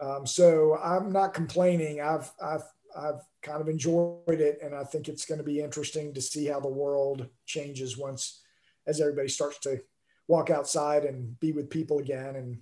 Um, 0.00 0.26
so 0.26 0.78
I'm 0.82 1.12
not 1.12 1.34
complaining. 1.34 2.00
I've 2.00 2.30
I've 2.42 2.64
I've 2.96 3.20
kind 3.42 3.60
of 3.60 3.68
enjoyed 3.68 4.22
it, 4.28 4.58
and 4.62 4.74
I 4.74 4.84
think 4.84 5.08
it's 5.08 5.26
going 5.26 5.38
to 5.38 5.44
be 5.44 5.60
interesting 5.60 6.14
to 6.14 6.22
see 6.22 6.46
how 6.46 6.60
the 6.60 6.68
world 6.68 7.28
changes 7.46 7.96
once 7.96 8.42
as 8.86 9.00
everybody 9.00 9.28
starts 9.28 9.58
to 9.60 9.80
walk 10.28 10.50
outside 10.50 11.04
and 11.04 11.38
be 11.40 11.52
with 11.52 11.70
people 11.70 11.98
again 11.98 12.36
and 12.36 12.58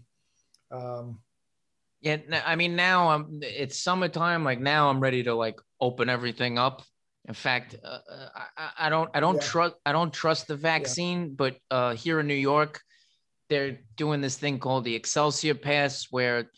um, 0.71 1.19
yeah 2.01 2.17
i 2.47 2.57
mean 2.57 2.77
now 2.77 3.09
i'm 3.11 3.41
it's 3.43 3.79
summertime 3.79 4.45
like 4.45 4.61
now 4.61 4.89
i'm 4.89 5.01
ready 5.01 5.23
to 5.23 5.35
like 5.35 5.61
open 5.81 6.09
everything 6.09 6.59
up 6.59 6.83
in 7.29 7.35
fact 7.35 7.75
uh, 7.85 7.99
uh 8.11 8.29
I, 8.57 8.87
I, 8.87 8.89
don't 8.89 9.11
i 9.15 9.21
don't 9.21 9.37
yeah. 9.37 9.41
trust 9.41 9.75
i 9.85 9.93
don't 9.93 10.13
trust 10.13 10.47
the 10.47 10.57
vaccine 10.57 11.21
yeah. 11.21 11.35
but 11.37 11.57
uh 11.71 11.95
here 11.95 12.21
in 12.21 12.27
new 12.27 12.35
york 12.35 12.81
they're 13.49 13.81
doing 13.97 14.21
this 14.21 14.37
thing 14.37 14.59
called 14.59 14.85
the 14.85 14.95
excelsior 14.95 15.55
pass 15.55 16.07
where 16.11 16.51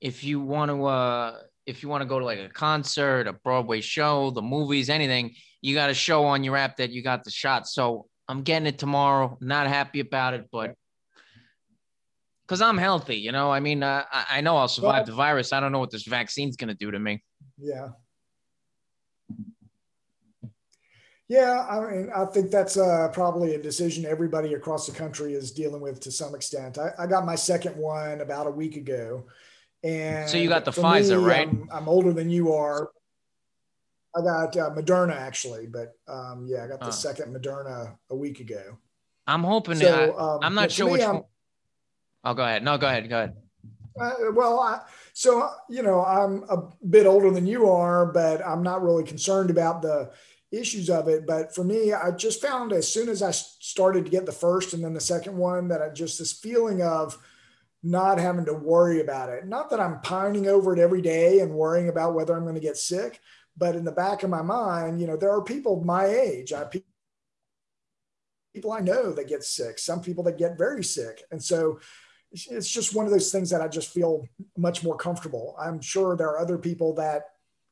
if 0.00 0.24
you 0.24 0.40
want 0.40 0.70
to 0.70 0.84
uh 0.84 1.38
if 1.66 1.82
you 1.82 1.88
want 1.88 2.02
to 2.02 2.08
go 2.08 2.18
to 2.18 2.24
like 2.24 2.38
a 2.38 2.48
concert 2.48 3.26
a 3.26 3.32
broadway 3.32 3.80
show 3.80 4.30
the 4.30 4.42
movies 4.42 4.90
anything 4.90 5.34
you 5.62 5.74
got 5.74 5.88
to 5.88 5.94
show 5.94 6.24
on 6.24 6.42
your 6.42 6.56
app 6.56 6.76
that 6.76 6.90
you 6.90 7.02
got 7.02 7.24
the 7.24 7.30
shot 7.30 7.66
so 7.66 8.06
I'm 8.30 8.42
getting 8.42 8.66
it 8.66 8.78
tomorrow. 8.78 9.36
Not 9.40 9.66
happy 9.66 10.00
about 10.00 10.34
it, 10.34 10.48
but 10.52 10.74
because 12.42 12.62
I'm 12.62 12.78
healthy, 12.78 13.16
you 13.16 13.32
know. 13.32 13.50
I 13.50 13.58
mean, 13.58 13.82
uh, 13.82 14.04
I, 14.12 14.40
know 14.40 14.56
I'll 14.56 14.68
survive 14.68 15.06
the 15.06 15.12
virus. 15.12 15.52
I 15.52 15.58
don't 15.58 15.72
know 15.72 15.80
what 15.80 15.90
this 15.90 16.04
vaccine's 16.04 16.56
going 16.56 16.68
to 16.68 16.74
do 16.74 16.90
to 16.92 16.98
me. 16.98 17.22
Yeah. 17.58 17.88
Yeah, 21.28 21.64
I 21.70 21.80
mean, 21.80 22.10
I 22.14 22.24
think 22.24 22.50
that's 22.50 22.76
uh, 22.76 23.08
probably 23.12 23.54
a 23.54 23.62
decision 23.62 24.04
everybody 24.04 24.54
across 24.54 24.86
the 24.86 24.92
country 24.92 25.34
is 25.34 25.52
dealing 25.52 25.80
with 25.80 26.00
to 26.00 26.10
some 26.10 26.34
extent. 26.34 26.76
I, 26.76 26.90
I 26.98 27.06
got 27.06 27.24
my 27.24 27.36
second 27.36 27.76
one 27.76 28.20
about 28.20 28.48
a 28.48 28.50
week 28.50 28.74
ago, 28.74 29.26
and 29.84 30.28
so 30.28 30.38
you 30.38 30.48
got 30.48 30.64
the 30.64 30.72
Pfizer, 30.72 31.20
me, 31.20 31.24
right? 31.24 31.48
I'm, 31.48 31.68
I'm, 31.72 31.88
older 31.88 32.12
than 32.12 32.30
you 32.30 32.52
are. 32.52 32.90
I 34.16 34.22
got 34.22 34.56
uh, 34.56 34.70
Moderna 34.70 35.14
actually, 35.14 35.66
but 35.66 35.94
um, 36.08 36.46
yeah, 36.48 36.64
I 36.64 36.68
got 36.68 36.80
the 36.80 36.86
uh. 36.86 36.90
second 36.90 37.34
Moderna 37.34 37.96
a 38.10 38.16
week 38.16 38.40
ago. 38.40 38.78
I'm 39.26 39.44
hoping. 39.44 39.76
So, 39.76 40.14
I, 40.16 40.34
um, 40.34 40.40
I'm 40.42 40.54
not 40.54 40.72
sure 40.72 40.90
which. 40.90 41.02
one. 41.02 41.22
Oh, 42.24 42.34
go 42.34 42.42
ahead. 42.42 42.64
No, 42.64 42.76
go 42.76 42.86
ahead. 42.86 43.08
Go 43.08 43.16
ahead. 43.16 43.36
Uh, 44.00 44.32
well, 44.34 44.58
I, 44.60 44.80
so 45.12 45.48
you 45.68 45.82
know, 45.82 46.04
I'm 46.04 46.44
a 46.48 46.68
bit 46.88 47.06
older 47.06 47.30
than 47.30 47.46
you 47.46 47.68
are, 47.68 48.06
but 48.06 48.44
I'm 48.44 48.62
not 48.62 48.82
really 48.82 49.04
concerned 49.04 49.50
about 49.50 49.82
the 49.82 50.10
issues 50.50 50.90
of 50.90 51.08
it. 51.08 51.26
But 51.26 51.54
for 51.54 51.62
me, 51.62 51.92
I 51.92 52.10
just 52.10 52.42
found 52.42 52.72
as 52.72 52.92
soon 52.92 53.08
as 53.08 53.22
I 53.22 53.30
started 53.30 54.04
to 54.04 54.10
get 54.10 54.26
the 54.26 54.32
first 54.32 54.74
and 54.74 54.82
then 54.82 54.94
the 54.94 55.00
second 55.00 55.36
one, 55.36 55.68
that 55.68 55.82
I 55.82 55.90
just 55.90 56.18
this 56.18 56.32
feeling 56.32 56.82
of 56.82 57.16
not 57.82 58.18
having 58.18 58.44
to 58.44 58.54
worry 58.54 59.00
about 59.00 59.30
it. 59.30 59.46
Not 59.46 59.70
that 59.70 59.80
I'm 59.80 60.00
pining 60.00 60.46
over 60.46 60.72
it 60.72 60.78
every 60.78 61.00
day 61.00 61.40
and 61.40 61.54
worrying 61.54 61.88
about 61.88 62.14
whether 62.14 62.36
I'm 62.36 62.42
going 62.42 62.54
to 62.54 62.60
get 62.60 62.76
sick, 62.76 63.20
but 63.56 63.76
in 63.76 63.84
the 63.84 63.92
back 63.92 64.22
of 64.22 64.30
my 64.30 64.42
mind, 64.42 65.00
you 65.00 65.06
know, 65.06 65.16
there 65.16 65.32
are 65.32 65.42
people 65.42 65.84
my 65.84 66.06
age. 66.06 66.52
I 66.52 66.66
people 68.54 68.72
I 68.72 68.80
know 68.80 69.12
that 69.12 69.28
get 69.28 69.44
sick. 69.44 69.78
Some 69.78 70.00
people 70.00 70.24
that 70.24 70.38
get 70.38 70.58
very 70.58 70.82
sick, 70.82 71.22
and 71.30 71.42
so 71.42 71.80
it's 72.32 72.68
just 72.68 72.94
one 72.94 73.06
of 73.06 73.12
those 73.12 73.32
things 73.32 73.50
that 73.50 73.60
I 73.60 73.68
just 73.68 73.92
feel 73.92 74.26
much 74.56 74.84
more 74.84 74.96
comfortable. 74.96 75.56
I'm 75.58 75.80
sure 75.80 76.16
there 76.16 76.28
are 76.28 76.38
other 76.38 76.58
people 76.58 76.94
that 76.94 77.24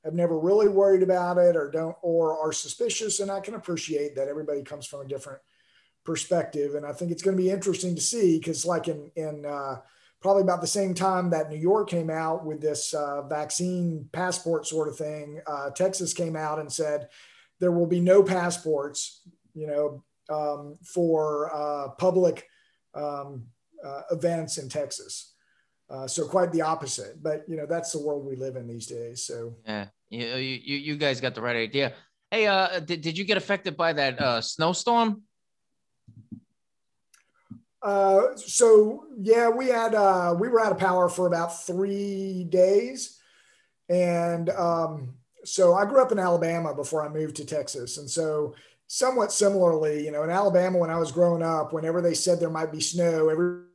have 0.05 0.14
never 0.14 0.39
really 0.39 0.68
worried 0.68 1.03
about 1.03 1.39
it 1.39 1.55
or 1.57 1.70
don't 1.70 1.97
or 2.03 2.39
are 2.39 2.53
suspicious. 2.53 3.20
And 3.20 3.31
I 3.31 3.41
can 3.41 3.55
appreciate 3.55 4.16
that 4.16 4.29
everybody 4.29 4.62
comes 4.62 4.87
from 4.87 5.01
a 5.03 5.09
different 5.09 5.41
perspective. 6.05 6.74
And 6.74 6.85
I 6.85 6.93
think 6.93 7.11
it's 7.11 7.22
going 7.22 7.37
to 7.37 7.43
be 7.43 7.51
interesting 7.51 7.95
to 7.95 8.01
see 8.01 8.39
because, 8.39 8.66
like 8.66 8.89
in 8.89 9.11
in 9.14 9.45
uh, 9.47 9.76
probably 10.21 10.43
about 10.43 10.61
the 10.61 10.66
same 10.66 10.95
time 10.95 11.31
that 11.31 11.51
New 11.51 11.59
York 11.59 11.89
came 11.89 12.11
out 12.11 12.45
with 12.45 12.61
this 12.61 12.93
uh, 12.93 13.23
vaccine 13.23 14.09
passport 14.12 14.66
sort 14.66 14.89
of 14.89 14.97
thing, 14.97 15.41
uh, 15.47 15.71
Texas 15.71 16.12
came 16.12 16.37
out 16.37 16.59
and 16.59 16.73
said 16.73 17.09
there 17.61 17.73
will 17.73 17.87
be 17.87 18.01
no 18.01 18.23
passports, 18.23 19.23
you 19.55 19.66
know, 19.66 20.05
um, 20.31 20.77
for 20.83 21.55
uh, 21.55 21.89
public 21.99 22.47
um, 22.95 23.45
uh, 23.85 24.03
events 24.11 24.59
in 24.59 24.69
Texas. 24.69 25.35
Uh, 25.91 26.07
so 26.07 26.27
quite 26.27 26.53
the 26.53 26.61
opposite, 26.61 27.23
but 27.23 27.45
you 27.49 27.57
know 27.57 27.64
that's 27.64 27.93
the 27.93 27.99
world 27.99 28.27
we 28.27 28.37
live 28.37 28.57
in 28.57 28.66
these 28.66 28.87
days. 28.87 29.25
So 29.25 29.57
yeah, 29.64 29.87
you 30.11 30.27
you, 30.27 30.77
you 30.77 30.97
guys 30.97 31.19
got 31.19 31.35
the 31.35 31.41
right 31.41 31.57
idea. 31.57 31.95
Hey, 32.31 32.47
uh, 32.47 32.81
did, 32.81 33.01
did 33.01 33.16
you 33.16 33.25
get 33.25 33.39
affected 33.39 33.75
by 33.75 33.95
that 33.95 34.45
snowstorm? 34.45 35.23
Uh, 37.83 38.37
so 38.37 39.05
yeah, 39.18 39.49
we 39.49 39.68
had 39.68 39.95
uh, 39.95 40.35
we 40.39 40.49
were 40.49 40.61
out 40.61 40.72
of 40.72 40.79
power 40.79 41.09
for 41.09 41.26
about 41.26 41.64
three 41.64 42.45
days, 42.45 43.20
and 43.89 44.51
um, 44.51 45.14
so 45.45 45.74
I 45.74 45.85
grew 45.85 46.03
up 46.03 46.11
in 46.11 46.18
Alabama 46.18 46.74
before 46.74 47.05
I 47.05 47.09
moved 47.09 47.37
to 47.37 47.45
Texas, 47.45 47.99
and 47.99 48.11
so 48.11 48.55
somewhat 48.89 49.31
similarly, 49.31 50.05
you 50.05 50.11
know, 50.11 50.24
in 50.24 50.31
Alabama 50.31 50.79
when 50.79 50.91
I 50.91 50.99
was 50.99 51.12
growing 51.12 51.43
up, 51.43 51.72
whenever 51.72 52.01
they 52.01 52.14
said 52.14 52.41
there 52.41 52.51
might 52.51 52.72
be 52.72 52.81
snow, 52.81 53.29
everybody 53.29 53.68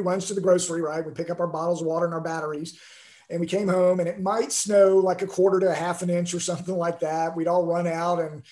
runs 0.00 0.26
to 0.26 0.34
the 0.34 0.40
grocery, 0.40 0.82
right? 0.82 1.06
We 1.06 1.12
pick 1.12 1.30
up 1.30 1.40
our 1.40 1.46
bottles 1.46 1.80
of 1.80 1.86
water 1.86 2.04
and 2.04 2.12
our 2.12 2.20
batteries. 2.20 2.78
And 3.30 3.40
we 3.40 3.46
came 3.46 3.68
home 3.68 4.00
and 4.00 4.08
it 4.08 4.20
might 4.20 4.50
snow 4.50 4.96
like 4.96 5.22
a 5.22 5.26
quarter 5.26 5.60
to 5.60 5.70
a 5.70 5.74
half 5.74 6.02
an 6.02 6.10
inch 6.10 6.34
or 6.34 6.40
something 6.40 6.76
like 6.76 6.98
that. 7.00 7.36
We'd 7.36 7.46
all 7.46 7.64
run 7.64 7.86
out 7.86 8.18
and 8.18 8.42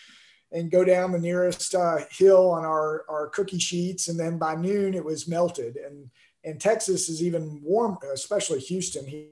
and 0.52 0.70
go 0.70 0.84
down 0.84 1.12
the 1.12 1.18
nearest 1.18 1.74
uh, 1.74 1.98
hill 2.10 2.50
on 2.50 2.64
our, 2.64 3.04
our 3.08 3.28
cookie 3.28 3.58
sheets. 3.58 4.08
And 4.08 4.18
then 4.18 4.38
by 4.38 4.54
noon 4.54 4.94
it 4.94 5.04
was 5.04 5.28
melted. 5.28 5.76
And 5.76 6.10
and 6.44 6.60
Texas 6.60 7.08
is 7.08 7.22
even 7.22 7.60
warm, 7.62 7.98
especially 8.12 8.60
Houston. 8.60 9.06
He, 9.06 9.30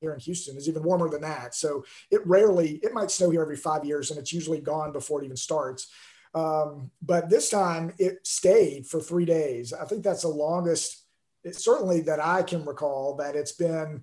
here 0.00 0.12
in 0.12 0.20
Houston 0.20 0.56
is 0.56 0.68
even 0.68 0.82
warmer 0.82 1.08
than 1.08 1.22
that. 1.22 1.54
So 1.54 1.84
it 2.10 2.26
rarely, 2.26 2.80
it 2.82 2.92
might 2.92 3.10
snow 3.10 3.30
here 3.30 3.42
every 3.42 3.56
five 3.56 3.84
years 3.84 4.10
and 4.10 4.18
it's 4.18 4.32
usually 4.32 4.60
gone 4.60 4.92
before 4.92 5.22
it 5.22 5.24
even 5.24 5.36
starts. 5.36 5.88
Um, 6.34 6.90
but 7.00 7.30
this 7.30 7.48
time 7.48 7.92
it 7.98 8.26
stayed 8.26 8.86
for 8.86 9.00
three 9.00 9.24
days. 9.24 9.72
I 9.72 9.84
think 9.84 10.02
that's 10.02 10.22
the 10.22 10.28
longest, 10.28 11.04
certainly 11.52 12.00
that 12.02 12.24
I 12.24 12.42
can 12.42 12.64
recall 12.64 13.16
that 13.16 13.36
it's 13.36 13.52
been 13.52 14.02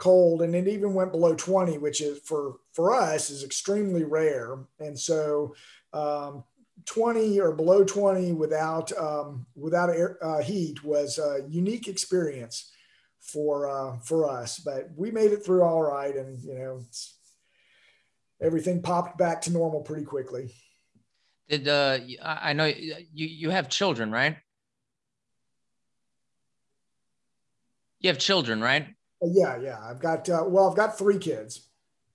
cold 0.00 0.42
and 0.42 0.54
it 0.54 0.66
even 0.66 0.94
went 0.94 1.12
below 1.12 1.34
20, 1.34 1.78
which 1.78 2.00
is 2.00 2.18
for, 2.20 2.56
for 2.72 2.94
us 2.94 3.30
is 3.30 3.44
extremely 3.44 4.02
rare. 4.02 4.58
And 4.80 4.98
so, 4.98 5.54
um, 5.92 6.42
20 6.86 7.38
or 7.40 7.52
below 7.52 7.84
20 7.84 8.32
without 8.32 8.90
um, 8.98 9.46
without 9.54 9.90
air, 9.90 10.16
uh, 10.22 10.42
heat 10.42 10.82
was 10.82 11.18
a 11.18 11.44
unique 11.46 11.88
experience 11.88 12.72
for 13.20 13.68
uh, 13.68 13.98
for 14.00 14.28
us. 14.28 14.58
But 14.58 14.88
we 14.96 15.10
made 15.10 15.32
it 15.32 15.44
through 15.44 15.62
all 15.62 15.82
right, 15.82 16.16
and 16.16 16.42
you 16.42 16.54
know, 16.54 16.80
everything 18.40 18.80
popped 18.80 19.18
back 19.18 19.42
to 19.42 19.52
normal 19.52 19.82
pretty 19.82 20.04
quickly. 20.04 20.54
Did 21.50 21.68
uh, 21.68 21.98
I 22.22 22.54
know 22.54 22.64
you 22.64 22.96
you 23.12 23.50
have 23.50 23.68
children, 23.68 24.10
right? 24.10 24.38
You 28.00 28.08
have 28.08 28.18
children, 28.18 28.62
right? 28.62 28.94
Uh, 29.22 29.28
yeah, 29.30 29.58
yeah. 29.60 29.78
I've 29.82 30.00
got 30.00 30.28
uh, 30.28 30.44
well, 30.46 30.68
I've 30.70 30.76
got 30.76 30.98
three 30.98 31.18
kids. 31.18 31.68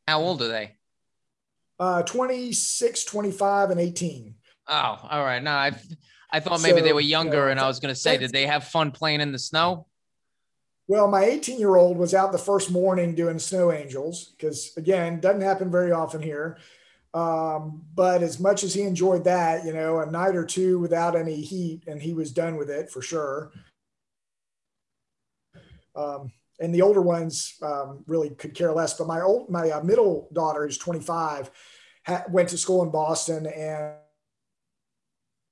How 0.07 0.21
old 0.21 0.41
are 0.41 0.47
they? 0.47 0.75
Uh, 1.79 2.03
26, 2.03 3.03
25, 3.03 3.71
and 3.71 3.79
18. 3.79 4.35
Oh, 4.67 4.73
all 5.09 5.23
right. 5.23 5.43
No, 5.43 5.51
I 5.51 5.71
I 6.31 6.39
thought 6.39 6.61
maybe 6.61 6.79
so, 6.79 6.85
they 6.85 6.93
were 6.93 7.01
younger, 7.01 7.37
you 7.37 7.45
know, 7.45 7.51
and 7.51 7.59
I 7.59 7.67
was 7.67 7.79
going 7.79 7.93
to 7.93 7.99
say, 7.99 8.17
did 8.17 8.31
they 8.31 8.45
have 8.45 8.65
fun 8.65 8.91
playing 8.91 9.21
in 9.21 9.31
the 9.31 9.39
snow? 9.39 9.87
Well, 10.87 11.07
my 11.07 11.23
18 11.23 11.59
year 11.59 11.75
old 11.75 11.97
was 11.97 12.13
out 12.13 12.31
the 12.31 12.37
first 12.37 12.71
morning 12.71 13.15
doing 13.15 13.39
snow 13.39 13.71
angels 13.71 14.33
because, 14.37 14.71
again, 14.77 15.19
doesn't 15.19 15.41
happen 15.41 15.71
very 15.71 15.91
often 15.91 16.21
here. 16.21 16.57
Um, 17.13 17.83
but 17.95 18.21
as 18.21 18.39
much 18.39 18.63
as 18.63 18.73
he 18.73 18.81
enjoyed 18.81 19.23
that, 19.23 19.65
you 19.65 19.73
know, 19.73 19.99
a 19.99 20.05
night 20.05 20.35
or 20.35 20.45
two 20.45 20.79
without 20.79 21.15
any 21.15 21.41
heat, 21.41 21.83
and 21.87 22.01
he 22.01 22.13
was 22.13 22.31
done 22.31 22.57
with 22.57 22.69
it 22.69 22.91
for 22.91 23.01
sure. 23.01 23.51
Um, 25.95 26.31
and 26.59 26.73
the 26.73 26.81
older 26.81 27.01
ones 27.01 27.55
um, 27.61 28.03
really 28.07 28.29
could 28.29 28.53
care 28.53 28.71
less. 28.71 28.93
But 28.93 29.07
my 29.07 29.21
old, 29.21 29.49
my 29.49 29.69
uh, 29.71 29.83
middle 29.83 30.29
daughter, 30.33 30.65
is 30.65 30.77
25, 30.77 31.51
ha- 32.05 32.23
went 32.29 32.49
to 32.49 32.57
school 32.57 32.83
in 32.83 32.91
Boston 32.91 33.47
and 33.47 33.95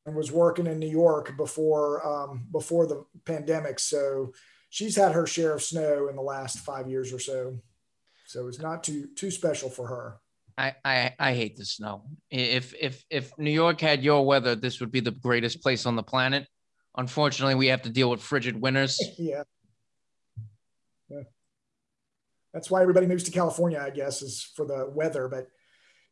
and 0.05 0.15
was 0.15 0.31
working 0.33 0.67
in 0.67 0.79
New 0.79 0.89
York 0.89 1.37
before 1.37 2.05
um, 2.05 2.45
before 2.51 2.87
the 2.87 3.05
pandemic. 3.25 3.79
So 3.79 4.33
she's 4.69 4.95
had 4.95 5.13
her 5.13 5.25
share 5.25 5.53
of 5.53 5.63
snow 5.63 6.07
in 6.09 6.15
the 6.15 6.21
last 6.21 6.59
five 6.59 6.89
years 6.89 7.13
or 7.13 7.19
so. 7.19 7.57
So 8.27 8.47
it's 8.47 8.59
not 8.59 8.83
too 8.83 9.07
too 9.15 9.31
special 9.31 9.69
for 9.69 9.87
her. 9.87 10.19
I, 10.57 10.75
I, 10.85 11.13
I 11.19 11.33
hate 11.33 11.55
the 11.55 11.65
snow. 11.65 12.03
If 12.29 12.73
if 12.79 13.03
if 13.09 13.37
New 13.37 13.51
York 13.51 13.81
had 13.81 14.03
your 14.03 14.25
weather, 14.25 14.55
this 14.55 14.79
would 14.79 14.91
be 14.91 14.99
the 14.99 15.11
greatest 15.11 15.61
place 15.61 15.85
on 15.85 15.95
the 15.95 16.03
planet. 16.03 16.47
Unfortunately, 16.95 17.55
we 17.55 17.67
have 17.67 17.81
to 17.83 17.89
deal 17.89 18.09
with 18.09 18.21
frigid 18.21 18.59
winters. 18.59 18.99
yeah. 19.17 19.37
yeah. 19.37 19.43
That's 22.53 22.69
why 22.69 22.81
everybody 22.81 23.07
moves 23.07 23.23
to 23.23 23.31
California, 23.31 23.81
I 23.83 23.89
guess, 23.89 24.21
is 24.21 24.43
for 24.55 24.65
the 24.65 24.89
weather. 24.89 25.27
But 25.27 25.47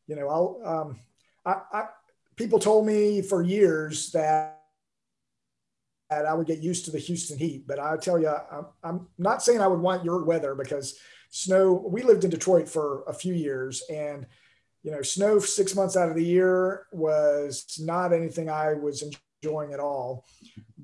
you 0.06 0.16
know, 0.16 0.28
I'll 0.28 0.60
um, 0.64 0.98
I, 1.46 1.60
I 1.72 1.84
people 2.36 2.58
told 2.58 2.86
me 2.86 3.22
for 3.22 3.42
years 3.42 4.10
that 4.12 4.62
that 6.12 6.26
I 6.26 6.34
would 6.34 6.46
get 6.46 6.58
used 6.58 6.84
to 6.84 6.90
the 6.90 6.98
Houston 6.98 7.38
heat. 7.38 7.66
But 7.66 7.78
I 7.78 7.96
tell 7.96 8.18
you, 8.18 8.28
I'm, 8.28 8.66
I'm 8.84 9.08
not 9.16 9.42
saying 9.42 9.60
I 9.60 9.66
would 9.66 9.80
want 9.80 10.04
your 10.04 10.24
weather 10.24 10.54
because 10.54 10.98
snow, 11.30 11.72
we 11.72 12.02
lived 12.02 12.24
in 12.24 12.30
Detroit 12.30 12.68
for 12.68 13.02
a 13.04 13.14
few 13.14 13.32
years 13.32 13.82
and, 13.90 14.26
you 14.82 14.90
know, 14.90 15.00
snow 15.00 15.38
six 15.38 15.74
months 15.74 15.96
out 15.96 16.10
of 16.10 16.14
the 16.14 16.24
year 16.24 16.86
was 16.92 17.80
not 17.80 18.12
anything 18.12 18.50
I 18.50 18.74
was 18.74 19.02
enjoying 19.42 19.72
at 19.72 19.80
all. 19.80 20.24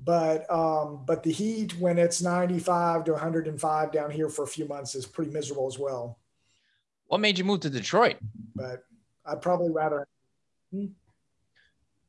But, 0.03 0.49
um, 0.51 1.03
but 1.05 1.23
the 1.23 1.31
heat 1.31 1.77
when 1.79 1.97
it's 1.97 2.21
95 2.21 3.05
to 3.05 3.11
105 3.13 3.91
down 3.91 4.11
here 4.11 4.29
for 4.29 4.43
a 4.43 4.47
few 4.47 4.65
months 4.67 4.95
is 4.95 5.05
pretty 5.05 5.31
miserable 5.31 5.67
as 5.67 5.77
well. 5.77 6.17
What 7.07 7.19
made 7.19 7.37
you 7.37 7.43
move 7.43 7.61
to 7.61 7.69
Detroit? 7.69 8.17
But 8.55 8.83
I'd 9.25 9.41
probably 9.41 9.71
rather. 9.71 10.07
Hmm? 10.71 10.87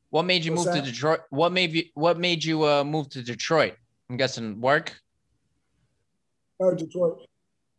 What 0.09 0.23
made 0.23 0.45
you 0.45 0.51
What's 0.51 0.65
move 0.65 0.75
that? 0.75 0.85
to 0.85 0.91
Detroit? 0.91 1.21
What 1.29 1.51
made 1.51 1.71
you 1.71 1.83
What 1.95 2.19
made 2.19 2.43
you 2.43 2.67
uh, 2.67 2.83
move 2.83 3.09
to 3.09 3.23
Detroit? 3.23 3.75
I'm 4.09 4.17
guessing 4.17 4.59
work. 4.59 4.99
Oh, 6.59 6.75
Detroit. 6.75 7.27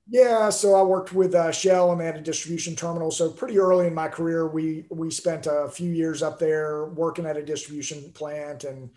Yeah, 0.09 0.51
so 0.51 0.75
I 0.75 0.83
worked 0.83 1.13
with 1.13 1.35
uh, 1.35 1.53
Shell 1.53 1.93
and 1.93 2.01
they 2.01 2.07
had 2.07 2.17
a 2.17 2.21
distribution 2.21 2.75
terminal. 2.75 3.11
So 3.11 3.31
pretty 3.31 3.59
early 3.59 3.87
in 3.87 3.95
my 3.95 4.09
career, 4.09 4.49
we 4.49 4.87
we 4.91 5.11
spent 5.11 5.47
a 5.47 5.69
few 5.69 5.91
years 5.91 6.23
up 6.23 6.39
there 6.39 6.87
working 6.87 7.25
at 7.25 7.37
a 7.37 7.45
distribution 7.45 8.11
plant 8.13 8.65
and 8.65 8.91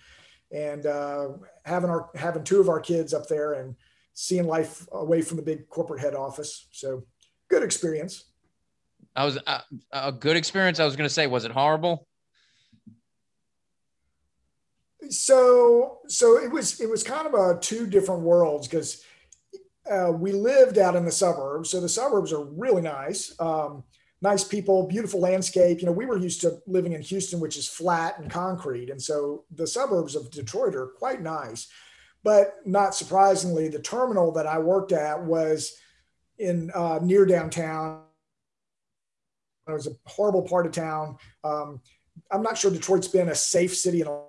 and 0.52 0.86
uh, 0.86 1.30
having 1.64 1.90
our 1.90 2.10
having 2.16 2.44
two 2.44 2.60
of 2.60 2.70
our 2.70 2.80
kids 2.80 3.14
up 3.14 3.28
there 3.28 3.54
and 3.54 3.76
seeing 4.14 4.48
life 4.48 4.88
away 4.92 5.22
from 5.22 5.38
the 5.38 5.44
big 5.44 5.70
corporate 5.70 6.02
head 6.02 6.16
office. 6.16 6.68
So 6.72 7.04
good 7.50 7.62
experience. 7.62 8.26
I 9.16 9.26
was 9.26 9.38
uh, 9.46 9.62
a 9.94 10.12
good 10.12 10.36
experience. 10.36 10.80
I 10.80 10.86
was 10.86 10.96
going 10.96 11.08
to 11.08 11.14
say, 11.14 11.28
was 11.28 11.46
it 11.46 11.52
horrible? 11.52 12.08
so 15.10 16.00
so 16.08 16.38
it 16.38 16.52
was 16.52 16.80
it 16.80 16.90
was 16.90 17.04
kind 17.04 17.28
of 17.28 17.34
a 17.34 17.60
two 17.60 17.88
different 17.88 18.22
worlds 18.22 18.68
because 18.68 19.04
uh, 19.90 20.12
we 20.12 20.32
lived 20.32 20.78
out 20.78 20.96
in 20.96 21.06
the 21.06 21.12
suburbs 21.12 21.70
so 21.70 21.80
the 21.80 21.90
suburbs 21.90 22.34
are 22.34 22.44
really 22.44 22.82
nice. 22.82 23.36
Um, 23.40 23.84
nice 24.22 24.44
people 24.44 24.88
beautiful 24.88 25.20
landscape. 25.20 25.80
You 25.80 25.86
know 25.86 25.92
we 25.92 26.06
were 26.06 26.18
used 26.18 26.42
to 26.42 26.60
living 26.68 26.94
in 26.94 27.02
houston 27.02 27.40
which 27.40 27.58
is 27.58 27.68
flat 27.68 28.18
and 28.20 28.30
concrete 28.30 28.90
and 28.90 29.02
so 29.02 29.46
the 29.54 29.68
suburbs 29.68 30.16
of 30.16 30.32
detroit 30.32 30.76
are 30.76 30.88
quite 30.88 31.22
nice. 31.22 31.68
But 32.24 32.56
not 32.66 32.96
surprisingly 32.96 33.68
the 33.68 33.82
terminal 33.82 34.32
that 34.34 34.48
i 34.48 34.58
worked 34.58 34.92
at 34.92 35.24
was 35.24 35.78
in 36.38 36.72
uh, 36.74 37.00
near 37.02 37.26
downtown. 37.26 38.02
It 39.68 39.72
was 39.72 39.88
a 39.88 39.96
horrible 40.06 40.44
part 40.44 40.66
of 40.66 40.72
town. 40.72 41.18
Um, 41.44 41.82
i'm 42.32 42.42
not 42.42 42.58
sure 42.58 42.72
detroit's 42.72 43.08
been 43.08 43.30
a 43.30 43.36
safe 43.36 43.76
city 43.76 44.02
in 44.02 44.08
a 44.08 44.22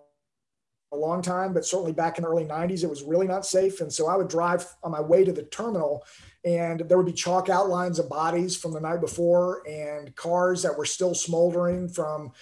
a 0.97 0.99
long 0.99 1.22
time, 1.22 1.53
but 1.53 1.64
certainly 1.64 1.92
back 1.92 2.18
in 2.18 2.24
the 2.24 2.30
early 2.30 2.44
90s, 2.44 2.82
it 2.82 2.90
was 2.90 3.03
really 3.03 3.26
not 3.26 3.47
safe. 3.47 3.80
And 3.80 3.92
so 3.92 4.09
I 4.09 4.16
would 4.16 4.28
drive 4.28 4.66
on 4.82 4.90
my 4.90 5.01
way 5.01 5.24
to 5.24 5.32
the 5.32 5.44
terminal, 5.44 6.05
and 6.44 6.80
there 6.80 6.97
would 6.97 7.07
be 7.07 7.12
chalk 7.12 7.49
outlines 7.49 7.99
of 7.99 8.09
bodies 8.09 8.57
from 8.57 8.72
the 8.72 8.80
night 8.80 9.01
before 9.01 9.62
and 9.68 10.14
cars 10.16 10.62
that 10.62 10.76
were 10.76 10.84
still 10.84 11.14
smoldering 11.14 11.88
from 11.88 12.32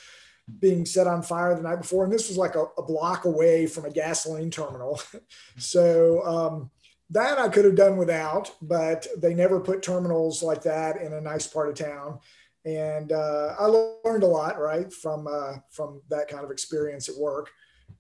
being 0.59 0.85
set 0.85 1.07
on 1.07 1.23
fire 1.23 1.55
the 1.55 1.63
night 1.63 1.81
before. 1.81 2.05
And 2.05 2.13
this 2.13 2.29
was 2.29 2.37
like 2.37 2.55
a, 2.55 2.65
a 2.77 2.83
block 2.83 3.25
away 3.25 3.67
from 3.67 3.87
a 3.87 3.91
gasoline 3.91 4.51
terminal. 4.51 5.01
so, 5.59 6.23
um, 6.25 6.71
that 7.11 7.39
I 7.39 7.49
could 7.49 7.65
have 7.65 7.77
done 7.77 7.97
without, 7.97 8.51
but 8.63 9.07
they 9.17 9.35
never 9.35 9.61
put 9.61 9.83
terminals 9.83 10.43
like 10.43 10.63
that 10.63 11.01
in 11.01 11.13
a 11.13 11.21
nice 11.21 11.47
part 11.47 11.69
of 11.69 11.75
town. 11.75 12.19
And 12.65 13.13
uh, 13.13 13.55
I 13.59 13.67
learned 13.67 14.23
a 14.23 14.29
lot, 14.29 14.59
right, 14.59 14.91
from 14.93 15.27
uh, 15.27 15.59
from 15.71 16.01
that 16.09 16.29
kind 16.29 16.45
of 16.45 16.51
experience 16.51 17.09
at 17.09 17.17
work. 17.17 17.51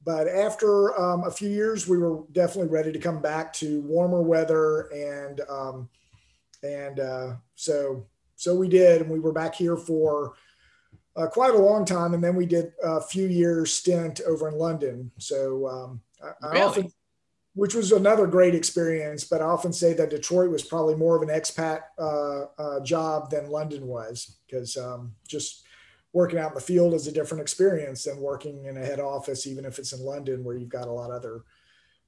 But 0.04 0.28
after 0.28 0.98
um, 1.00 1.24
a 1.24 1.30
few 1.30 1.48
years, 1.48 1.88
we 1.88 1.98
were 1.98 2.24
definitely 2.32 2.70
ready 2.70 2.92
to 2.92 2.98
come 2.98 3.22
back 3.22 3.52
to 3.54 3.80
warmer 3.82 4.22
weather, 4.22 4.92
and 4.92 5.40
um, 5.48 5.88
and 6.62 7.00
uh, 7.00 7.34
so 7.54 8.06
so 8.36 8.54
we 8.54 8.68
did, 8.68 9.00
and 9.00 9.10
we 9.10 9.18
were 9.18 9.32
back 9.32 9.54
here 9.54 9.76
for 9.76 10.34
uh, 11.16 11.26
quite 11.26 11.54
a 11.54 11.58
long 11.58 11.86
time, 11.86 12.12
and 12.12 12.22
then 12.22 12.36
we 12.36 12.44
did 12.44 12.72
a 12.82 13.00
few 13.00 13.26
years 13.26 13.72
stint 13.72 14.20
over 14.26 14.48
in 14.48 14.58
London. 14.58 15.10
So 15.18 15.66
um, 15.66 16.00
I, 16.22 16.48
really? 16.48 16.60
I 16.60 16.64
often 16.64 16.92
which 17.54 17.74
was 17.74 17.92
another 17.92 18.26
great 18.26 18.54
experience. 18.54 19.24
But 19.24 19.40
I 19.40 19.46
often 19.46 19.72
say 19.72 19.94
that 19.94 20.10
Detroit 20.10 20.50
was 20.50 20.62
probably 20.62 20.94
more 20.94 21.16
of 21.16 21.22
an 21.22 21.34
expat 21.34 21.82
uh, 21.98 22.46
uh, 22.58 22.80
job 22.80 23.30
than 23.30 23.50
London 23.50 23.86
was 23.86 24.36
because 24.46 24.76
um, 24.76 25.14
just 25.26 25.64
working 26.14 26.38
out 26.38 26.52
in 26.52 26.54
the 26.54 26.60
field 26.60 26.94
is 26.94 27.06
a 27.06 27.12
different 27.12 27.42
experience 27.42 28.04
than 28.04 28.18
working 28.20 28.64
in 28.64 28.78
a 28.78 28.80
head 28.80 29.00
office, 29.00 29.46
even 29.46 29.66
if 29.66 29.78
it's 29.78 29.92
in 29.92 30.00
London 30.00 30.44
where 30.44 30.56
you've 30.56 30.70
got 30.70 30.88
a 30.88 30.92
lot 30.92 31.10
of 31.10 31.16
other 31.16 31.42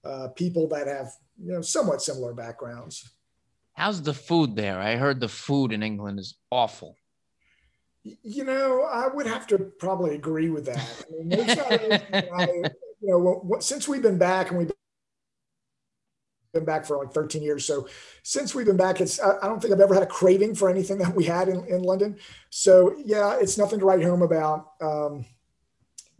uh, 0.05 0.29
people 0.29 0.69
that 0.69 0.87
have 0.87 1.13
you 1.39 1.53
know 1.53 1.61
somewhat 1.61 2.01
similar 2.01 2.33
backgrounds. 2.33 3.11
How's 3.75 4.01
the 4.01 4.15
food 4.15 4.57
there? 4.57 4.79
I 4.79 4.97
heard 4.97 5.21
the 5.21 5.29
food 5.29 5.73
in 5.73 5.83
England 5.83 6.21
is 6.21 6.37
awful. 6.51 6.97
You 8.05 8.45
know, 8.45 8.83
I 8.83 9.09
would 9.09 9.27
have 9.27 9.47
to 9.49 9.59
probably 9.59 10.15
agree 10.15 10.49
with 10.49 10.65
that. 10.67 11.05
I 11.11 11.25
mean, 11.25 11.51
I, 12.33 12.47
you 13.01 13.11
know, 13.11 13.57
since 13.59 13.89
we've 13.89 14.01
been 14.01 14.17
back 14.17 14.51
and 14.51 14.59
we've 14.59 14.71
been 16.57 16.65
back 16.65 16.85
for 16.85 16.97
like 16.97 17.13
13 17.13 17.43
years. 17.43 17.65
So 17.65 17.89
since 18.23 18.55
we've 18.55 18.67
been 18.67 18.77
back, 18.77 19.01
it's 19.01 19.21
I, 19.21 19.47
don't 19.47 19.61
think 19.61 19.73
I've 19.73 19.81
ever 19.81 19.95
had 19.95 20.03
a 20.03 20.07
craving 20.07 20.55
for 20.55 20.69
anything 20.69 20.99
that 21.03 21.15
we 21.15 21.25
had 21.25 21.49
in, 21.49 21.65
in 21.67 21.83
London. 21.83 22.17
So 22.51 22.95
yeah, 23.05 23.39
it's 23.41 23.59
nothing 23.59 23.79
to 23.81 23.85
write 23.85 24.03
home 24.03 24.23
about. 24.23 24.73
Um, 24.81 25.25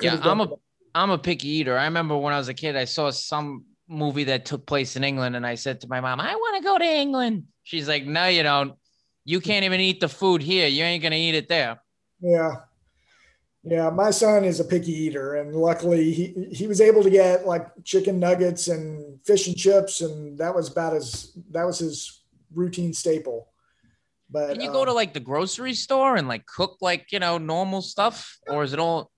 yeah, 0.01 0.21
I'm 0.23 0.41
a 0.41 0.49
I'm 0.95 1.11
a 1.11 1.19
picky 1.19 1.49
eater. 1.49 1.77
I 1.77 1.85
remember 1.85 2.17
when 2.17 2.33
I 2.33 2.39
was 2.39 2.49
a 2.49 2.55
kid, 2.55 2.77
I 2.77 2.85
saw 2.85 3.11
some 3.11 3.65
movie 3.89 4.25
that 4.25 4.45
took 4.45 4.67
place 4.67 4.97
in 4.97 5.05
England, 5.05 5.37
and 5.37 5.47
I 5.47 5.55
said 5.55 5.81
to 5.81 5.89
my 5.89 6.01
mom, 6.01 6.21
"I 6.21 6.35
want 6.35 6.57
to 6.57 6.63
go 6.63 6.79
to 6.79 6.85
England." 6.85 7.45
She's 7.63 7.89
like, 7.89 8.05
"No, 8.05 8.27
you 8.29 8.43
don't. 8.43 8.75
You 9.25 9.41
can't 9.41 9.65
even 9.65 9.81
eat 9.81 10.01
the 10.01 10.09
food 10.09 10.43
here. 10.43 10.69
You 10.69 10.85
ain't 10.85 11.03
gonna 11.03 11.17
eat 11.17 11.35
it 11.35 11.49
there." 11.49 11.81
Yeah, 12.21 12.57
yeah, 13.69 13.91
my 13.91 14.13
son 14.13 14.45
is 14.45 14.61
a 14.61 14.65
picky 14.65 14.93
eater, 14.93 15.35
and 15.35 15.53
luckily 15.53 16.13
he 16.13 16.49
he 16.53 16.69
was 16.69 16.81
able 16.81 17.03
to 17.03 17.11
get 17.11 17.47
like 17.47 17.67
chicken 17.83 18.21
nuggets 18.21 18.69
and 18.69 19.19
fish 19.25 19.49
and 19.49 19.57
chips, 19.57 20.03
and 20.03 20.39
that 20.39 20.55
was 20.55 20.71
about 20.71 20.95
as 20.95 21.33
that 21.51 21.65
was 21.65 21.81
his 21.81 22.23
routine 22.55 22.95
staple. 22.95 23.49
But 24.31 24.53
can 24.53 24.61
you 24.61 24.69
um, 24.69 24.73
go 24.73 24.85
to 24.85 24.93
like 24.93 25.15
the 25.15 25.21
grocery 25.21 25.75
store 25.75 26.15
and 26.15 26.29
like 26.29 26.47
cook 26.47 26.77
like 26.81 27.11
you 27.11 27.19
know 27.19 27.39
normal 27.39 27.83
stuff, 27.83 28.39
or 28.49 28.63
is 28.63 28.73
it 28.73 28.79
all? 28.79 29.11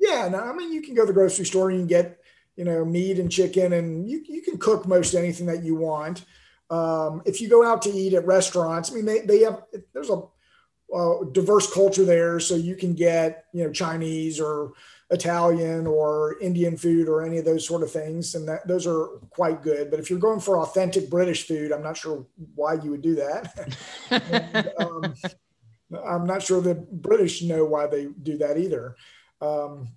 Yeah, 0.00 0.28
no, 0.28 0.40
I 0.40 0.52
mean 0.52 0.72
you 0.72 0.82
can 0.82 0.96
go 0.96 1.02
to 1.02 1.06
the 1.06 1.12
grocery 1.12 1.46
store 1.46 1.70
and 1.70 1.78
you 1.78 1.86
can 1.86 1.88
get 1.88 2.18
you 2.56 2.64
know 2.64 2.84
meat 2.84 3.20
and 3.20 3.30
chicken, 3.30 3.74
and 3.74 4.10
you 4.10 4.20
you 4.26 4.42
can 4.42 4.58
cook 4.58 4.88
most 4.88 5.14
anything 5.14 5.46
that 5.46 5.62
you 5.62 5.76
want. 5.76 6.24
Um, 6.70 7.22
if 7.24 7.40
you 7.40 7.48
go 7.48 7.64
out 7.64 7.82
to 7.82 7.90
eat 7.90 8.14
at 8.14 8.26
restaurants, 8.26 8.90
I 8.90 8.96
mean 8.96 9.04
they 9.04 9.20
they 9.20 9.40
have 9.44 9.62
there's 9.94 10.10
a 10.10 10.22
uh, 10.94 11.24
diverse 11.32 11.72
culture 11.72 12.04
there, 12.04 12.40
so 12.40 12.54
you 12.56 12.76
can 12.76 12.94
get 12.94 13.44
you 13.52 13.64
know 13.64 13.72
Chinese 13.72 14.40
or 14.40 14.72
Italian 15.10 15.86
or 15.86 16.36
Indian 16.40 16.76
food 16.76 17.08
or 17.08 17.22
any 17.22 17.38
of 17.38 17.44
those 17.44 17.66
sort 17.66 17.82
of 17.82 17.90
things, 17.90 18.34
and 18.34 18.48
that 18.48 18.66
those 18.66 18.86
are 18.86 19.06
quite 19.30 19.62
good. 19.62 19.90
But 19.90 20.00
if 20.00 20.10
you're 20.10 20.18
going 20.18 20.40
for 20.40 20.58
authentic 20.58 21.10
British 21.10 21.46
food, 21.46 21.72
I'm 21.72 21.82
not 21.82 21.96
sure 21.96 22.26
why 22.54 22.74
you 22.74 22.90
would 22.90 23.02
do 23.02 23.16
that. 23.16 23.70
and, 24.10 24.72
um, 24.78 25.14
I'm 26.04 26.26
not 26.26 26.42
sure 26.42 26.60
the 26.60 26.74
British 26.74 27.42
know 27.42 27.64
why 27.64 27.86
they 27.86 28.08
do 28.22 28.38
that 28.38 28.58
either, 28.58 28.94
um, 29.40 29.88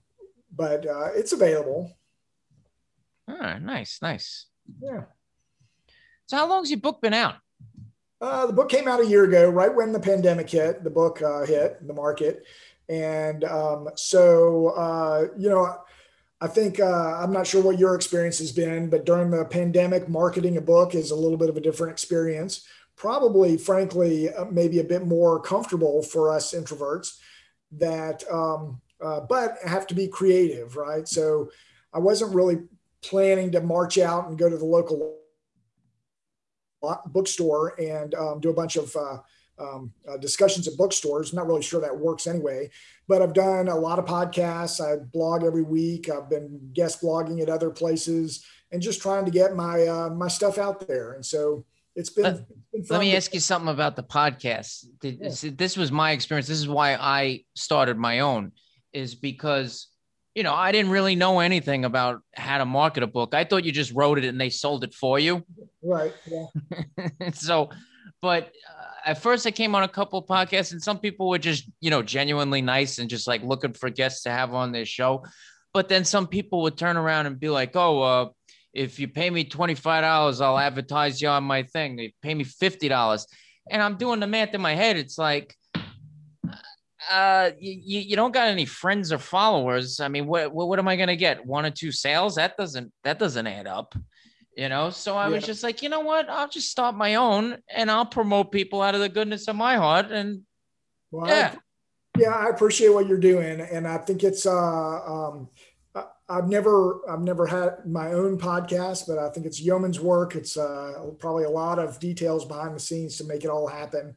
but 0.56 0.86
uh, 0.86 1.10
it's 1.14 1.34
available. 1.34 1.96
Ah, 3.28 3.58
nice, 3.60 4.00
nice. 4.02 4.48
Yeah. 4.82 5.04
So, 6.26 6.38
how 6.38 6.48
long's 6.48 6.72
your 6.72 6.80
book 6.80 7.02
been 7.02 7.14
out? 7.14 7.36
Uh, 8.24 8.46
the 8.46 8.54
book 8.54 8.70
came 8.70 8.88
out 8.88 9.02
a 9.02 9.06
year 9.06 9.26
ago, 9.26 9.50
right 9.50 9.76
when 9.76 9.92
the 9.92 10.00
pandemic 10.00 10.50
hit. 10.50 10.82
The 10.82 10.90
book 10.90 11.22
uh, 11.22 11.46
hit 11.46 11.86
the 11.86 11.94
market, 11.94 12.46
and 12.88 13.44
um, 13.44 13.90
so 13.96 14.68
uh, 14.70 15.26
you 15.38 15.50
know, 15.50 15.76
I 16.40 16.48
think 16.48 16.80
uh, 16.80 17.18
I'm 17.22 17.34
not 17.34 17.46
sure 17.46 17.62
what 17.62 17.78
your 17.78 17.96
experience 17.96 18.40
has 18.40 18.54
been, 18.54 18.90
but 18.90 19.06
during 19.06 19.30
the 19.30 19.44
pandemic, 19.44 20.08
marketing 20.08 20.56
a 20.56 20.62
book 20.62 20.96
is 20.96 21.12
a 21.12 21.16
little 21.16 21.36
bit 21.38 21.50
of 21.50 21.58
a 21.58 21.62
different 21.62 21.92
experience. 21.92 22.66
Probably, 22.96 23.58
frankly, 23.58 24.34
uh, 24.34 24.46
maybe 24.46 24.80
a 24.80 24.86
bit 24.86 25.06
more 25.06 25.42
comfortable 25.42 26.02
for 26.02 26.32
us 26.32 26.54
introverts. 26.54 27.18
That, 27.74 28.24
um, 28.32 28.80
uh, 29.04 29.20
but 29.20 29.58
have 29.66 29.86
to 29.88 29.96
be 29.96 30.08
creative, 30.08 30.78
right? 30.78 31.06
So, 31.10 31.50
I 31.94 32.00
wasn't 32.00 32.34
really 32.34 32.60
planning 33.02 33.52
to 33.52 33.60
march 33.60 33.98
out 33.98 34.30
and 34.30 34.38
go 34.38 34.50
to 34.50 34.58
the 34.58 34.64
local 34.64 35.23
bookstore 37.08 37.80
and 37.80 38.14
um, 38.16 38.40
do 38.40 38.50
a 38.50 38.54
bunch 38.54 38.76
of 38.76 38.96
uh, 38.96 39.18
um, 39.60 39.92
uh, 40.10 40.18
discussions 40.18 40.68
at 40.68 40.78
bookstores. 40.78 41.32
I'm 41.32 41.38
not 41.38 41.48
really 41.48 41.62
sure 41.62 41.82
that 41.82 41.98
works 41.98 42.28
anyway, 42.28 42.70
but 43.08 43.22
I've 43.22 43.34
done 43.34 43.68
a 43.68 43.76
lot 43.76 44.00
of 44.00 44.06
podcasts. 44.06 44.82
I 44.82 44.98
blog 44.98 45.44
every 45.44 45.62
week. 45.64 46.10
I've 46.10 46.30
been 46.30 46.72
guest 46.74 47.02
blogging 47.02 47.42
at 47.42 47.50
other 47.50 47.70
places 47.70 48.44
and 48.72 48.82
just 48.82 49.02
trying 49.02 49.26
to 49.26 49.32
get 49.32 49.56
my 49.56 49.88
uh, 49.88 50.10
my 50.10 50.28
stuff 50.28 50.58
out 50.58 50.88
there. 50.88 51.14
And 51.14 51.26
so 51.26 51.66
it's 51.96 52.10
been. 52.10 52.24
Let, 52.24 52.46
it's 52.74 52.90
been 52.90 52.98
let 52.98 53.06
me 53.06 53.16
ask 53.16 53.34
you 53.34 53.40
something 53.40 53.70
about 53.70 53.96
the 53.96 54.04
podcast. 54.04 54.86
Yeah. 55.02 55.52
This 55.52 55.78
was 55.78 55.92
my 55.92 56.12
experience. 56.12 56.48
This 56.48 56.60
is 56.60 56.68
why 56.68 56.96
I 56.96 57.44
started 57.56 57.98
my 57.98 58.22
own, 58.22 58.52
is 58.92 59.14
because 59.14 59.88
you 60.36 60.44
know, 60.44 60.54
I 60.54 60.72
didn't 60.72 60.92
really 60.92 61.16
know 61.16 61.40
anything 61.40 61.86
about 61.86 62.22
how 62.34 62.58
to 62.58 62.66
market 62.66 63.04
a 63.04 63.08
book. 63.08 63.34
I 63.34 63.44
thought 63.44 63.64
you 63.64 63.72
just 63.72 63.94
wrote 63.94 64.18
it 64.18 64.26
and 64.26 64.40
they 64.40 64.50
sold 64.50 64.84
it 64.84 64.94
for 64.94 65.20
you. 65.20 65.46
Right. 65.84 66.14
Yeah. 66.26 67.30
so, 67.34 67.70
but 68.22 68.46
uh, 68.46 69.10
at 69.10 69.22
first 69.22 69.46
I 69.46 69.52
came 69.52 69.76
on 69.76 69.84
a 69.84 69.88
couple 69.88 70.18
of 70.18 70.26
podcasts 70.26 70.72
and 70.72 70.82
some 70.82 70.98
people 70.98 71.30
were 71.30 71.38
just, 71.38 71.70
you 71.82 71.92
know, 71.92 72.02
genuinely 72.02 72.62
nice 72.62 72.98
and 72.98 73.10
just 73.10 73.28
like 73.28 73.44
looking 73.44 73.74
for 73.74 73.90
guests 73.90 74.24
to 74.24 74.32
have 74.32 74.54
on 74.54 74.72
their 74.72 74.86
show. 74.86 75.24
But 75.72 75.88
then 75.88 76.04
some 76.06 76.28
people 76.28 76.62
would 76.64 76.78
turn 76.78 76.98
around 76.98 77.28
and 77.28 77.40
be 77.40 77.50
like, 77.50 77.76
oh, 77.76 78.02
uh, 78.02 78.30
if 78.74 79.00
you 79.00 79.08
pay 79.08 79.30
me 79.30 79.46
$25, 79.46 80.42
I'll 80.42 80.58
advertise 80.58 81.22
you 81.22 81.28
on 81.28 81.44
my 81.44 81.64
thing. 81.64 82.00
You 82.00 82.12
pay 82.24 82.34
me 82.34 82.44
$50. 82.44 83.26
And 83.70 83.82
I'm 83.82 83.98
doing 83.98 84.20
the 84.20 84.28
math 84.28 84.56
in 84.56 84.62
my 84.62 84.74
head. 84.74 84.98
It's 84.98 85.18
like, 85.18 85.56
uh 87.12 87.52
you, 87.60 88.00
you 88.00 88.16
don't 88.16 88.34
got 88.34 88.48
any 88.48 88.66
friends 88.66 89.12
or 89.12 89.18
followers 89.18 90.00
i 90.00 90.08
mean 90.08 90.26
what 90.26 90.54
what, 90.54 90.68
what 90.68 90.80
am 90.80 90.88
i 90.88 90.96
going 90.96 91.08
to 91.08 91.16
get 91.16 91.46
one 91.46 91.66
or 91.66 91.72
two 91.72 91.92
sales 91.92 92.36
that 92.36 92.56
doesn't 92.58 92.92
that 93.04 93.20
doesn't 93.20 93.48
add 93.48 93.68
up 93.68 93.96
you 94.56 94.70
know 94.70 94.90
so 94.90 95.16
i 95.16 95.28
yeah. 95.28 95.36
was 95.36 95.46
just 95.46 95.64
like 95.64 95.82
you 95.82 95.90
know 95.90 96.02
what 96.02 96.30
i'll 96.30 96.50
just 96.50 96.70
start 96.70 96.96
my 96.96 97.16
own 97.16 97.58
and 97.74 97.90
i'll 97.90 98.06
promote 98.06 98.52
people 98.52 98.82
out 98.82 98.96
of 98.96 99.02
the 99.02 99.10
goodness 99.10 99.48
of 99.48 99.56
my 99.56 99.76
heart 99.76 100.12
and 100.12 100.42
well, 101.12 101.28
yeah 101.28 101.56
I, 101.56 102.20
yeah 102.20 102.32
i 102.32 102.50
appreciate 102.50 102.90
what 102.90 103.08
you're 103.08 103.18
doing 103.18 103.62
and 103.62 103.88
i 103.88 103.98
think 103.98 104.24
it's 104.24 104.46
uh 104.46 104.52
um 104.52 105.50
I've 106.30 106.48
never 106.48 107.02
I've 107.10 107.22
never 107.22 107.46
had 107.46 107.86
my 107.86 108.14
own 108.14 108.40
podcast, 108.40 109.08
but 109.08 109.20
I 109.20 109.30
think 109.30 109.46
it's 109.46 109.60
yeoman's 109.60 110.00
work. 110.00 110.36
It's 110.36 110.56
uh, 110.56 111.12
probably 111.20 111.44
a 111.44 111.50
lot 111.50 111.80
of 111.80 112.00
details 112.00 112.46
behind 112.46 112.76
the 112.76 112.80
scenes 112.80 113.18
to 113.18 113.26
make 113.26 113.44
it 113.44 113.50
all 113.50 113.68
happen. 113.68 114.16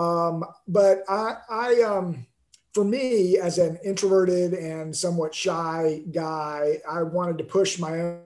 Um, 0.00 0.44
but 0.66 1.02
I, 1.10 1.34
I, 1.50 1.82
um, 1.82 2.26
for 2.72 2.84
me, 2.84 3.36
as 3.36 3.58
an 3.58 3.78
introverted 3.84 4.54
and 4.54 4.96
somewhat 4.96 5.34
shy 5.34 6.02
guy, 6.10 6.78
I 6.90 7.02
wanted 7.02 7.36
to 7.38 7.44
push 7.44 7.78
my 7.78 8.00
own, 8.00 8.20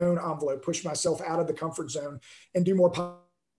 own 0.00 0.18
envelope, 0.18 0.64
push 0.64 0.84
myself 0.84 1.20
out 1.20 1.38
of 1.38 1.46
the 1.46 1.52
comfort 1.52 1.90
zone, 1.90 2.20
and 2.54 2.64
do 2.64 2.74
more 2.74 2.92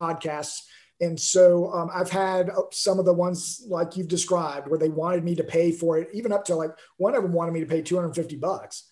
podcasts. 0.01 0.61
And 0.99 1.19
so 1.19 1.71
um, 1.71 1.91
I've 1.93 2.09
had 2.09 2.49
some 2.71 2.97
of 2.97 3.05
the 3.05 3.13
ones 3.13 3.63
like 3.67 3.95
you've 3.95 4.07
described 4.07 4.67
where 4.67 4.79
they 4.79 4.89
wanted 4.89 5.23
me 5.23 5.35
to 5.35 5.43
pay 5.43 5.71
for 5.71 5.99
it, 5.99 6.09
even 6.11 6.31
up 6.31 6.43
to 6.45 6.55
like 6.55 6.71
one 6.97 7.13
of 7.13 7.21
them 7.21 7.33
wanted 7.33 7.51
me 7.51 7.59
to 7.59 7.67
pay 7.67 7.83
250 7.83 8.35
bucks. 8.37 8.87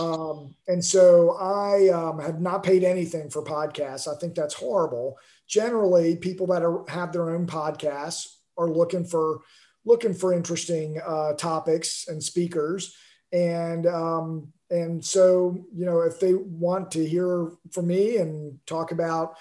Um, 0.00 0.56
and 0.66 0.84
so 0.84 1.36
I 1.38 1.90
um, 1.90 2.18
have 2.18 2.40
not 2.40 2.64
paid 2.64 2.82
anything 2.82 3.30
for 3.30 3.44
podcasts. 3.44 4.12
I 4.12 4.18
think 4.18 4.34
that's 4.34 4.54
horrible 4.54 5.16
generally 5.46 6.16
people 6.16 6.46
that 6.48 6.62
are 6.62 6.84
have 6.88 7.12
their 7.12 7.30
own 7.30 7.46
podcasts 7.46 8.26
are 8.56 8.70
looking 8.70 9.04
for 9.04 9.40
looking 9.84 10.14
for 10.14 10.32
interesting 10.32 11.00
uh, 11.06 11.34
topics 11.34 12.08
and 12.08 12.22
speakers. 12.22 12.96
And 13.32 13.86
um, 13.86 14.52
and 14.70 15.04
so 15.04 15.66
you 15.74 15.84
know 15.84 16.00
if 16.00 16.20
they 16.20 16.34
want 16.34 16.90
to 16.92 17.06
hear 17.06 17.50
from 17.72 17.88
me 17.88 18.16
and 18.16 18.58
talk 18.66 18.92
about 18.92 19.36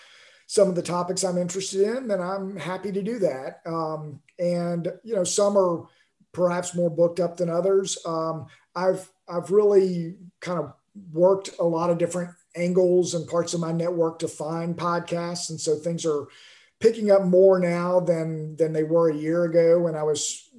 some 0.46 0.68
of 0.68 0.76
the 0.76 0.82
topics 0.82 1.24
i'm 1.24 1.38
interested 1.38 1.82
in 1.82 2.08
then 2.08 2.22
i'm 2.22 2.58
happy 2.58 2.92
to 2.92 3.02
do 3.02 3.20
that. 3.20 3.62
Um, 3.66 4.20
and 4.40 4.92
you 5.04 5.16
know 5.16 5.24
some 5.24 5.58
are 5.58 5.88
perhaps 6.34 6.76
more 6.76 6.90
booked 6.90 7.20
up 7.20 7.38
than 7.38 7.50
others. 7.50 7.98
Um, 8.06 8.48
i've 8.76 9.10
i've 9.30 9.52
really 9.52 10.16
kind 10.42 10.60
of 10.60 10.74
worked 11.12 11.52
a 11.60 11.64
lot 11.64 11.90
of 11.90 11.98
different 11.98 12.32
angles 12.56 13.14
and 13.14 13.28
parts 13.28 13.54
of 13.54 13.60
my 13.60 13.72
network 13.72 14.20
to 14.20 14.28
find 14.28 14.76
podcasts, 14.76 15.50
and 15.50 15.60
so 15.60 15.76
things 15.76 16.06
are 16.06 16.28
picking 16.80 17.12
up 17.12 17.24
more 17.24 17.60
now 17.60 18.00
than 18.00 18.56
than 18.56 18.74
they 18.74 18.84
were 18.84 19.10
a 19.10 19.16
year 19.16 19.46
ago 19.46 19.80
when 19.80 19.96
I 19.96 20.04
was 20.04 20.50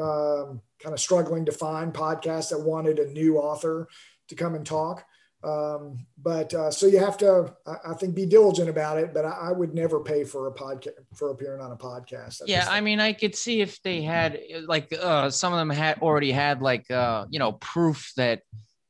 um, 0.00 0.60
kind 0.80 0.92
of 0.92 1.00
struggling 1.00 1.46
to 1.46 1.52
find 1.52 1.92
podcasts 1.92 2.50
that 2.50 2.60
wanted 2.60 2.98
a 2.98 3.10
new 3.10 3.38
author 3.38 3.88
to 4.28 4.34
come 4.34 4.54
and 4.54 4.66
talk. 4.66 5.04
Um, 5.44 6.06
but 6.16 6.54
uh, 6.54 6.70
so 6.70 6.86
you 6.86 6.98
have 6.98 7.18
to, 7.18 7.54
I, 7.66 7.90
I, 7.90 7.94
think, 7.94 8.14
be 8.14 8.24
diligent 8.24 8.70
about 8.70 8.98
it. 8.98 9.12
But 9.12 9.26
I, 9.26 9.48
I, 9.48 9.52
would 9.52 9.74
never 9.74 10.00
pay 10.00 10.24
for 10.24 10.46
a 10.46 10.52
podcast 10.52 10.94
for 11.14 11.30
appearing 11.30 11.60
on 11.60 11.70
a 11.70 11.76
podcast. 11.76 12.40
yeah, 12.46 12.66
I 12.68 12.80
mean, 12.80 12.98
I 12.98 13.12
could 13.12 13.36
see 13.36 13.60
if 13.60 13.80
they 13.82 14.00
had 14.00 14.40
like 14.66 14.90
uh, 14.98 15.28
some 15.28 15.52
of 15.52 15.58
them 15.58 15.68
had 15.68 16.00
already 16.00 16.32
had 16.32 16.62
like 16.62 16.90
uh, 16.90 17.26
you 17.28 17.38
know 17.38 17.52
proof 17.52 18.12
that 18.16 18.40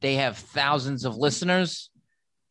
they 0.01 0.15
have 0.15 0.39
thousands 0.39 1.05
of 1.05 1.17
listeners, 1.17 1.91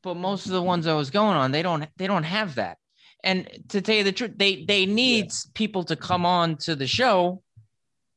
but 0.04 0.16
most 0.16 0.46
of 0.46 0.52
the 0.52 0.62
ones 0.62 0.86
I 0.86 0.94
was 0.94 1.10
going 1.10 1.36
on, 1.36 1.52
they 1.52 1.64
don't 1.64 1.88
they 1.98 2.08
don't 2.08 2.24
have 2.24 2.56
that. 2.56 2.78
And 3.24 3.50
to 3.70 3.82
tell 3.82 3.96
you 3.96 4.04
the 4.04 4.12
truth, 4.12 4.34
they 4.36 4.66
they 4.66 4.86
need 4.86 5.26
yeah. 5.26 5.52
people 5.54 5.84
to 5.86 5.96
come 5.96 6.26
on 6.26 6.58
to 6.58 6.76
the 6.76 6.88
show 6.88 7.42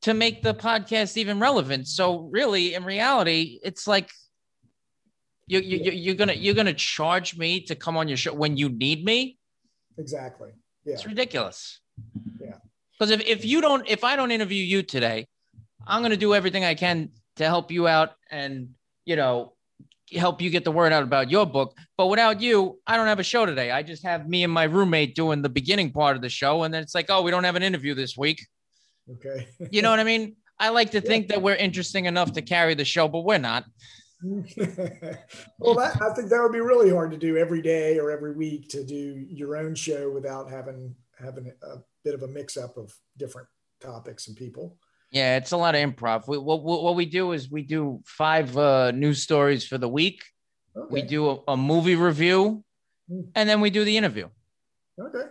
to 0.01 0.13
make 0.13 0.43
the 0.43 0.53
podcast 0.53 1.17
even 1.17 1.39
relevant. 1.39 1.87
So 1.87 2.29
really, 2.31 2.75
in 2.75 2.83
reality, 2.83 3.59
it's 3.63 3.87
like 3.87 4.11
you, 5.47 5.59
you, 5.59 5.79
yeah. 5.81 5.91
you're 5.91 6.15
gonna 6.15 6.33
you're 6.33 6.53
gonna 6.53 6.73
charge 6.73 7.37
me 7.37 7.61
to 7.61 7.75
come 7.75 7.97
on 7.97 8.07
your 8.07 8.17
show 8.17 8.33
when 8.33 8.57
you 8.57 8.69
need 8.69 9.05
me. 9.05 9.37
Exactly. 9.97 10.49
Yeah. 10.85 10.93
It's 10.93 11.05
ridiculous. 11.05 11.79
Yeah. 12.39 12.57
Because 12.91 13.11
if, 13.11 13.21
if 13.21 13.45
you 13.45 13.61
don't 13.61 13.87
if 13.87 14.03
I 14.03 14.17
don't 14.17 14.31
interview 14.31 14.63
you 14.63 14.83
today, 14.83 15.27
I'm 15.85 16.01
gonna 16.01 16.17
do 16.17 16.35
everything 16.35 16.65
I 16.65 16.75
can 16.75 17.09
to 17.37 17.45
help 17.45 17.71
you 17.71 17.87
out 17.87 18.11
and 18.29 18.69
you 19.05 19.15
know 19.15 19.53
help 20.13 20.41
you 20.41 20.49
get 20.49 20.63
the 20.63 20.71
word 20.71 20.93
out 20.93 21.03
about 21.03 21.29
your 21.29 21.45
book. 21.45 21.75
But 21.97 22.07
without 22.07 22.41
you, 22.41 22.79
I 22.87 22.97
don't 22.97 23.07
have 23.07 23.19
a 23.19 23.23
show 23.23 23.45
today. 23.45 23.71
I 23.71 23.83
just 23.83 24.03
have 24.03 24.27
me 24.27 24.43
and 24.43 24.53
my 24.53 24.63
roommate 24.63 25.15
doing 25.15 25.41
the 25.41 25.49
beginning 25.49 25.91
part 25.91 26.15
of 26.15 26.21
the 26.21 26.29
show, 26.29 26.63
and 26.63 26.73
then 26.73 26.81
it's 26.81 26.95
like, 26.95 27.07
oh, 27.09 27.21
we 27.21 27.31
don't 27.31 27.43
have 27.43 27.55
an 27.55 27.63
interview 27.63 27.93
this 27.93 28.17
week. 28.17 28.45
Okay. 29.11 29.47
you 29.71 29.81
know 29.81 29.89
what 29.89 29.99
I 29.99 30.03
mean? 30.03 30.35
I 30.59 30.69
like 30.69 30.91
to 30.91 31.01
think 31.09 31.27
that 31.29 31.41
we're 31.41 31.55
interesting 31.55 32.05
enough 32.05 32.33
to 32.33 32.41
carry 32.41 32.73
the 32.73 32.85
show, 32.85 33.07
but 33.07 33.21
we're 33.21 33.37
not. 33.37 33.65
well, 34.23 35.75
that, 35.75 35.97
I 36.01 36.13
think 36.13 36.29
that 36.29 36.41
would 36.41 36.51
be 36.51 36.59
really 36.59 36.89
hard 36.89 37.11
to 37.11 37.17
do 37.17 37.37
every 37.37 37.61
day 37.61 37.99
or 37.99 38.09
every 38.09 38.33
week 38.33 38.67
to 38.69 38.83
do 38.83 39.25
your 39.29 39.55
own 39.55 39.75
show 39.75 40.09
without 40.09 40.49
having 40.49 40.95
having 41.19 41.51
a 41.63 41.77
bit 42.03 42.13
of 42.13 42.23
a 42.23 42.27
mix 42.27 42.57
up 42.57 42.77
of 42.77 42.91
different 43.17 43.47
topics 43.79 44.27
and 44.27 44.35
people. 44.35 44.77
Yeah, 45.11 45.37
it's 45.37 45.51
a 45.51 45.57
lot 45.57 45.75
of 45.75 45.81
improv. 45.81 46.27
We, 46.27 46.37
what, 46.37 46.63
what 46.63 46.95
we 46.95 47.05
do 47.05 47.31
is 47.31 47.49
we 47.49 47.61
do 47.61 48.01
five 48.05 48.57
uh, 48.57 48.91
news 48.91 49.23
stories 49.23 49.65
for 49.65 49.77
the 49.77 49.87
week. 49.87 50.23
Okay. 50.75 50.87
We 50.89 51.01
do 51.01 51.29
a, 51.29 51.39
a 51.49 51.57
movie 51.57 51.95
review, 51.95 52.63
hmm. 53.09 53.21
and 53.33 53.47
then 53.47 53.61
we 53.61 53.69
do 53.69 53.83
the 53.83 53.97
interview. 53.97 54.27
Okay. 54.99 55.29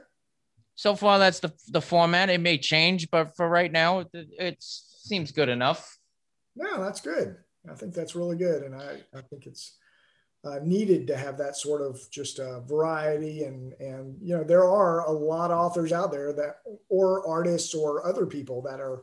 So 0.74 0.95
far, 0.95 1.18
that's 1.18 1.41
the 1.41 1.53
the 1.68 1.81
format. 1.81 2.31
It 2.31 2.41
may 2.41 2.59
change, 2.59 3.11
but 3.11 3.37
for 3.37 3.49
right 3.49 3.70
now, 3.70 4.01
it, 4.01 4.09
it 4.12 4.57
seems 4.61 5.33
good 5.33 5.49
enough. 5.49 5.99
No, 6.55 6.83
that's 6.83 7.01
good. 7.01 7.37
I 7.70 7.74
think 7.74 7.95
that's 7.95 8.14
really 8.14 8.37
good, 8.37 8.62
and 8.62 8.74
I, 8.74 9.03
I 9.14 9.20
think 9.22 9.47
it's 9.47 9.77
uh, 10.47 10.61
needed 10.62 11.07
to 11.09 11.16
have 11.16 11.37
that 11.39 11.57
sort 11.57 11.83
of 11.83 12.01
just 12.11 12.39
uh, 12.39 12.61
variety 12.61 13.45
and 13.45 13.72
and 13.81 14.16
you 14.20 14.37
know 14.37 14.45
there 14.45 14.64
are 14.64 15.01
a 15.01 15.11
lot 15.11 15.51
of 15.51 15.59
authors 15.59 15.93
out 15.93 16.12
there 16.12 16.33
that 16.33 16.59
or 16.89 17.27
artists 17.27 17.74
or 17.74 18.07
other 18.07 18.27
people 18.27 18.62
that 18.62 18.81
are 18.81 19.03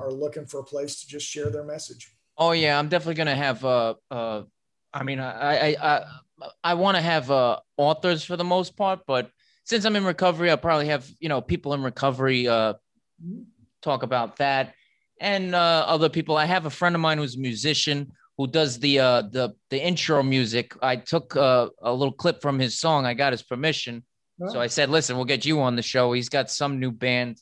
are 0.00 0.12
looking 0.12 0.46
for 0.46 0.60
a 0.60 0.64
place 0.64 1.00
to 1.00 1.06
just 1.06 1.26
share 1.26 1.50
their 1.50 1.64
message. 1.64 2.12
Oh 2.36 2.52
yeah, 2.52 2.78
I'm 2.78 2.88
definitely 2.88 3.14
gonna 3.14 3.36
have 3.36 3.64
uh 3.64 3.94
uh 4.10 4.42
I 4.92 5.02
mean 5.02 5.20
I 5.20 5.70
I 5.70 5.76
I, 5.94 6.04
I 6.64 6.74
want 6.74 6.96
to 6.96 7.02
have 7.02 7.30
uh 7.30 7.58
authors 7.76 8.24
for 8.24 8.36
the 8.36 8.44
most 8.44 8.76
part, 8.76 9.00
but 9.06 9.30
since 9.64 9.84
I'm 9.84 9.96
in 9.96 10.04
recovery, 10.04 10.50
I'll 10.50 10.56
probably 10.56 10.88
have 10.88 11.08
you 11.20 11.28
know 11.28 11.40
people 11.40 11.74
in 11.74 11.82
recovery 11.82 12.48
uh 12.48 12.74
talk 13.82 14.02
about 14.02 14.36
that 14.36 14.74
and 15.20 15.54
uh, 15.54 15.84
other 15.86 16.08
people. 16.08 16.36
I 16.36 16.46
have 16.46 16.66
a 16.66 16.70
friend 16.70 16.94
of 16.94 17.00
mine 17.00 17.18
who's 17.18 17.36
a 17.36 17.40
musician 17.40 18.12
who 18.38 18.46
does 18.46 18.78
the 18.78 18.98
uh, 18.98 19.22
the 19.22 19.54
the 19.68 19.78
intro 19.78 20.22
music. 20.22 20.74
I 20.82 20.96
took 20.96 21.36
uh, 21.36 21.68
a 21.82 21.92
little 21.92 22.12
clip 22.14 22.40
from 22.40 22.58
his 22.58 22.78
song. 22.78 23.04
I 23.04 23.14
got 23.14 23.32
his 23.32 23.42
permission, 23.42 24.02
so 24.48 24.60
I 24.60 24.66
said, 24.66 24.88
"Listen, 24.88 25.16
we'll 25.16 25.26
get 25.26 25.44
you 25.44 25.60
on 25.60 25.76
the 25.76 25.82
show." 25.82 26.12
He's 26.12 26.30
got 26.30 26.50
some 26.50 26.80
new 26.80 26.90
band, 26.90 27.36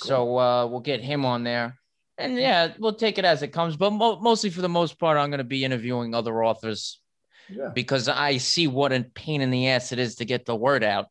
cool. 0.00 0.08
so 0.08 0.38
uh, 0.38 0.66
we'll 0.66 0.80
get 0.80 1.00
him 1.00 1.24
on 1.24 1.42
there. 1.42 1.79
And 2.20 2.36
yeah, 2.36 2.72
we'll 2.78 2.94
take 2.94 3.18
it 3.18 3.24
as 3.24 3.42
it 3.42 3.48
comes. 3.48 3.76
But 3.76 3.90
mo- 3.90 4.20
mostly 4.20 4.50
for 4.50 4.60
the 4.60 4.68
most 4.68 4.98
part, 4.98 5.18
I'm 5.18 5.30
going 5.30 5.38
to 5.38 5.44
be 5.44 5.64
interviewing 5.64 6.14
other 6.14 6.44
authors 6.44 7.00
yeah. 7.48 7.70
because 7.74 8.08
I 8.08 8.36
see 8.36 8.66
what 8.66 8.92
a 8.92 9.04
pain 9.14 9.40
in 9.40 9.50
the 9.50 9.68
ass 9.68 9.92
it 9.92 9.98
is 9.98 10.16
to 10.16 10.24
get 10.24 10.46
the 10.46 10.56
word 10.56 10.84
out. 10.84 11.06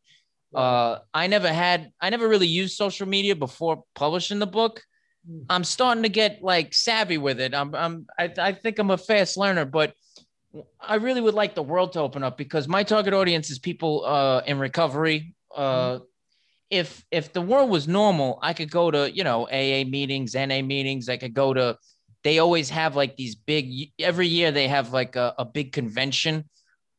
Uh, 0.54 0.98
I 1.14 1.28
never 1.28 1.52
had, 1.52 1.92
I 2.00 2.10
never 2.10 2.28
really 2.28 2.48
used 2.48 2.76
social 2.76 3.06
media 3.06 3.36
before 3.36 3.84
publishing 3.94 4.40
the 4.40 4.46
book. 4.46 4.82
Hmm. 5.26 5.42
I'm 5.48 5.64
starting 5.64 6.02
to 6.02 6.08
get 6.08 6.42
like 6.42 6.74
savvy 6.74 7.18
with 7.18 7.40
it. 7.40 7.54
I'm, 7.54 7.74
I'm, 7.74 8.06
I, 8.18 8.32
I 8.36 8.52
think 8.52 8.78
I'm 8.78 8.90
a 8.90 8.98
fast 8.98 9.36
learner, 9.36 9.64
but 9.64 9.94
I 10.80 10.96
really 10.96 11.20
would 11.20 11.34
like 11.34 11.54
the 11.54 11.62
world 11.62 11.92
to 11.92 12.00
open 12.00 12.24
up 12.24 12.36
because 12.36 12.66
my 12.66 12.82
target 12.82 13.14
audience 13.14 13.50
is 13.50 13.58
people 13.60 14.04
uh, 14.04 14.42
in 14.44 14.58
recovery. 14.58 15.34
Uh, 15.54 15.98
mm. 15.98 16.02
If 16.70 17.04
if 17.10 17.32
the 17.32 17.42
world 17.42 17.70
was 17.70 17.88
normal, 17.88 18.38
I 18.42 18.52
could 18.52 18.70
go 18.70 18.90
to 18.90 19.10
you 19.10 19.24
know 19.24 19.46
AA 19.48 19.84
meetings, 19.84 20.34
NA 20.34 20.62
meetings. 20.62 21.08
I 21.08 21.16
could 21.16 21.34
go 21.34 21.52
to. 21.52 21.76
They 22.22 22.38
always 22.38 22.70
have 22.70 22.96
like 22.96 23.16
these 23.16 23.34
big. 23.34 23.90
Every 23.98 24.28
year 24.28 24.52
they 24.52 24.68
have 24.68 24.92
like 24.92 25.16
a, 25.16 25.34
a 25.38 25.44
big 25.44 25.72
convention. 25.72 26.48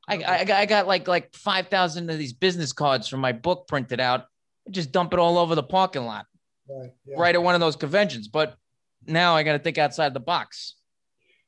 I, 0.08 0.18
I, 0.18 0.62
I 0.62 0.66
got 0.66 0.88
like 0.88 1.08
like 1.08 1.34
five 1.36 1.68
thousand 1.68 2.10
of 2.10 2.18
these 2.18 2.34
business 2.34 2.74
cards 2.74 3.08
from 3.08 3.22
my 3.22 3.32
book 3.32 3.68
printed 3.68 4.00
out. 4.00 4.26
I 4.68 4.72
just 4.72 4.92
dump 4.92 5.14
it 5.14 5.20
all 5.20 5.38
over 5.38 5.56
the 5.56 5.64
parking 5.64 6.06
lot 6.06 6.26
right, 6.72 6.92
yeah. 7.06 7.16
right 7.18 7.36
at 7.36 7.44
one 7.44 7.56
of 7.56 7.62
those 7.62 7.76
conventions. 7.76 8.28
But 8.28 8.56
now 9.06 9.36
I 9.36 9.44
got 9.44 9.54
to 9.54 9.60
think 9.60 9.78
outside 9.78 10.14
the 10.14 10.20
box. 10.20 10.76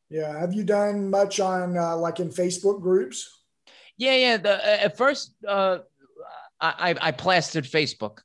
Yeah. 0.09 0.39
Have 0.39 0.53
you 0.53 0.63
done 0.63 1.09
much 1.09 1.39
on 1.39 1.77
uh, 1.77 1.97
like 1.97 2.19
in 2.19 2.29
Facebook 2.29 2.81
groups? 2.81 3.41
Yeah, 3.97 4.15
yeah. 4.15 4.37
The, 4.37 4.57
uh, 4.57 4.77
at 4.85 4.97
first, 4.97 5.33
uh, 5.47 5.79
I, 6.63 6.95
I 7.01 7.11
plastered 7.11 7.65
Facebook. 7.65 8.19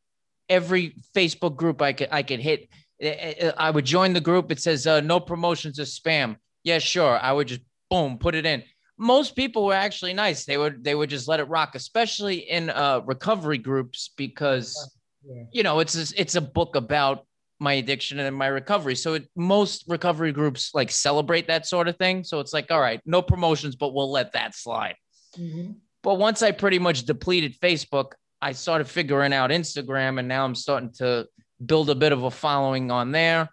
Every 0.49 0.95
Facebook 1.15 1.57
group 1.57 1.83
I 1.83 1.93
could 1.93 2.09
I 2.11 2.23
could 2.23 2.41
hit, 2.41 2.69
I 3.03 3.71
would 3.71 3.85
join 3.85 4.13
the 4.13 4.21
group. 4.21 4.51
It 4.51 4.61
says 4.61 4.87
uh, 4.87 5.01
no 5.01 5.21
promotions 5.21 5.79
or 5.79 5.85
spam. 5.85 6.37
Yeah, 6.65 6.79
sure. 6.79 7.19
I 7.21 7.33
would 7.33 7.49
just 7.49 7.61
boom 7.91 8.19
put 8.19 8.35
it 8.35 8.47
in. 8.47 8.63
Most 8.97 9.37
people 9.37 9.67
were 9.67 9.75
actually 9.75 10.15
nice. 10.15 10.45
They 10.45 10.57
would 10.57 10.83
they 10.83 10.95
would 10.95 11.11
just 11.11 11.29
let 11.29 11.41
it 11.41 11.45
rock, 11.45 11.75
especially 11.75 12.37
in 12.37 12.71
uh, 12.71 13.01
recovery 13.05 13.59
groups 13.59 14.11
because 14.17 14.97
yeah. 15.25 15.45
you 15.53 15.63
know, 15.63 15.81
it's 15.81 15.97
a, 15.97 16.21
it's 16.21 16.35
a 16.35 16.41
book 16.41 16.77
about 16.77 17.27
my 17.61 17.75
addiction 17.75 18.19
and 18.19 18.37
my 18.37 18.47
recovery. 18.47 18.95
So 18.95 19.15
it, 19.15 19.29
most 19.37 19.85
recovery 19.89 20.33
groups 20.33 20.75
like 20.75 20.91
celebrate 20.91 21.49
that 21.49 21.67
sort 21.67 21.89
of 21.89 21.97
thing. 21.97 22.25
So 22.25 22.41
it's 22.41 22.53
like, 22.53 22.71
all 22.71 22.81
right, 22.81 23.01
no 23.05 23.21
promotions, 23.21 23.77
but 23.77 23.93
we'll 23.93 24.11
let 24.11 24.33
that 24.33 24.55
slide. 24.55 24.95
Mm-hmm. 25.37 25.73
But 26.03 26.19
once 26.19 26.43
I 26.43 26.53
pretty 26.53 26.79
much 26.79 27.05
depleted 27.05 27.59
Facebook, 27.61 28.13
I 28.41 28.53
started 28.53 28.87
figuring 28.87 29.33
out 29.33 29.51
Instagram, 29.51 30.19
and 30.19 30.29
now 30.29 30.45
I'm 30.45 30.55
starting 30.55 30.93
to 30.99 31.27
build 31.65 31.91
a 31.91 31.95
bit 31.95 32.13
of 32.13 32.23
a 32.23 32.31
following 32.31 32.91
on 32.91 33.13
there. 33.13 33.49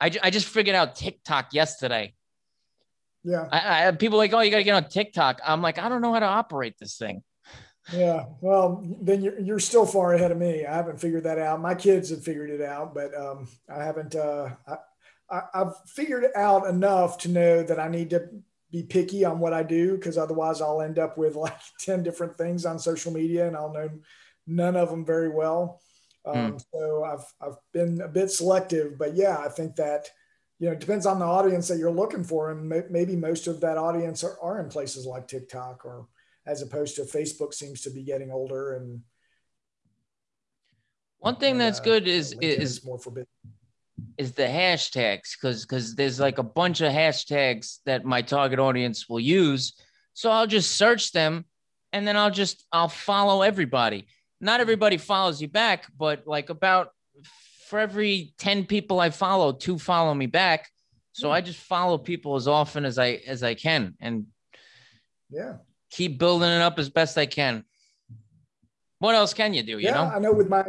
I, 0.00 0.10
I 0.22 0.30
just 0.30 0.46
figured 0.46 0.76
out 0.76 0.96
TikTok 0.96 1.54
yesterday. 1.54 2.14
Yeah. 3.24 3.48
I, 3.50 3.88
I 3.88 3.90
people 3.92 4.18
like, 4.18 4.32
oh, 4.32 4.40
you 4.40 4.50
got 4.50 4.58
to 4.58 4.64
get 4.64 4.74
on 4.74 4.88
TikTok. 4.88 5.40
I'm 5.44 5.62
like, 5.62 5.78
I 5.78 5.88
don't 5.88 6.02
know 6.02 6.12
how 6.12 6.20
to 6.20 6.26
operate 6.26 6.74
this 6.78 6.96
thing. 6.96 7.22
Yeah, 7.92 8.24
well, 8.40 8.84
then 9.00 9.22
you're 9.22 9.38
you're 9.38 9.58
still 9.60 9.86
far 9.86 10.14
ahead 10.14 10.32
of 10.32 10.38
me. 10.38 10.66
I 10.66 10.74
haven't 10.74 11.00
figured 11.00 11.22
that 11.22 11.38
out. 11.38 11.60
My 11.60 11.74
kids 11.74 12.10
have 12.10 12.24
figured 12.24 12.50
it 12.50 12.60
out, 12.60 12.94
but 12.94 13.14
um, 13.16 13.46
I 13.68 13.84
haven't. 13.84 14.16
Uh, 14.16 14.50
I, 15.30 15.42
I've 15.54 15.76
figured 15.86 16.24
it 16.24 16.36
out 16.36 16.66
enough 16.66 17.18
to 17.18 17.28
know 17.28 17.62
that 17.62 17.78
I 17.78 17.88
need 17.88 18.10
to 18.10 18.28
be 18.70 18.82
picky 18.82 19.24
on 19.24 19.38
what 19.38 19.52
I 19.52 19.62
do 19.62 19.96
because 19.96 20.18
otherwise 20.18 20.60
I'll 20.60 20.82
end 20.82 20.98
up 20.98 21.16
with 21.16 21.34
like 21.36 21.58
ten 21.80 22.02
different 22.02 22.36
things 22.36 22.66
on 22.66 22.78
social 22.78 23.12
media 23.12 23.46
and 23.46 23.56
I'll 23.56 23.72
know 23.72 23.90
none 24.46 24.76
of 24.76 24.90
them 24.90 25.04
very 25.04 25.28
well. 25.28 25.80
Um, 26.24 26.52
mm. 26.52 26.64
So 26.72 27.04
I've 27.04 27.24
I've 27.40 27.58
been 27.72 28.00
a 28.00 28.08
bit 28.08 28.30
selective, 28.30 28.98
but 28.98 29.14
yeah, 29.14 29.38
I 29.38 29.48
think 29.48 29.76
that 29.76 30.08
you 30.58 30.66
know 30.66 30.72
it 30.72 30.80
depends 30.80 31.06
on 31.06 31.18
the 31.18 31.26
audience 31.26 31.68
that 31.68 31.78
you're 31.78 31.90
looking 31.90 32.24
for, 32.24 32.50
and 32.50 32.68
maybe 32.90 33.16
most 33.16 33.46
of 33.46 33.60
that 33.60 33.78
audience 33.78 34.24
are, 34.24 34.38
are 34.40 34.60
in 34.60 34.68
places 34.68 35.06
like 35.06 35.28
TikTok 35.28 35.84
or 35.84 36.08
as 36.46 36.62
opposed 36.62 36.96
to 36.96 37.02
Facebook 37.02 37.52
seems 37.52 37.82
to 37.82 37.90
be 37.90 38.02
getting 38.02 38.30
older 38.30 38.74
and 38.74 39.00
one 41.18 41.36
thing 41.36 41.52
and, 41.52 41.60
that's 41.60 41.80
uh, 41.80 41.84
good 41.84 42.06
is 42.06 42.34
is 42.40 42.84
more 42.84 42.98
forbidden 42.98 43.26
is 44.18 44.32
the 44.32 44.42
hashtags 44.42 45.32
because 45.40 45.64
because 45.64 45.94
there's 45.94 46.20
like 46.20 46.38
a 46.38 46.42
bunch 46.42 46.80
of 46.80 46.92
hashtags 46.92 47.78
that 47.86 48.04
my 48.04 48.22
target 48.22 48.58
audience 48.58 49.08
will 49.08 49.20
use 49.20 49.74
so 50.14 50.30
i'll 50.30 50.46
just 50.46 50.76
search 50.76 51.12
them 51.12 51.44
and 51.92 52.06
then 52.06 52.16
i'll 52.16 52.30
just 52.30 52.66
i'll 52.72 52.88
follow 52.88 53.42
everybody 53.42 54.06
not 54.40 54.60
everybody 54.60 54.96
follows 54.96 55.40
you 55.40 55.48
back 55.48 55.86
but 55.98 56.26
like 56.26 56.50
about 56.50 56.90
for 57.68 57.78
every 57.78 58.34
10 58.38 58.66
people 58.66 59.00
i 59.00 59.10
follow 59.10 59.52
two 59.52 59.78
follow 59.78 60.12
me 60.12 60.26
back 60.26 60.68
so 61.12 61.30
i 61.30 61.40
just 61.40 61.58
follow 61.58 61.96
people 61.96 62.36
as 62.36 62.46
often 62.46 62.84
as 62.84 62.98
i 62.98 63.20
as 63.26 63.42
i 63.42 63.54
can 63.54 63.94
and 64.00 64.26
yeah 65.30 65.54
keep 65.90 66.18
building 66.18 66.48
it 66.48 66.60
up 66.60 66.78
as 66.78 66.90
best 66.90 67.16
I 67.16 67.26
can. 67.26 67.64
What 68.98 69.14
else 69.14 69.34
can 69.34 69.54
you 69.54 69.62
do? 69.62 69.72
You 69.72 69.86
yeah, 69.86 69.92
know, 69.92 70.04
I 70.04 70.18
know 70.18 70.32
with 70.32 70.48
my, 70.48 70.64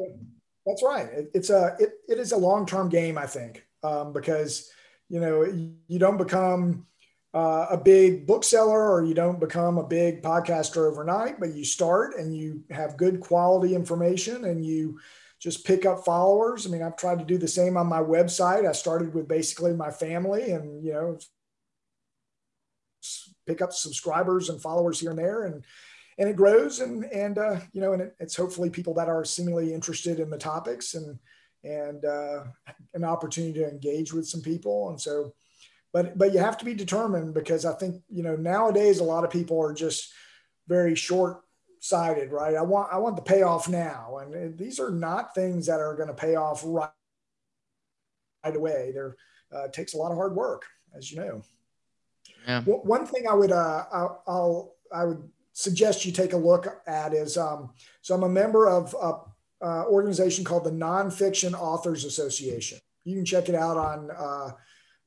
that's 0.67 0.83
right. 0.83 1.07
It, 1.07 1.31
it's 1.33 1.49
a, 1.49 1.75
it, 1.79 1.93
it 2.07 2.19
is 2.19 2.33
a 2.33 2.37
long-term 2.37 2.89
game, 2.89 3.17
I 3.17 3.25
think, 3.25 3.65
um, 3.83 4.11
because, 4.11 4.69
you 5.09 5.21
know, 5.21 5.43
you 5.43 5.97
don't 5.97 6.17
become 6.17 6.85
uh, 7.33 7.67
a 7.71 7.77
big 7.77 8.27
bookseller 8.27 8.91
or 8.91 9.05
you 9.05 9.13
don't 9.13 9.39
become 9.39 9.77
a 9.77 9.87
big 9.87 10.21
podcaster 10.21 10.91
overnight, 10.91 11.39
but 11.39 11.53
you 11.53 11.63
start 11.63 12.17
and 12.17 12.35
you 12.35 12.63
have 12.69 12.97
good 12.97 13.21
quality 13.21 13.75
information 13.75 14.45
and 14.45 14.65
you 14.65 14.99
just 15.39 15.65
pick 15.65 15.85
up 15.85 16.03
followers. 16.03 16.65
I 16.65 16.69
mean, 16.69 16.83
I've 16.83 16.97
tried 16.97 17.19
to 17.19 17.25
do 17.25 17.37
the 17.37 17.47
same 17.47 17.77
on 17.77 17.87
my 17.87 17.99
website. 17.99 18.67
I 18.67 18.73
started 18.73 19.13
with 19.13 19.27
basically 19.27 19.73
my 19.73 19.91
family 19.91 20.51
and, 20.51 20.83
you 20.83 20.93
know, 20.93 21.19
pick 23.45 23.61
up 23.61 23.71
subscribers 23.71 24.49
and 24.49 24.61
followers 24.61 24.99
here 24.99 25.11
and 25.11 25.19
there. 25.19 25.43
And, 25.45 25.63
and 26.17 26.29
it 26.29 26.35
grows 26.35 26.79
and 26.79 27.05
and 27.05 27.37
uh, 27.37 27.59
you 27.73 27.81
know 27.81 27.93
and 27.93 28.01
it, 28.01 28.15
it's 28.19 28.35
hopefully 28.35 28.69
people 28.69 28.93
that 28.95 29.09
are 29.09 29.23
seemingly 29.23 29.73
interested 29.73 30.19
in 30.19 30.29
the 30.29 30.37
topics 30.37 30.93
and 30.93 31.19
and 31.63 32.05
uh, 32.05 32.43
an 32.93 33.03
opportunity 33.03 33.53
to 33.53 33.67
engage 33.67 34.13
with 34.13 34.27
some 34.27 34.41
people. 34.41 34.89
And 34.89 34.99
so 34.99 35.33
but 35.93 36.17
but 36.17 36.33
you 36.33 36.39
have 36.39 36.57
to 36.57 36.65
be 36.65 36.73
determined 36.73 37.33
because 37.33 37.65
i 37.65 37.73
think 37.73 38.01
you 38.09 38.21
know 38.21 38.35
nowadays 38.35 38.99
a 38.99 39.03
lot 39.03 39.23
of 39.23 39.31
people 39.31 39.59
are 39.59 39.73
just 39.73 40.13
very 40.67 40.95
short 40.95 41.41
sighted 41.79 42.31
right? 42.31 42.55
I 42.55 42.61
want 42.61 42.91
i 42.91 42.97
want 42.97 43.15
the 43.15 43.21
payoff 43.21 43.69
now. 43.69 44.19
And 44.21 44.57
these 44.57 44.79
are 44.79 44.91
not 44.91 45.33
things 45.35 45.65
that 45.67 45.79
are 45.79 45.95
going 45.95 46.09
to 46.09 46.13
pay 46.13 46.35
off 46.35 46.61
right, 46.65 46.89
right 48.43 48.55
away. 48.55 48.91
There 48.93 49.15
uh, 49.55 49.67
takes 49.69 49.93
a 49.93 49.97
lot 49.97 50.11
of 50.11 50.17
hard 50.17 50.35
work 50.35 50.65
as 50.95 51.11
you 51.11 51.19
know. 51.19 51.43
Yeah. 52.45 52.61
one 52.61 53.05
thing 53.05 53.27
i 53.29 53.33
would 53.33 53.51
uh, 53.51 53.85
I'll, 53.91 54.23
I'll 54.27 54.75
i 54.93 55.05
would 55.05 55.29
suggest 55.57 56.05
you 56.05 56.11
take 56.11 56.33
a 56.33 56.37
look 56.37 56.67
at 56.85 57.15
is 57.15 57.35
um, 57.35 57.71
so 58.01 58.13
I'm 58.13 58.21
a 58.21 58.29
member 58.29 58.69
of 58.69 58.95
a, 59.01 59.65
a, 59.65 59.85
organization 59.87 60.45
called 60.45 60.63
the 60.63 60.71
Nonfiction 60.71 61.59
Authors 61.59 62.05
Association. 62.05 62.77
You 63.05 63.15
can 63.15 63.25
check 63.25 63.49
it 63.49 63.55
out 63.55 63.75
on 63.75 64.11
uh, 64.11 64.51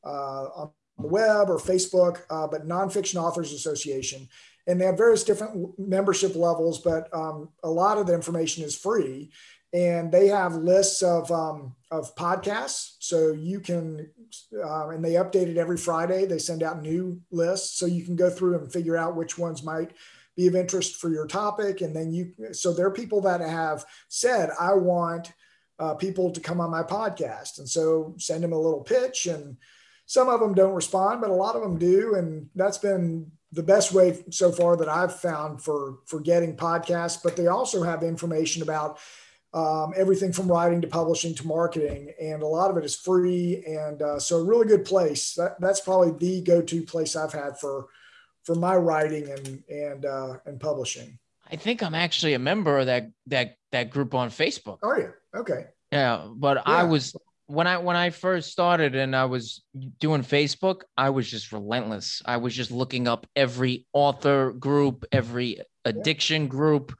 uh, 0.04 0.44
on 0.56 0.70
the 0.98 1.06
web 1.06 1.50
or 1.50 1.58
Facebook, 1.58 2.22
uh, 2.30 2.48
but 2.48 2.66
Nonfiction 2.66 3.22
Authors 3.22 3.52
Association, 3.52 4.28
and 4.66 4.80
they 4.80 4.86
have 4.86 4.96
various 4.96 5.22
different 5.22 5.78
membership 5.78 6.34
levels, 6.34 6.80
but 6.80 7.08
um, 7.14 7.50
a 7.62 7.70
lot 7.70 7.98
of 7.98 8.08
the 8.08 8.14
information 8.14 8.64
is 8.64 8.76
free. 8.76 9.30
And 9.72 10.10
they 10.10 10.26
have 10.26 10.56
lists 10.56 11.00
of 11.00 11.30
um, 11.30 11.76
of 11.92 12.16
podcasts, 12.16 12.96
so 12.98 13.30
you 13.30 13.60
can, 13.60 14.10
uh, 14.52 14.88
and 14.88 15.04
they 15.04 15.12
update 15.12 15.46
it 15.46 15.58
every 15.58 15.76
Friday. 15.76 16.26
They 16.26 16.38
send 16.38 16.64
out 16.64 16.82
new 16.82 17.20
lists, 17.30 17.78
so 17.78 17.86
you 17.86 18.04
can 18.04 18.16
go 18.16 18.28
through 18.28 18.58
and 18.58 18.72
figure 18.72 18.96
out 18.96 19.14
which 19.14 19.38
ones 19.38 19.62
might 19.62 19.92
be 20.36 20.46
of 20.46 20.56
interest 20.56 20.96
for 20.96 21.10
your 21.10 21.26
topic. 21.26 21.80
And 21.80 21.94
then 21.94 22.12
you, 22.12 22.32
so 22.52 22.72
there 22.72 22.86
are 22.86 22.92
people 22.92 23.20
that 23.22 23.40
have 23.40 23.84
said, 24.08 24.50
I 24.58 24.74
want 24.74 25.32
uh, 25.78 25.94
people 25.94 26.30
to 26.30 26.40
come 26.40 26.60
on 26.60 26.70
my 26.70 26.82
podcast. 26.82 27.58
And 27.58 27.68
so 27.68 28.14
send 28.18 28.42
them 28.42 28.52
a 28.52 28.58
little 28.60 28.82
pitch. 28.82 29.26
And 29.26 29.56
some 30.06 30.28
of 30.28 30.40
them 30.40 30.54
don't 30.54 30.74
respond, 30.74 31.20
but 31.20 31.30
a 31.30 31.34
lot 31.34 31.56
of 31.56 31.62
them 31.62 31.78
do. 31.78 32.14
And 32.14 32.48
that's 32.54 32.78
been 32.78 33.30
the 33.52 33.62
best 33.62 33.92
way 33.92 34.22
so 34.30 34.52
far 34.52 34.76
that 34.76 34.88
I've 34.88 35.20
found 35.20 35.62
for, 35.62 35.98
for 36.06 36.20
getting 36.20 36.56
podcasts. 36.56 37.22
But 37.22 37.36
they 37.36 37.48
also 37.48 37.82
have 37.82 38.02
information 38.02 38.62
about 38.62 38.98
um, 39.52 39.92
everything 39.96 40.32
from 40.32 40.48
writing 40.48 40.80
to 40.82 40.86
publishing 40.86 41.34
to 41.34 41.46
marketing. 41.46 42.12
And 42.20 42.42
a 42.42 42.46
lot 42.46 42.70
of 42.70 42.76
it 42.76 42.84
is 42.84 42.94
free. 42.94 43.64
And 43.66 44.00
uh, 44.00 44.20
so 44.20 44.36
a 44.36 44.44
really 44.44 44.66
good 44.66 44.84
place. 44.84 45.34
That, 45.34 45.60
that's 45.60 45.80
probably 45.80 46.12
the 46.12 46.42
go-to 46.42 46.82
place 46.82 47.16
I've 47.16 47.32
had 47.32 47.58
for 47.58 47.86
for 48.44 48.54
my 48.54 48.76
writing 48.76 49.30
and 49.30 49.62
and 49.68 50.06
uh, 50.06 50.36
and 50.46 50.60
publishing. 50.60 51.18
I 51.50 51.56
think 51.56 51.82
I'm 51.82 51.94
actually 51.94 52.34
a 52.34 52.38
member 52.38 52.78
of 52.78 52.86
that 52.86 53.10
that 53.26 53.56
that 53.72 53.90
group 53.90 54.14
on 54.14 54.30
Facebook. 54.30 54.78
Are 54.82 54.98
you 54.98 55.12
okay? 55.34 55.66
Yeah, 55.92 56.28
but 56.34 56.58
yeah. 56.58 56.62
I 56.66 56.84
was 56.84 57.16
when 57.46 57.66
I 57.66 57.78
when 57.78 57.96
I 57.96 58.10
first 58.10 58.52
started 58.52 58.94
and 58.94 59.14
I 59.14 59.24
was 59.24 59.62
doing 59.98 60.22
Facebook, 60.22 60.82
I 60.96 61.10
was 61.10 61.28
just 61.28 61.52
relentless. 61.52 62.22
I 62.24 62.36
was 62.36 62.54
just 62.54 62.70
looking 62.70 63.08
up 63.08 63.26
every 63.34 63.86
author 63.92 64.52
group, 64.52 65.04
every 65.10 65.60
addiction 65.84 66.42
yeah. 66.42 66.48
group. 66.48 66.96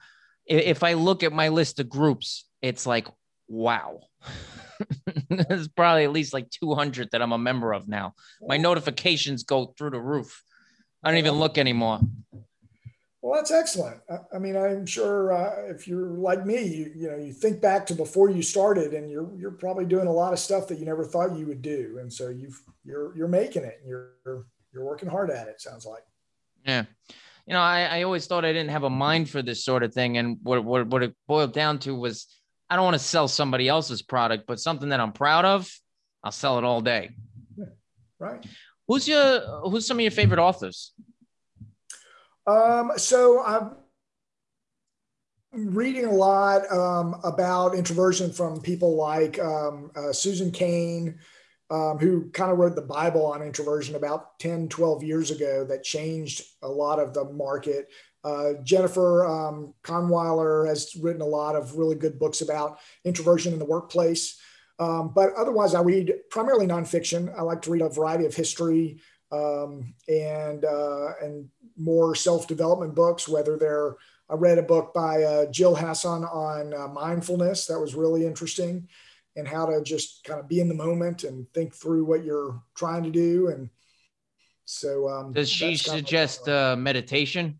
If 0.46 0.82
I 0.82 0.94
look 0.94 1.22
at 1.22 1.32
my 1.32 1.48
list 1.48 1.78
of 1.78 1.88
groups, 1.88 2.46
it's 2.60 2.84
like 2.84 3.06
wow. 3.48 4.00
There's 5.28 5.68
probably 5.68 6.04
at 6.04 6.12
least 6.12 6.32
like 6.32 6.50
200 6.50 7.10
that 7.12 7.22
I'm 7.22 7.32
a 7.32 7.38
member 7.38 7.72
of 7.72 7.86
now. 7.86 8.14
My 8.40 8.56
notifications 8.56 9.44
go 9.44 9.74
through 9.76 9.90
the 9.90 10.00
roof. 10.00 10.42
I 11.02 11.10
don't 11.10 11.18
even 11.18 11.34
look 11.34 11.58
anymore. 11.58 12.00
Well, 13.22 13.38
that's 13.38 13.50
excellent. 13.50 14.00
I, 14.08 14.36
I 14.36 14.38
mean, 14.38 14.56
I'm 14.56 14.86
sure 14.86 15.32
uh, 15.32 15.74
if 15.74 15.86
you're 15.86 16.08
like 16.08 16.46
me, 16.46 16.62
you, 16.64 16.92
you 16.96 17.10
know, 17.10 17.16
you 17.16 17.32
think 17.32 17.60
back 17.60 17.86
to 17.86 17.94
before 17.94 18.30
you 18.30 18.42
started, 18.42 18.94
and 18.94 19.10
you're 19.10 19.30
you're 19.36 19.50
probably 19.50 19.84
doing 19.84 20.06
a 20.06 20.12
lot 20.12 20.32
of 20.32 20.38
stuff 20.38 20.68
that 20.68 20.78
you 20.78 20.86
never 20.86 21.04
thought 21.04 21.36
you 21.36 21.46
would 21.46 21.60
do, 21.60 21.98
and 22.00 22.10
so 22.10 22.30
you've 22.30 22.58
you're 22.84 23.14
you're 23.16 23.28
making 23.28 23.64
it. 23.64 23.78
And 23.80 23.88
you're 23.88 24.12
you're 24.72 24.84
working 24.84 25.08
hard 25.08 25.30
at 25.30 25.48
it. 25.48 25.60
Sounds 25.60 25.84
like. 25.84 26.02
Yeah, 26.64 26.84
you 27.46 27.52
know, 27.52 27.60
I, 27.60 27.82
I 27.82 28.02
always 28.02 28.26
thought 28.26 28.44
I 28.44 28.52
didn't 28.52 28.70
have 28.70 28.84
a 28.84 28.90
mind 28.90 29.28
for 29.28 29.42
this 29.42 29.64
sort 29.64 29.82
of 29.82 29.92
thing, 29.92 30.16
and 30.16 30.38
what 30.42 30.64
what 30.64 30.86
what 30.86 31.02
it 31.02 31.14
boiled 31.28 31.52
down 31.52 31.78
to 31.80 31.94
was 31.94 32.26
I 32.70 32.76
don't 32.76 32.84
want 32.84 32.94
to 32.94 33.04
sell 33.04 33.28
somebody 33.28 33.68
else's 33.68 34.00
product, 34.00 34.46
but 34.46 34.60
something 34.60 34.88
that 34.90 35.00
I'm 35.00 35.12
proud 35.12 35.44
of, 35.44 35.70
I'll 36.24 36.32
sell 36.32 36.56
it 36.56 36.64
all 36.64 36.80
day. 36.80 37.10
Yeah, 37.58 37.66
right. 38.18 38.46
Who's 38.90 39.06
your 39.06 39.40
who's 39.70 39.86
some 39.86 39.98
of 39.98 40.00
your 40.00 40.10
favorite 40.10 40.40
authors? 40.40 40.94
Um, 42.44 42.90
so 42.96 43.40
I'm 43.40 43.76
reading 45.52 46.06
a 46.06 46.12
lot 46.12 46.68
um, 46.72 47.14
about 47.22 47.76
introversion 47.76 48.32
from 48.32 48.60
people 48.60 48.96
like 48.96 49.38
um, 49.38 49.92
uh, 49.94 50.12
Susan 50.12 50.50
Cain, 50.50 51.20
um, 51.70 51.98
who 51.98 52.30
kind 52.30 52.50
of 52.50 52.58
wrote 52.58 52.74
the 52.74 52.82
Bible 52.82 53.24
on 53.26 53.42
introversion 53.42 53.94
about 53.94 54.40
10, 54.40 54.68
12 54.68 55.04
years 55.04 55.30
ago 55.30 55.64
that 55.66 55.84
changed 55.84 56.42
a 56.62 56.68
lot 56.68 56.98
of 56.98 57.14
the 57.14 57.26
market. 57.26 57.90
Uh, 58.24 58.54
Jennifer 58.64 59.24
um, 59.24 59.72
Kahnweiler 59.84 60.66
has 60.66 60.96
written 60.96 61.22
a 61.22 61.26
lot 61.26 61.54
of 61.54 61.76
really 61.76 61.94
good 61.94 62.18
books 62.18 62.40
about 62.40 62.80
introversion 63.04 63.52
in 63.52 63.60
the 63.60 63.64
workplace. 63.64 64.40
Um, 64.80 65.12
but 65.14 65.34
otherwise, 65.34 65.74
I 65.74 65.82
read 65.82 66.14
primarily 66.30 66.66
nonfiction. 66.66 67.32
I 67.38 67.42
like 67.42 67.60
to 67.62 67.70
read 67.70 67.82
a 67.82 67.88
variety 67.90 68.24
of 68.24 68.34
history 68.34 68.98
um, 69.30 69.94
and 70.08 70.64
uh, 70.64 71.12
and 71.22 71.48
more 71.76 72.14
self 72.14 72.48
development 72.48 72.94
books. 72.94 73.28
Whether 73.28 73.58
they're 73.58 73.96
I 74.30 74.34
read 74.34 74.58
a 74.58 74.62
book 74.62 74.94
by 74.94 75.22
uh, 75.22 75.46
Jill 75.46 75.74
Hasson 75.74 76.24
on 76.24 76.72
uh, 76.72 76.88
mindfulness 76.88 77.66
that 77.66 77.78
was 77.78 77.94
really 77.94 78.24
interesting, 78.24 78.88
and 79.36 79.46
how 79.46 79.66
to 79.66 79.82
just 79.82 80.24
kind 80.24 80.40
of 80.40 80.48
be 80.48 80.60
in 80.60 80.68
the 80.68 80.74
moment 80.74 81.24
and 81.24 81.46
think 81.52 81.74
through 81.74 82.06
what 82.06 82.24
you're 82.24 82.62
trying 82.74 83.02
to 83.02 83.10
do. 83.10 83.48
And 83.48 83.68
so, 84.64 85.10
um, 85.10 85.32
does 85.32 85.50
she 85.50 85.76
suggest 85.76 86.48
uh, 86.48 86.74
meditation? 86.74 87.59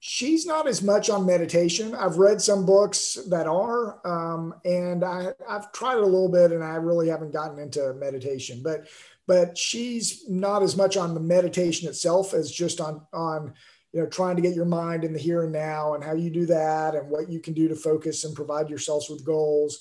She's 0.00 0.46
not 0.46 0.68
as 0.68 0.82
much 0.82 1.10
on 1.10 1.26
meditation. 1.26 1.94
I've 1.94 2.18
read 2.18 2.40
some 2.40 2.64
books 2.64 3.18
that 3.28 3.46
are, 3.46 4.06
um, 4.06 4.54
and 4.64 5.04
I, 5.04 5.32
I've 5.48 5.72
tried 5.72 5.96
it 5.96 6.02
a 6.02 6.06
little 6.06 6.30
bit, 6.30 6.52
and 6.52 6.62
I 6.62 6.76
really 6.76 7.08
haven't 7.08 7.32
gotten 7.32 7.58
into 7.58 7.94
meditation. 7.94 8.60
But 8.62 8.88
but 9.26 9.58
she's 9.58 10.26
not 10.28 10.62
as 10.62 10.76
much 10.76 10.96
on 10.96 11.12
the 11.12 11.20
meditation 11.20 11.88
itself 11.88 12.32
as 12.32 12.50
just 12.50 12.80
on 12.80 13.02
on 13.12 13.54
you 13.92 14.00
know 14.00 14.06
trying 14.06 14.36
to 14.36 14.42
get 14.42 14.54
your 14.54 14.64
mind 14.64 15.04
in 15.04 15.12
the 15.12 15.18
here 15.18 15.42
and 15.42 15.52
now 15.52 15.94
and 15.94 16.04
how 16.04 16.14
you 16.14 16.30
do 16.30 16.46
that 16.46 16.94
and 16.94 17.10
what 17.10 17.28
you 17.28 17.40
can 17.40 17.54
do 17.54 17.68
to 17.68 17.76
focus 17.76 18.24
and 18.24 18.36
provide 18.36 18.68
yourselves 18.68 19.08
with 19.10 19.24
goals. 19.24 19.80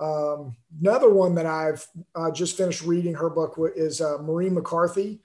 Um, 0.00 0.56
another 0.80 1.12
one 1.12 1.34
that 1.34 1.46
I've 1.46 1.86
uh, 2.14 2.30
just 2.30 2.56
finished 2.56 2.82
reading 2.82 3.14
her 3.14 3.28
book 3.28 3.58
is 3.74 4.00
uh, 4.00 4.18
Maureen 4.18 4.54
McCarthy 4.54 5.20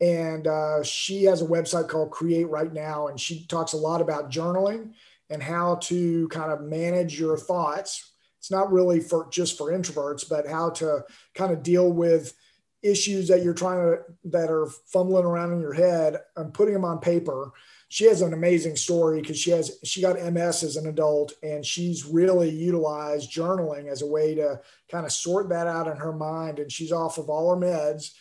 and 0.00 0.46
uh, 0.46 0.82
she 0.82 1.24
has 1.24 1.42
a 1.42 1.46
website 1.46 1.88
called 1.88 2.10
Create 2.10 2.48
Write 2.48 2.72
Now, 2.72 3.08
and 3.08 3.20
she 3.20 3.46
talks 3.46 3.74
a 3.74 3.78
lot 3.78 4.00
about 4.00 4.30
journaling 4.30 4.92
and 5.28 5.42
how 5.42 5.76
to 5.76 6.26
kind 6.28 6.50
of 6.50 6.62
manage 6.62 7.20
your 7.20 7.36
thoughts. 7.36 8.12
It's 8.38 8.50
not 8.50 8.72
really 8.72 9.00
for 9.00 9.28
just 9.30 9.58
for 9.58 9.70
introverts, 9.70 10.26
but 10.28 10.48
how 10.48 10.70
to 10.70 11.04
kind 11.34 11.52
of 11.52 11.62
deal 11.62 11.92
with 11.92 12.34
issues 12.82 13.28
that 13.28 13.42
you're 13.42 13.52
trying 13.52 13.78
to 13.78 13.98
that 14.24 14.50
are 14.50 14.66
fumbling 14.86 15.26
around 15.26 15.52
in 15.52 15.60
your 15.60 15.74
head 15.74 16.18
and 16.36 16.54
putting 16.54 16.72
them 16.72 16.84
on 16.84 16.98
paper. 16.98 17.52
She 17.90 18.04
has 18.06 18.22
an 18.22 18.32
amazing 18.32 18.76
story 18.76 19.20
because 19.20 19.38
she 19.38 19.50
has 19.50 19.78
she 19.84 20.00
got 20.00 20.16
MS 20.32 20.62
as 20.62 20.76
an 20.76 20.86
adult 20.86 21.34
and 21.42 21.66
she's 21.66 22.06
really 22.06 22.48
utilized 22.48 23.30
journaling 23.30 23.88
as 23.88 24.00
a 24.00 24.06
way 24.06 24.34
to 24.36 24.60
kind 24.90 25.04
of 25.04 25.12
sort 25.12 25.50
that 25.50 25.66
out 25.66 25.88
in 25.88 25.98
her 25.98 26.12
mind. 26.12 26.58
And 26.58 26.72
she's 26.72 26.92
off 26.92 27.18
of 27.18 27.28
all 27.28 27.54
her 27.54 27.60
meds 27.60 28.12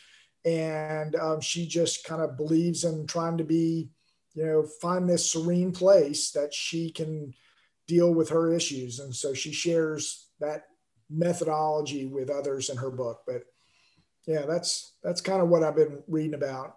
and 0.46 1.16
um, 1.16 1.42
she 1.42 1.68
just 1.68 2.06
kind 2.06 2.22
of 2.22 2.38
believes 2.38 2.84
in 2.84 3.06
trying 3.08 3.38
to 3.38 3.44
be 3.44 3.90
you 4.36 4.46
know 4.46 4.64
find 4.82 5.08
this 5.08 5.32
serene 5.32 5.72
place 5.72 6.32
that 6.32 6.54
she 6.54 6.92
can 6.92 7.34
deal 7.88 8.14
with 8.14 8.30
her 8.30 8.54
issues. 8.54 9.00
And 9.00 9.14
so 9.14 9.34
she 9.34 9.52
shares 9.52 10.28
that 10.40 10.68
methodology 11.10 12.06
with 12.06 12.30
others 12.30 12.70
in 12.70 12.78
her 12.78 12.92
book. 12.92 13.22
But 13.26 13.44
yeah 14.28 14.46
that's 14.46 14.94
that's 15.02 15.22
kind 15.22 15.42
of 15.42 15.50
what 15.50 15.64
i've 15.64 15.76
been 15.76 16.04
reading 16.08 16.36
about. 16.36 16.76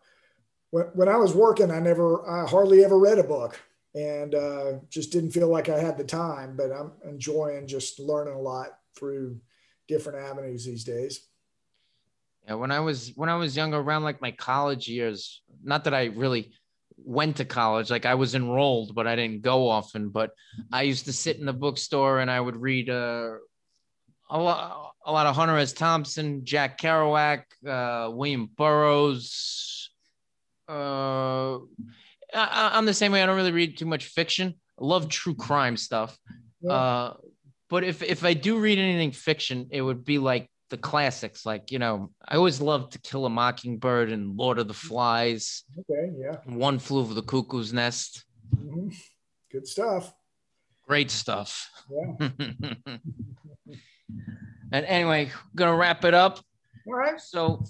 When, 0.71 0.87
when 0.95 1.09
I 1.09 1.17
was 1.17 1.35
working, 1.35 1.71
I 1.71 1.81
never, 1.81 2.27
I 2.27 2.49
hardly 2.49 2.83
ever 2.83 2.99
read 2.99 3.19
a 3.19 3.25
book 3.25 3.61
and 3.95 4.35
uh, 4.35 4.73
just 4.89 5.13
didn't 5.13 5.33
feel 5.33 5.49
like 5.49 5.69
I 5.69 5.79
had 5.79 5.99
the 5.99 6.05
time, 6.05 6.57
but 6.57 6.73
I'm 6.73 6.93
enjoying 7.05 7.67
just 7.67 8.01
learning 8.01 8.35
a 8.35 8.41
lot 8.41 8.79
through 8.97 9.39
different 9.87 10.19
avenues 10.19 10.65
these 10.65 10.83
days. 10.83 11.29
Yeah, 12.47 12.55
when 12.55 12.73
I 12.73 12.81
was 12.81 13.13
when 13.15 13.29
I 13.29 13.37
was 13.37 13.57
younger, 13.57 13.79
around 13.79 14.03
like 14.03 14.21
my 14.21 14.33
college 14.33 14.89
years, 14.89 15.43
not 15.63 15.85
that 15.85 15.95
I 15.95 16.07
really 16.07 16.53
went 16.97 17.37
to 17.37 17.45
college, 17.45 17.91
like 17.91 18.07
I 18.07 18.15
was 18.15 18.35
enrolled, 18.35 18.95
but 18.95 19.07
I 19.07 19.17
didn't 19.17 19.43
go 19.43 19.69
often. 19.69 20.09
But 20.09 20.33
I 20.73 20.83
used 20.83 21.05
to 21.07 21.13
sit 21.13 21.39
in 21.39 21.47
the 21.47 21.53
bookstore 21.53 22.21
and 22.21 22.31
I 22.31 22.41
would 22.41 22.57
read 22.57 22.91
uh, 22.91 23.35
a 24.31 24.39
lot, 24.39 24.93
a 25.05 25.13
lot 25.13 25.27
of 25.27 25.37
Hunter 25.37 25.57
S. 25.59 25.73
Thompson, 25.73 26.45
Jack 26.45 26.81
Kerouac, 26.81 27.45
uh, 27.67 28.11
William 28.11 28.51
Burroughs. 28.57 29.91
Uh, 30.69 31.59
I, 32.35 32.79
am 32.79 32.87
the 32.87 32.95
same 32.95 33.13
way. 33.13 33.23
I 33.23 33.27
don't 33.27 33.37
really 33.37 33.53
read 33.53 33.77
too 33.77 33.87
much 33.87 34.07
fiction. 34.07 34.55
I 34.81 34.85
love 34.85 35.09
true 35.09 35.35
crime 35.35 35.77
stuff. 35.77 36.17
Yeah. 36.61 36.73
Uh, 36.73 37.17
but 37.69 37.85
if 37.85 38.03
if 38.03 38.25
I 38.25 38.35
do 38.35 38.59
read 38.59 38.79
anything 38.79 39.13
fiction, 39.13 39.69
it 39.71 39.83
would 39.83 40.05
be 40.05 40.19
like 40.19 40.49
the 40.73 40.77
classics. 40.79 41.47
Like 41.47 41.71
you 41.71 41.79
know, 41.79 42.11
I 42.27 42.35
always 42.35 42.61
loved 42.61 42.95
To 42.95 42.99
Kill 42.99 43.27
a 43.27 43.31
Mockingbird 43.31 44.11
and 44.11 44.37
Lord 44.37 44.59
of 44.59 44.67
the 44.67 44.75
Flies. 44.75 45.63
Okay, 45.79 46.11
yeah. 46.19 46.39
One 46.47 46.81
Flew 46.81 47.01
Over 47.01 47.15
the 47.15 47.23
Cuckoo's 47.23 47.73
Nest. 47.73 48.25
Mm-hmm. 48.57 48.89
Good 49.53 49.69
stuff. 49.69 50.13
Great 50.89 51.13
stuff. 51.13 51.71
Yeah. 51.89 52.29
and 54.73 54.87
anyway, 54.87 55.31
gonna 55.55 55.77
wrap 55.77 56.05
it 56.05 56.15
up. 56.15 56.41
All 56.89 56.95
right. 56.95 57.21
So 57.21 57.65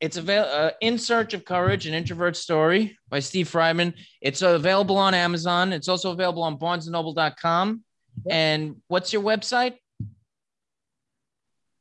it's 0.00 0.18
available 0.18 0.52
uh, 0.52 0.70
in 0.82 0.98
search 0.98 1.32
of 1.32 1.44
courage 1.44 1.86
an 1.86 1.94
introvert 1.94 2.36
story 2.36 2.98
by 3.08 3.18
steve 3.18 3.48
Friedman 3.48 3.94
it's 4.20 4.42
available 4.42 4.98
on 4.98 5.14
amazon 5.14 5.72
it's 5.72 5.88
also 5.88 6.12
available 6.12 6.42
on 6.42 6.58
barnesandnoble.com 6.58 7.82
and 8.30 8.76
what's 8.88 9.14
your 9.14 9.22
website 9.22 9.76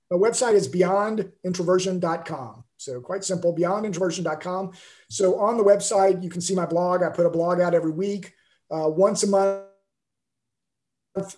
the 0.09 0.17
website 0.17 0.53
is 0.53 0.67
beyondintroversion.com 0.67 2.63
so 2.77 3.01
quite 3.01 3.23
simple 3.23 3.55
beyondintroversion.com 3.55 4.71
so 5.09 5.39
on 5.39 5.57
the 5.57 5.63
website 5.63 6.23
you 6.23 6.29
can 6.29 6.41
see 6.41 6.55
my 6.55 6.65
blog. 6.65 7.03
I 7.03 7.09
put 7.09 7.25
a 7.25 7.29
blog 7.29 7.59
out 7.59 7.73
every 7.73 7.91
week. 7.91 8.33
Uh, 8.69 8.89
once 8.89 9.23
a 9.23 9.27
month 9.27 9.61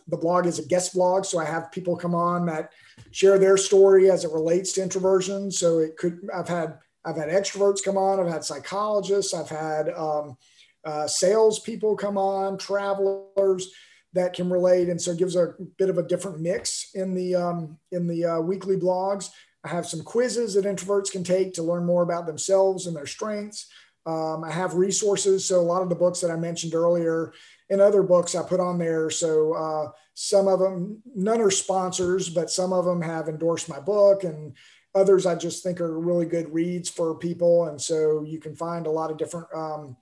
the 0.08 0.18
blog 0.18 0.48
is 0.48 0.58
a 0.58 0.66
guest 0.66 0.96
blog 0.96 1.24
so 1.24 1.38
i 1.38 1.46
have 1.46 1.72
people 1.72 1.96
come 1.96 2.16
on 2.16 2.48
that 2.48 2.72
share 3.12 3.38
their 3.38 3.58
story 3.58 4.10
as 4.10 4.24
it 4.24 4.32
relates 4.32 4.74
to 4.74 4.82
introversion. 4.82 5.52
So 5.52 5.80
it 5.80 5.98
could, 5.98 6.20
I've 6.34 6.48
had, 6.48 6.78
I've 7.06 7.16
had 7.16 7.30
extroverts 7.30 7.84
come 7.84 7.98
on, 7.98 8.20
I've 8.20 8.32
had 8.32 8.44
psychologists, 8.44 9.34
I've 9.34 9.50
had 9.50 9.90
um, 9.90 10.38
uh, 10.84 11.08
salespeople 11.08 11.96
come 11.96 12.18
on, 12.18 12.58
travelers 12.58 13.72
that 14.14 14.34
can 14.34 14.50
relate. 14.50 14.90
And 14.90 15.02
so 15.02 15.16
gives 15.16 15.36
a 15.36 15.54
bit 15.78 15.90
of 15.90 15.98
a 15.98 16.04
different 16.04 16.40
mix 16.40 16.92
in 16.96 17.14
the, 17.14 17.36
um, 17.36 17.78
in 17.92 18.08
the 18.08 18.26
uh, 18.26 18.40
weekly 18.40 18.78
blogs. 18.78 19.30
I 19.64 19.70
have 19.70 19.88
some 19.88 20.02
quizzes 20.02 20.54
that 20.54 20.66
introverts 20.66 21.12
can 21.12 21.24
take 21.24 21.54
to 21.54 21.64
learn 21.64 21.86
more 21.86 22.04
about 22.04 22.26
themselves 22.26 22.88
and 22.88 22.96
their 22.96 23.06
strengths. 23.06 23.68
Um, 24.06 24.44
I 24.46 24.52
have 24.52 24.76
resources. 24.76 25.46
So 25.46 25.60
a 25.60 25.62
lot 25.62 25.82
of 25.82 25.90
the 25.90 25.96
books 25.96 26.22
that 26.22 26.32
I 26.32 26.38
mentioned 26.38 26.74
earlier 26.74 27.34
and 27.70 27.82
other 27.82 28.02
books 28.02 28.36
I 28.36 28.44
put 28.44 28.62
on 28.62 28.78
there. 28.78 29.10
So 29.10 29.54
uh, 29.54 29.92
some 30.14 30.48
of 30.48 30.60
them, 30.60 31.02
none 31.14 31.42
are 31.42 31.52
sponsors, 31.52 32.30
but 32.30 32.50
some 32.50 32.72
of 32.72 32.86
them 32.86 33.02
have 33.02 33.28
endorsed 33.28 33.68
my 33.68 33.80
book 33.80 34.24
and 34.24 34.56
others 34.96 35.26
I 35.26 35.36
just 35.36 35.64
think 35.64 35.82
are 35.82 36.00
really 36.00 36.26
good 36.26 36.54
reads 36.54 36.90
for 36.90 37.16
people. 37.16 37.66
And 37.68 37.80
so 37.80 38.24
you 38.26 38.40
can 38.40 38.56
find 38.56 38.88
a 38.88 38.92
lot 38.92 39.12
of 39.12 39.18
different 39.18 39.48
um, 39.54 39.98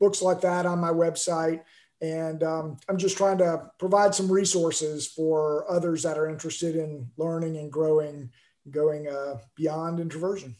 books 0.00 0.22
like 0.22 0.40
that 0.40 0.64
on 0.64 0.78
my 0.78 0.90
website. 0.90 1.60
And 2.02 2.42
um, 2.42 2.78
I'm 2.88 2.96
just 2.96 3.16
trying 3.16 3.38
to 3.38 3.70
provide 3.78 4.14
some 4.14 4.30
resources 4.30 5.06
for 5.06 5.70
others 5.70 6.02
that 6.02 6.16
are 6.16 6.28
interested 6.28 6.76
in 6.76 7.10
learning 7.18 7.58
and 7.58 7.70
growing, 7.70 8.30
going 8.70 9.06
uh, 9.06 9.38
beyond 9.54 10.00
introversion. 10.00 10.56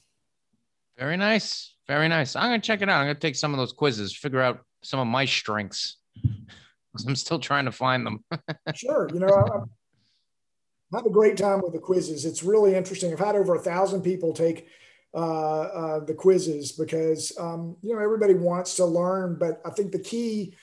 Very 0.98 1.16
nice. 1.16 1.74
Very 1.88 2.08
nice. 2.08 2.36
I'm 2.36 2.50
going 2.50 2.60
to 2.60 2.66
check 2.66 2.82
it 2.82 2.90
out. 2.90 3.00
I'm 3.00 3.06
going 3.06 3.16
to 3.16 3.20
take 3.20 3.36
some 3.36 3.54
of 3.54 3.58
those 3.58 3.72
quizzes, 3.72 4.14
figure 4.14 4.42
out 4.42 4.60
some 4.82 5.00
of 5.00 5.06
my 5.06 5.24
strengths. 5.24 5.96
I'm 7.06 7.16
still 7.16 7.38
trying 7.38 7.64
to 7.64 7.72
find 7.72 8.04
them. 8.04 8.24
sure. 8.74 9.08
You 9.12 9.20
know, 9.20 9.28
I, 9.28 9.58
I, 10.94 10.98
have 10.98 11.06
a 11.06 11.10
great 11.10 11.36
time 11.36 11.62
with 11.62 11.72
the 11.72 11.78
quizzes. 11.78 12.24
It's 12.24 12.42
really 12.42 12.74
interesting. 12.74 13.12
I've 13.12 13.18
had 13.18 13.36
over 13.36 13.54
a 13.54 13.60
thousand 13.60 14.02
people 14.02 14.34
take 14.34 14.66
uh, 15.14 15.60
uh, 15.60 16.04
the 16.04 16.14
quizzes 16.14 16.72
because, 16.72 17.32
um, 17.38 17.76
you 17.82 17.94
know, 17.94 18.02
everybody 18.02 18.34
wants 18.34 18.76
to 18.76 18.84
learn. 18.84 19.36
But 19.38 19.62
I 19.64 19.70
think 19.70 19.92
the 19.92 20.00
key 20.00 20.54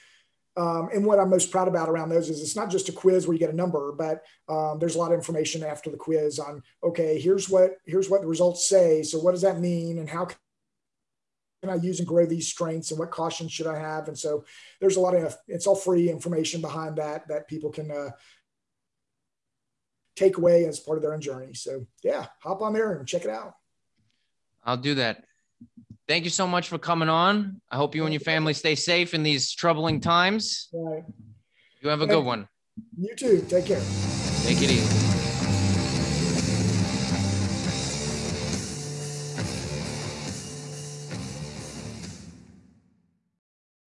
um, 0.57 0.89
and 0.91 1.05
what 1.05 1.19
I'm 1.19 1.29
most 1.29 1.51
proud 1.51 1.67
about 1.67 1.87
around 1.87 2.09
those 2.09 2.29
is 2.29 2.41
it's 2.41 2.55
not 2.55 2.71
just 2.71 2.89
a 2.89 2.91
quiz 2.91 3.27
where 3.27 3.33
you 3.33 3.39
get 3.39 3.51
a 3.51 3.55
number, 3.55 3.91
but 3.91 4.23
um, 4.49 4.79
there's 4.79 4.95
a 4.95 4.99
lot 4.99 5.11
of 5.11 5.17
information 5.17 5.63
after 5.63 5.91
the 5.91 5.97
quiz 5.97 6.39
on, 6.39 6.63
okay, 6.83 7.19
here's 7.19 7.47
what, 7.47 7.77
here's 7.85 8.09
what 8.09 8.21
the 8.21 8.27
results 8.27 8.67
say. 8.67 9.03
So 9.03 9.19
what 9.19 9.31
does 9.31 9.43
that 9.43 9.59
mean? 9.59 9.99
And 9.99 10.09
how 10.09 10.25
can 10.25 11.69
I 11.69 11.75
use 11.75 11.99
and 11.99 12.07
grow 12.07 12.25
these 12.25 12.47
strengths 12.47 12.89
and 12.89 12.99
what 12.99 13.11
cautions 13.11 13.51
should 13.51 13.67
I 13.67 13.77
have? 13.77 14.07
And 14.07 14.17
so 14.17 14.45
there's 14.81 14.95
a 14.95 15.01
lot 15.01 15.15
of, 15.15 15.37
it's 15.47 15.67
all 15.67 15.75
free 15.75 16.09
information 16.09 16.59
behind 16.59 16.95
that, 16.95 17.27
that 17.27 17.47
people 17.47 17.69
can 17.69 17.91
uh, 17.91 18.09
take 20.15 20.37
away 20.37 20.65
as 20.65 20.79
part 20.79 20.97
of 20.97 21.03
their 21.03 21.13
own 21.13 21.21
journey. 21.21 21.53
So 21.53 21.85
yeah, 22.03 22.25
hop 22.41 22.63
on 22.63 22.73
there 22.73 22.93
and 22.93 23.07
check 23.07 23.25
it 23.25 23.29
out. 23.29 23.53
I'll 24.65 24.75
do 24.75 24.95
that. 24.95 25.23
Thank 26.07 26.23
you 26.23 26.29
so 26.29 26.47
much 26.47 26.69
for 26.69 26.77
coming 26.77 27.09
on. 27.09 27.61
I 27.69 27.75
hope 27.75 27.93
you 27.93 28.05
and 28.05 28.13
your 28.13 28.21
family 28.21 28.53
stay 28.53 28.75
safe 28.75 29.13
in 29.13 29.23
these 29.23 29.51
troubling 29.51 29.99
times. 29.99 30.69
Right. 30.73 31.03
You 31.81 31.89
have 31.89 32.01
a 32.01 32.07
good 32.07 32.23
one. 32.23 32.47
You 32.97 33.13
too. 33.15 33.45
Take 33.49 33.65
care. 33.65 33.81
Take 34.43 34.61
it 34.61 34.71
easy. 34.71 35.16